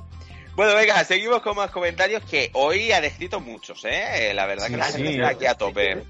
[0.59, 4.33] Bueno, venga, seguimos con más comentarios que hoy han escrito muchos, ¿eh?
[4.33, 5.15] La verdad que la Sí, gente sí.
[5.15, 6.03] está aquí a tope.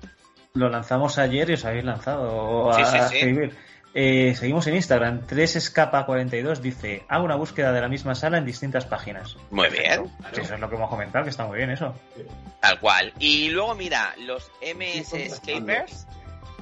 [0.55, 3.17] Lo lanzamos ayer y os habéis lanzado Sí, a sí, sí.
[3.17, 3.55] escribir.
[3.93, 5.27] Eh, seguimos en Instagram.
[5.27, 9.37] 3escapa42 dice, hago una búsqueda de la misma sala en distintas páginas.
[9.51, 10.07] Muy bien.
[10.33, 11.93] Sí, eso es lo que hemos comentado, que está muy bien eso.
[12.59, 13.13] Tal cual.
[13.19, 16.07] Y luego mira, los MS Escapers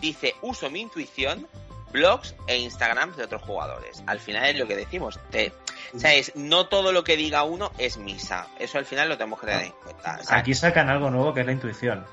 [0.01, 1.47] dice uso mi intuición,
[1.93, 4.03] blogs e Instagram de otros jugadores.
[4.07, 5.21] Al final es lo que decimos.
[5.31, 5.53] Te,
[5.93, 8.47] o sea, es, no todo lo que diga uno es misa.
[8.59, 10.17] Eso al final lo tenemos que tener en cuenta.
[10.21, 12.05] O sea, Aquí sacan algo nuevo que es la intuición.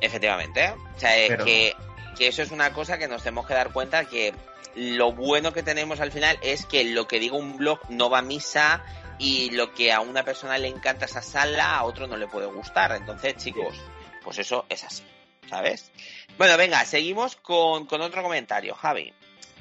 [0.00, 0.74] Efectivamente.
[0.96, 1.74] O sea, es Pero- que,
[2.16, 4.34] que eso es una cosa que nos tenemos que dar cuenta que
[4.74, 8.18] lo bueno que tenemos al final es que lo que diga un blog no va
[8.18, 8.82] a misa
[9.18, 12.46] y lo que a una persona le encanta esa sala, a otro no le puede
[12.46, 12.92] gustar.
[12.92, 13.76] Entonces, chicos,
[14.24, 15.02] pues eso es así,
[15.48, 15.90] ¿sabes?
[16.38, 19.12] Bueno, venga, seguimos con, con otro comentario, Javi,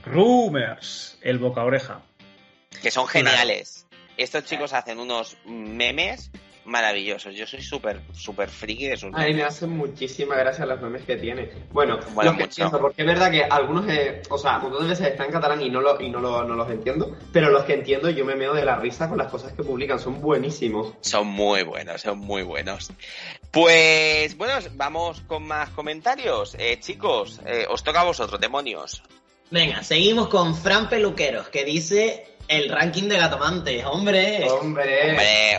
[0.05, 2.01] Rumors, el boca oreja.
[2.81, 3.85] Que son geniales.
[4.17, 6.29] Estos chicos hacen unos memes
[6.65, 7.33] maravillosos.
[7.33, 11.03] Yo soy súper, súper friki de sus A mí me hacen muchísimas gracias los memes
[11.03, 11.49] que tiene.
[11.71, 15.27] Bueno, los que entiendo, porque es verdad que algunos, eh, o sea, de veces están
[15.27, 18.09] en catalán y no, lo, y no, lo- no los entiendo, pero los que entiendo
[18.11, 20.93] yo me meo de la risa con las cosas que publican, son buenísimos.
[21.01, 22.91] Son muy buenos, son muy buenos.
[23.51, 26.55] Pues bueno, vamos con más comentarios.
[26.59, 29.01] Eh, chicos, eh, os toca a vosotros, demonios.
[29.49, 33.85] Venga, seguimos con Fran Peluqueros, que dice el ranking de Gatomantes.
[33.85, 35.57] Hombre, Hombre, Hombre,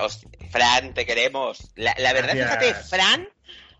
[0.50, 1.70] Fran, te queremos.
[1.76, 2.58] La, la verdad, Gracias.
[2.60, 3.28] fíjate, Fran,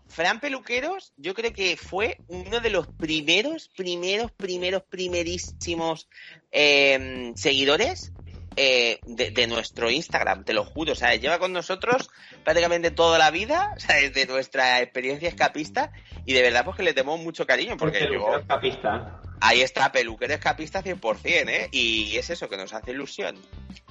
[0.07, 6.07] Fran Peluqueros, yo creo que fue uno de los primeros, primeros, primeros, primerísimos
[6.51, 8.11] eh, seguidores
[8.57, 10.91] eh, de, de nuestro Instagram, te lo juro.
[10.91, 12.09] O sea, lleva con nosotros
[12.43, 15.91] prácticamente toda la vida, o sea, desde nuestra experiencia escapista,
[16.25, 19.21] y de verdad pues que le tenemos mucho cariño, porque yo, escapista.
[19.39, 21.69] ahí está, peluquero escapista 100%, ¿eh?
[21.71, 23.37] Y es eso que nos hace ilusión.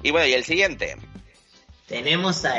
[0.03, 0.97] Y bueno, y el siguiente.
[1.87, 2.57] tenemos a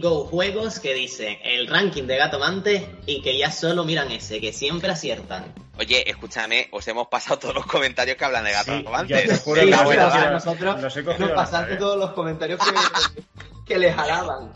[0.00, 4.52] Go Juegos, que dice el ranking de Gatomantes y que ya solo miran ese, que
[4.52, 5.52] siempre aciertan.
[5.78, 9.22] Oye, escúchame, os hemos pasado todos los comentarios que hablan de gato Sí, antes.
[9.26, 10.30] ya te juro Sí, que o los sea, he o sea, cogido-
[10.76, 13.22] nosotros nos al pasaste todos los comentarios que,
[13.66, 14.52] que les jalaban.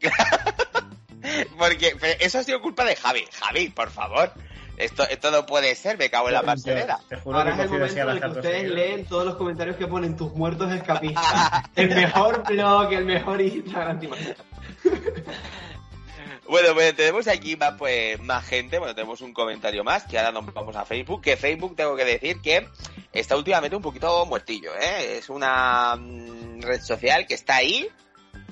[1.58, 3.24] Porque pero eso ha sido culpa de Javi.
[3.40, 4.32] Javi, por favor.
[4.78, 6.98] Esto, esto no puede ser, me cago en la parcelera.
[7.06, 9.76] Te juro Ahora que es el momento en el que ustedes leen todos los comentarios
[9.76, 11.64] que ponen tus muertos escapistas.
[11.76, 14.00] el mejor blog, el mejor Instagram.
[16.50, 18.80] Bueno, pues tenemos aquí más, pues, más gente.
[18.80, 21.22] Bueno, tenemos un comentario más, que ahora nos vamos a Facebook.
[21.22, 22.66] Que Facebook tengo que decir que
[23.12, 25.18] está últimamente un poquito muertillo, ¿eh?
[25.18, 27.88] Es una mm, red social que está ahí,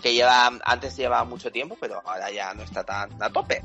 [0.01, 3.65] que lleva, antes llevaba mucho tiempo, pero ahora ya no está tan a tope.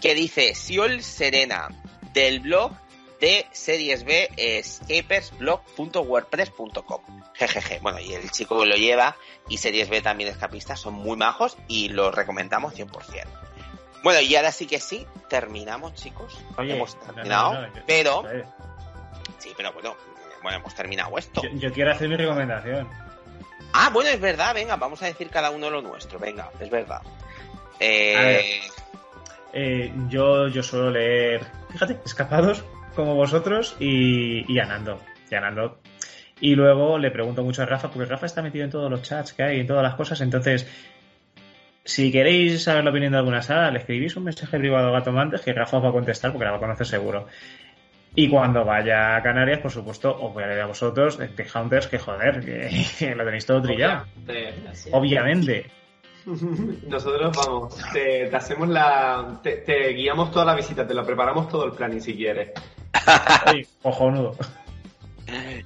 [0.00, 1.68] Que dice Siol Serena,
[2.14, 2.72] del blog
[3.20, 7.02] de series B escapersblog.wordpress.com.
[7.34, 7.80] Jejeje.
[7.80, 9.14] Bueno, y el chico que lo lleva
[9.50, 13.44] y series B también escapistas son muy majos y los recomendamos 100%.
[14.04, 16.38] Bueno, y ahora sí que sí, terminamos, chicos.
[16.58, 18.22] Oye, hemos no, terminado, no, pero
[19.38, 19.96] sí, pero bueno,
[20.42, 21.42] bueno, hemos terminado esto.
[21.42, 22.88] Yo, yo quiero hacer mi recomendación.
[23.72, 27.00] Ah, bueno, es verdad, venga, vamos a decir cada uno lo nuestro, venga, es verdad.
[27.02, 27.10] A
[27.80, 28.44] Eh, ver.
[29.56, 32.62] Eh, yo, yo suelo leer, fíjate, escapados
[32.94, 35.00] como vosotros y, y Anando.
[35.30, 35.78] Y Anando.
[36.40, 39.32] Y luego le pregunto mucho a Rafa, porque Rafa está metido en todos los chats
[39.32, 40.20] que hay, en todas las cosas.
[40.20, 40.66] Entonces,
[41.84, 45.12] si queréis saber la opinión de alguna sala, le escribís un mensaje privado a Gato
[45.12, 47.26] Mantes que Rafa os va a contestar porque la va a conocer seguro.
[48.16, 51.46] Y cuando vaya a Canarias, por supuesto, os voy a leer a vosotros de de
[51.52, 54.06] Hunters, que joder, que, que lo tenéis todo trillado.
[54.22, 54.90] Obviamente.
[54.92, 55.70] Obviamente.
[56.86, 59.40] Nosotros vamos, te, te hacemos la.
[59.42, 62.50] Te, te guiamos toda la visita, te lo preparamos todo el planning si quieres.
[63.50, 64.34] Oye, cojonudo.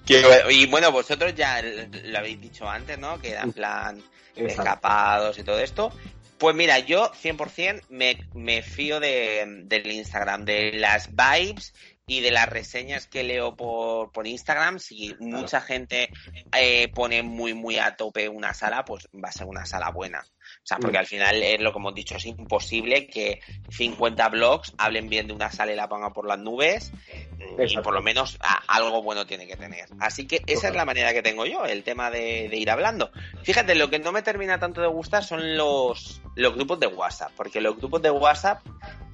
[0.04, 3.20] que y bueno, vosotros ya lo habéis dicho antes, ¿no?
[3.20, 4.02] Que en plan.
[4.46, 5.92] Escapados y todo esto.
[6.38, 11.74] Pues mira, yo 100% me, me fío de, del Instagram, de las vibes
[12.06, 14.78] y de las reseñas que leo por, por Instagram.
[14.78, 16.10] Si mucha gente
[16.56, 20.24] eh, pone muy, muy a tope una sala, pues va a ser una sala buena.
[20.68, 21.00] O sea, porque Mm.
[21.00, 23.40] al final es lo que hemos dicho, es imposible que
[23.70, 26.92] 50 blogs hablen bien de una sala y la pongan por las nubes.
[27.38, 27.84] Y Exacto.
[27.84, 29.86] por lo menos a- algo bueno tiene que tener.
[29.98, 33.10] Así que esa es la manera que tengo yo, el tema de, de ir hablando.
[33.44, 37.32] Fíjate, lo que no me termina tanto de gustar son los, los grupos de WhatsApp,
[37.34, 38.60] porque los grupos de WhatsApp,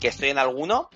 [0.00, 0.90] que estoy en alguno,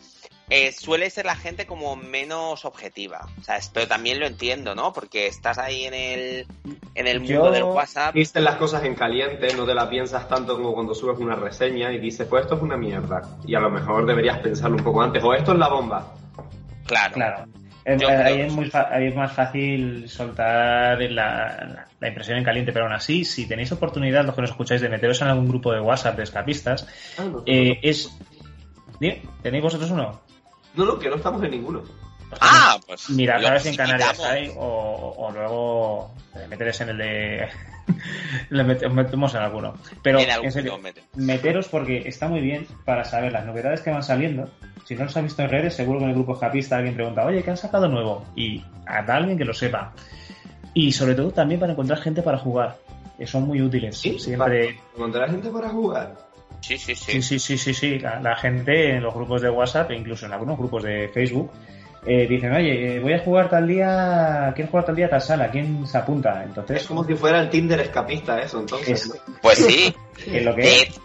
[0.50, 3.70] eh, suele ser la gente como menos objetiva, ¿sabes?
[3.72, 4.92] Pero también lo entiendo, ¿no?
[4.92, 6.46] Porque estás ahí en el,
[6.94, 8.14] en el mundo Yo- del WhatsApp.
[8.14, 11.92] Viste las cosas en caliente, no te la piensas tanto como cuando subes una reseña
[11.92, 13.22] y dices, pues esto es una mierda.
[13.46, 15.22] Y a lo mejor deberías pensarlo un poco antes.
[15.22, 16.14] O esto es la bomba.
[16.86, 17.14] Claro.
[17.14, 17.44] Claro.
[17.84, 22.70] Es- ahí, es muy fa- ahí es más fácil soltar la, la impresión en caliente,
[22.70, 25.72] pero aún así, si tenéis oportunidad, los que nos escucháis, de meteros en algún grupo
[25.72, 26.86] de WhatsApp de escapistas,
[27.46, 28.10] eh, es...
[29.42, 30.20] ¿Tenéis vosotros uno?
[30.74, 31.82] No, no, que no estamos en ninguno.
[32.40, 33.09] Ah, pues.
[33.11, 36.15] Mirad lo a ver si en Canarias hay, o, o luego
[36.51, 37.49] meteros en el de...
[38.51, 39.74] le met- os metemos en alguno.
[40.03, 40.78] Pero, En serio,
[41.15, 44.51] meteros porque está muy bien para saber las novedades que van saliendo.
[44.85, 47.24] Si no los has visto en redes, seguro que en el grupo escapista alguien pregunta,
[47.24, 48.24] oye, ¿qué han sacado nuevo?
[48.36, 49.93] Y habrá alguien que lo sepa.
[50.74, 52.77] Y sobre todo también para encontrar gente para jugar,
[53.16, 53.97] que son muy útiles.
[53.99, 54.78] Sí, Siempre.
[54.95, 56.15] Encontrar gente para jugar.
[56.60, 57.12] Sí, sí, sí.
[57.12, 57.98] Sí, sí, sí, sí, sí.
[57.98, 61.51] La, la gente en los grupos de WhatsApp e incluso en algunos grupos de Facebook
[62.06, 65.20] eh, dicen, oye, eh, voy a jugar tal día, quiero jugar tal día a tal
[65.22, 66.43] sala, ¿quién se apunta?
[66.44, 69.05] Entonces, Es como si fuera el Tinder escapista eso, entonces.
[69.06, 69.94] Es- Pues sí.
[70.24, 71.01] que lo que De, es.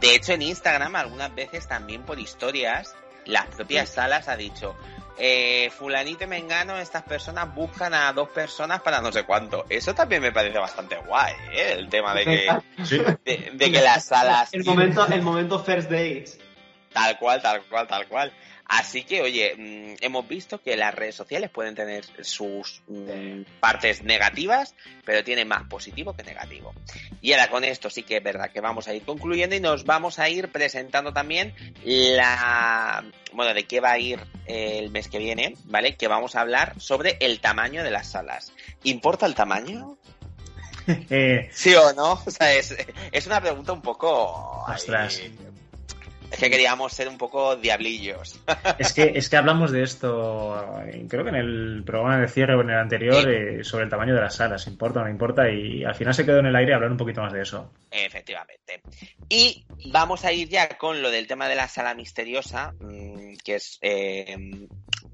[0.00, 2.94] de hecho, en Instagram, algunas veces también por historias,
[3.26, 4.74] las propias salas ha dicho,
[5.18, 9.66] eh, fulanito y mengano, estas personas buscan a dos personas para no sé cuánto.
[9.68, 11.74] Eso también me parece bastante guay, ¿eh?
[11.78, 12.48] El tema de que,
[12.84, 12.98] Sí.
[13.24, 14.52] de, de que las salas...
[14.54, 16.38] El momento, el momento first dates.
[16.92, 18.32] Tal cual, tal cual, tal cual.
[18.68, 24.02] Así que, oye, mm, hemos visto que las redes sociales pueden tener sus mm, partes
[24.02, 24.74] negativas,
[25.06, 26.74] pero tienen más positivo que negativo.
[27.22, 29.84] Y ahora con esto sí que es verdad que vamos a ir concluyendo y nos
[29.84, 33.04] vamos a ir presentando también la...
[33.32, 35.96] Bueno, de qué va a ir el mes que viene, ¿vale?
[35.96, 38.52] Que vamos a hablar sobre el tamaño de las salas.
[38.84, 39.96] ¿Importa el tamaño?
[41.10, 42.12] Eh, ¿Sí o no?
[42.24, 42.74] O sea, es,
[43.12, 44.64] es una pregunta un poco...
[44.66, 45.20] ay, Ostras.
[46.30, 48.38] Es que queríamos ser un poco diablillos.
[48.78, 52.54] Es que, es que hablamos de esto, eh, creo que en el programa de cierre
[52.54, 53.30] o en el anterior, Sí.
[53.30, 56.24] eh, sobre el tamaño de las salas, importa o no importa, y al final se
[56.24, 57.72] quedó en el aire hablar un poquito más de eso.
[57.90, 58.82] Efectivamente.
[59.28, 63.56] Y vamos a ir ya con lo del tema de la sala misteriosa, mm, que
[63.56, 64.36] es, eh,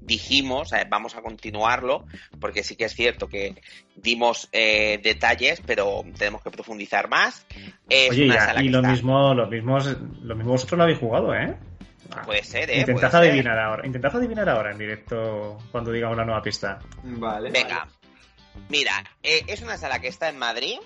[0.05, 2.05] dijimos, eh, vamos a continuarlo,
[2.39, 3.55] porque sí que es cierto que
[3.95, 7.45] dimos eh, detalles, pero tenemos que profundizar más.
[7.89, 10.77] Es Oye, una ya, sala y que lo está- mismo, lo mismo, lo mismo vosotros
[10.77, 11.55] lo habéis jugado, ¿eh?
[12.23, 12.79] Puede ser, ¿eh?
[12.81, 13.31] Intentad Puede ser.
[13.31, 16.79] adivinar ahora, intentad adivinar ahora en directo cuando digamos la nueva pista.
[17.03, 17.49] Vale.
[17.49, 17.87] Venga.
[18.69, 20.77] Mira, eh, es una sala que está en Madrid.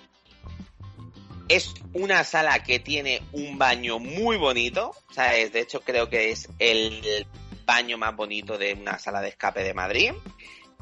[1.48, 4.92] Es una sala que tiene un baño muy bonito.
[5.10, 5.52] ¿sabes?
[5.52, 7.26] De hecho, creo que es el
[7.70, 10.10] baño más bonito de una sala de escape de Madrid.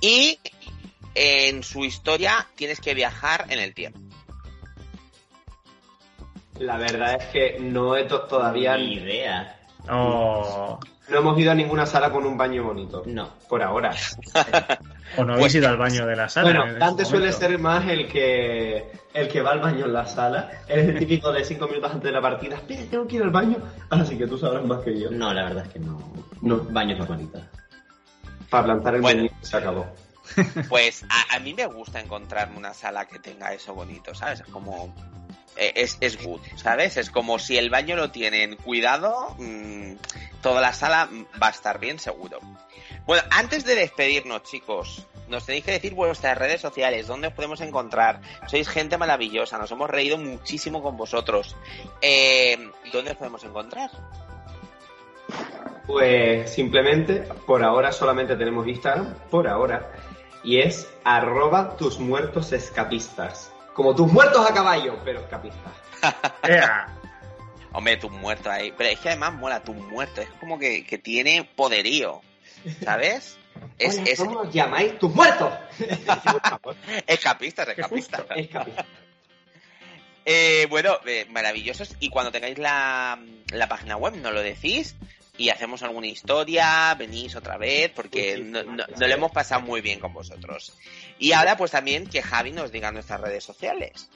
[0.01, 0.39] Y
[1.15, 4.01] en su historia tienes que viajar en el tiempo.
[6.55, 8.79] La verdad es que no he to- todavía.
[8.79, 9.61] Ni idea.
[9.91, 10.81] Oh.
[11.11, 13.03] No hemos ido a ninguna sala con un baño bonito.
[13.07, 13.31] No.
[13.49, 13.95] Por ahora.
[15.17, 16.49] O no habéis ido al baño de la sala.
[16.49, 19.93] Bueno, en este Dante suele ser más el que el que va al baño en
[19.95, 20.51] la sala.
[20.69, 22.57] Es el típico de cinco minutos antes de la partida.
[22.57, 23.57] Espera, tengo que ir al baño.
[23.89, 25.11] Así que tú sabrás más que yo.
[25.11, 25.99] No, la verdad es que no.
[26.43, 26.59] No.
[26.59, 27.43] Baños normalitos.
[28.51, 29.23] Para plantar el Bueno.
[29.23, 29.87] baño se acabó.
[30.69, 34.41] Pues a, a mí me gusta encontrarme una sala que tenga eso bonito, ¿sabes?
[34.41, 34.95] Es como...
[35.59, 36.97] eh, Es, es good, ¿sabes?
[36.97, 39.95] Es como si el baño lo tienen cuidado, mm,
[40.41, 41.09] toda la sala
[41.43, 42.39] va a estar bien seguro.
[43.07, 47.61] Bueno, antes de despedirnos, chicos, nos tenéis que decir vuestras redes sociales, dónde os podemos
[47.61, 48.21] encontrar.
[48.47, 51.57] Sois gente maravillosa, nos hemos reído muchísimo con vosotros.
[52.01, 52.59] Eh,
[52.93, 53.91] ¿Dónde os podemos encontrar?
[55.87, 59.91] Pues simplemente, por ahora solamente tenemos Instagram, por ahora,
[60.43, 63.53] y es arroba tus muertos escapistas.
[63.79, 65.73] Como tus muertos a caballo, pero escapistas.
[66.43, 66.89] ¡Ea!
[67.73, 68.75] Hombre, tu muerto ahí.
[68.77, 70.21] Pero es que además mola tu muerto.
[70.21, 72.21] Es como que, que tiene poderío.
[72.85, 73.37] ¿Sabes?
[73.79, 74.99] Es, Hola, es ¿Cómo os llamáis?
[74.99, 75.53] ¡Tus muertos!
[77.07, 78.25] escapistas, escapistas.
[78.37, 78.87] Escapistas.
[80.25, 81.95] Eh, bueno, eh, maravillosos.
[82.01, 83.17] Y cuando tengáis la,
[83.53, 84.97] la página web, nos lo decís.
[85.37, 89.81] Y hacemos alguna historia, venís otra vez, porque no, no- no lo hemos pasado muy
[89.81, 90.77] bien con vosotros.
[91.19, 94.09] Y ahora, pues también que Javi nos diga nuestras redes sociales.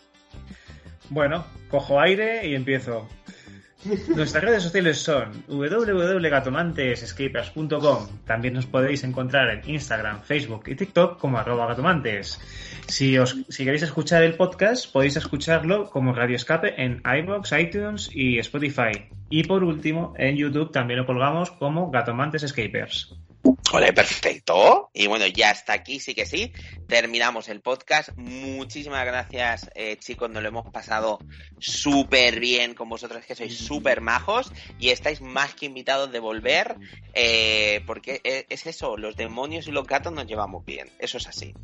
[1.09, 3.09] Bueno, cojo aire y empiezo.
[4.15, 8.07] Nuestras redes sociales son www.gatomantesescapers.com.
[8.25, 12.41] También nos podéis encontrar en Instagram, Facebook y TikTok como arroba gatomantes.
[12.87, 18.39] Si, os, queréis escuchar el podcast, podéis escucharlo como Radio Escape en iVoox, iTunes y
[18.39, 19.09] Spotify.
[19.29, 23.17] Y por último, en YouTube también lo colgamos como Gatomantes Escapers.
[23.75, 24.91] Ole, perfecto.
[24.93, 26.53] Y bueno, ya hasta aquí, sí que sí.
[26.89, 28.11] Terminamos el podcast.
[28.17, 30.29] Muchísimas gracias, eh, chicos.
[30.29, 31.19] Nos lo hemos pasado
[31.59, 36.77] súper bien con vosotros, que sois súper majos y estáis más que invitados de volver,
[37.15, 40.91] eh, porque e- es eso, los demonios y los gatos nos llevamos bien.
[40.99, 41.55] Eso es así.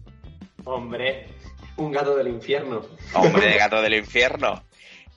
[0.65, 1.29] Hombre,
[1.77, 2.87] un gato del infierno.
[3.13, 4.65] Hombre de gato del infierno.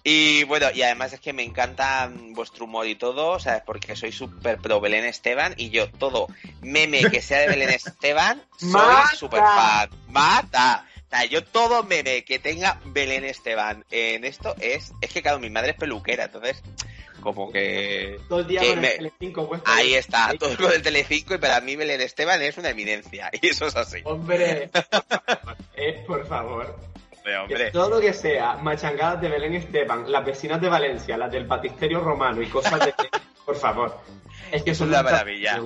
[0.03, 3.61] Y bueno, y además es que me encanta mm, vuestro humor y todo, ¿sabes?
[3.65, 6.27] Porque soy súper pro Belén Esteban y yo todo
[6.61, 9.89] meme que sea de Belén Esteban, soy súper fan.
[10.09, 10.87] ¡Mata!
[11.05, 14.91] O sea, yo todo meme que tenga Belén Esteban en esto es...
[15.01, 16.63] Es que claro, mi madre es peluquera, entonces
[17.21, 18.17] como que...
[18.27, 19.69] Todo el día Que con me- el Telecinco puesto.
[19.69, 23.29] Ahí está, todo con el Telecinco y para mí Belén Esteban es una eminencia.
[23.41, 23.99] Y eso es así.
[24.05, 24.71] Hombre,
[25.75, 26.75] eh, por favor.
[27.41, 27.71] Hombre.
[27.71, 31.99] todo lo que sea machangadas de Belén Esteban, las vecinas de Valencia, las del batisterio
[31.99, 32.93] romano y cosas de...
[33.45, 33.99] por favor.
[34.51, 35.61] Es que Es son una un- maravilla.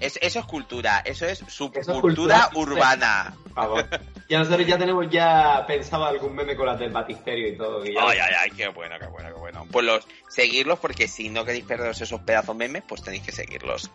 [0.00, 2.50] Es- eso es cultura, eso es subcultura cultura.
[2.54, 3.34] urbana.
[3.44, 3.88] Por favor.
[4.32, 7.84] Ya nosotros ya tenemos ya pensado algún meme con las del batisterio y todo.
[7.84, 9.66] ya- Ay, ay, ay, qué bueno, qué bueno, qué bueno.
[9.70, 13.90] Pues los, seguirlos porque si no queréis perderos esos pedazos memes, pues tenéis que seguirlos.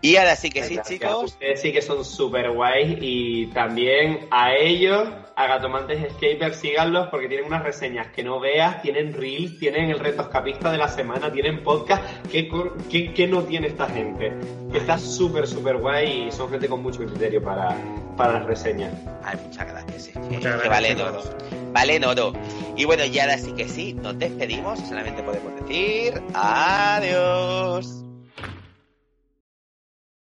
[0.00, 0.98] Y ahora sí que sí, Gracias.
[1.00, 1.24] chicos.
[1.34, 7.28] Ustedes sí que son súper guays y también a ellos, a Gatomantes Escapers, síganlos porque
[7.28, 11.30] tienen unas reseñas que no veas, tienen reels, tienen el reto escapista de la semana,
[11.30, 12.02] tienen podcast.
[12.32, 12.50] ¿Qué,
[12.90, 14.32] qué- qué no tiene esta gente?
[14.74, 17.76] Está súper, súper guay y son gente con mucho criterio para,
[18.16, 18.92] para las reseñas.
[19.22, 19.75] Ay, muchas gracias.
[19.84, 21.26] Que- que gracias, chicos.
[21.26, 21.72] oro.
[21.72, 22.32] Valen oro.
[22.76, 24.78] Y bueno, y ahora sí que sí, nos despedimos.
[24.80, 28.02] Solamente podemos decir adiós.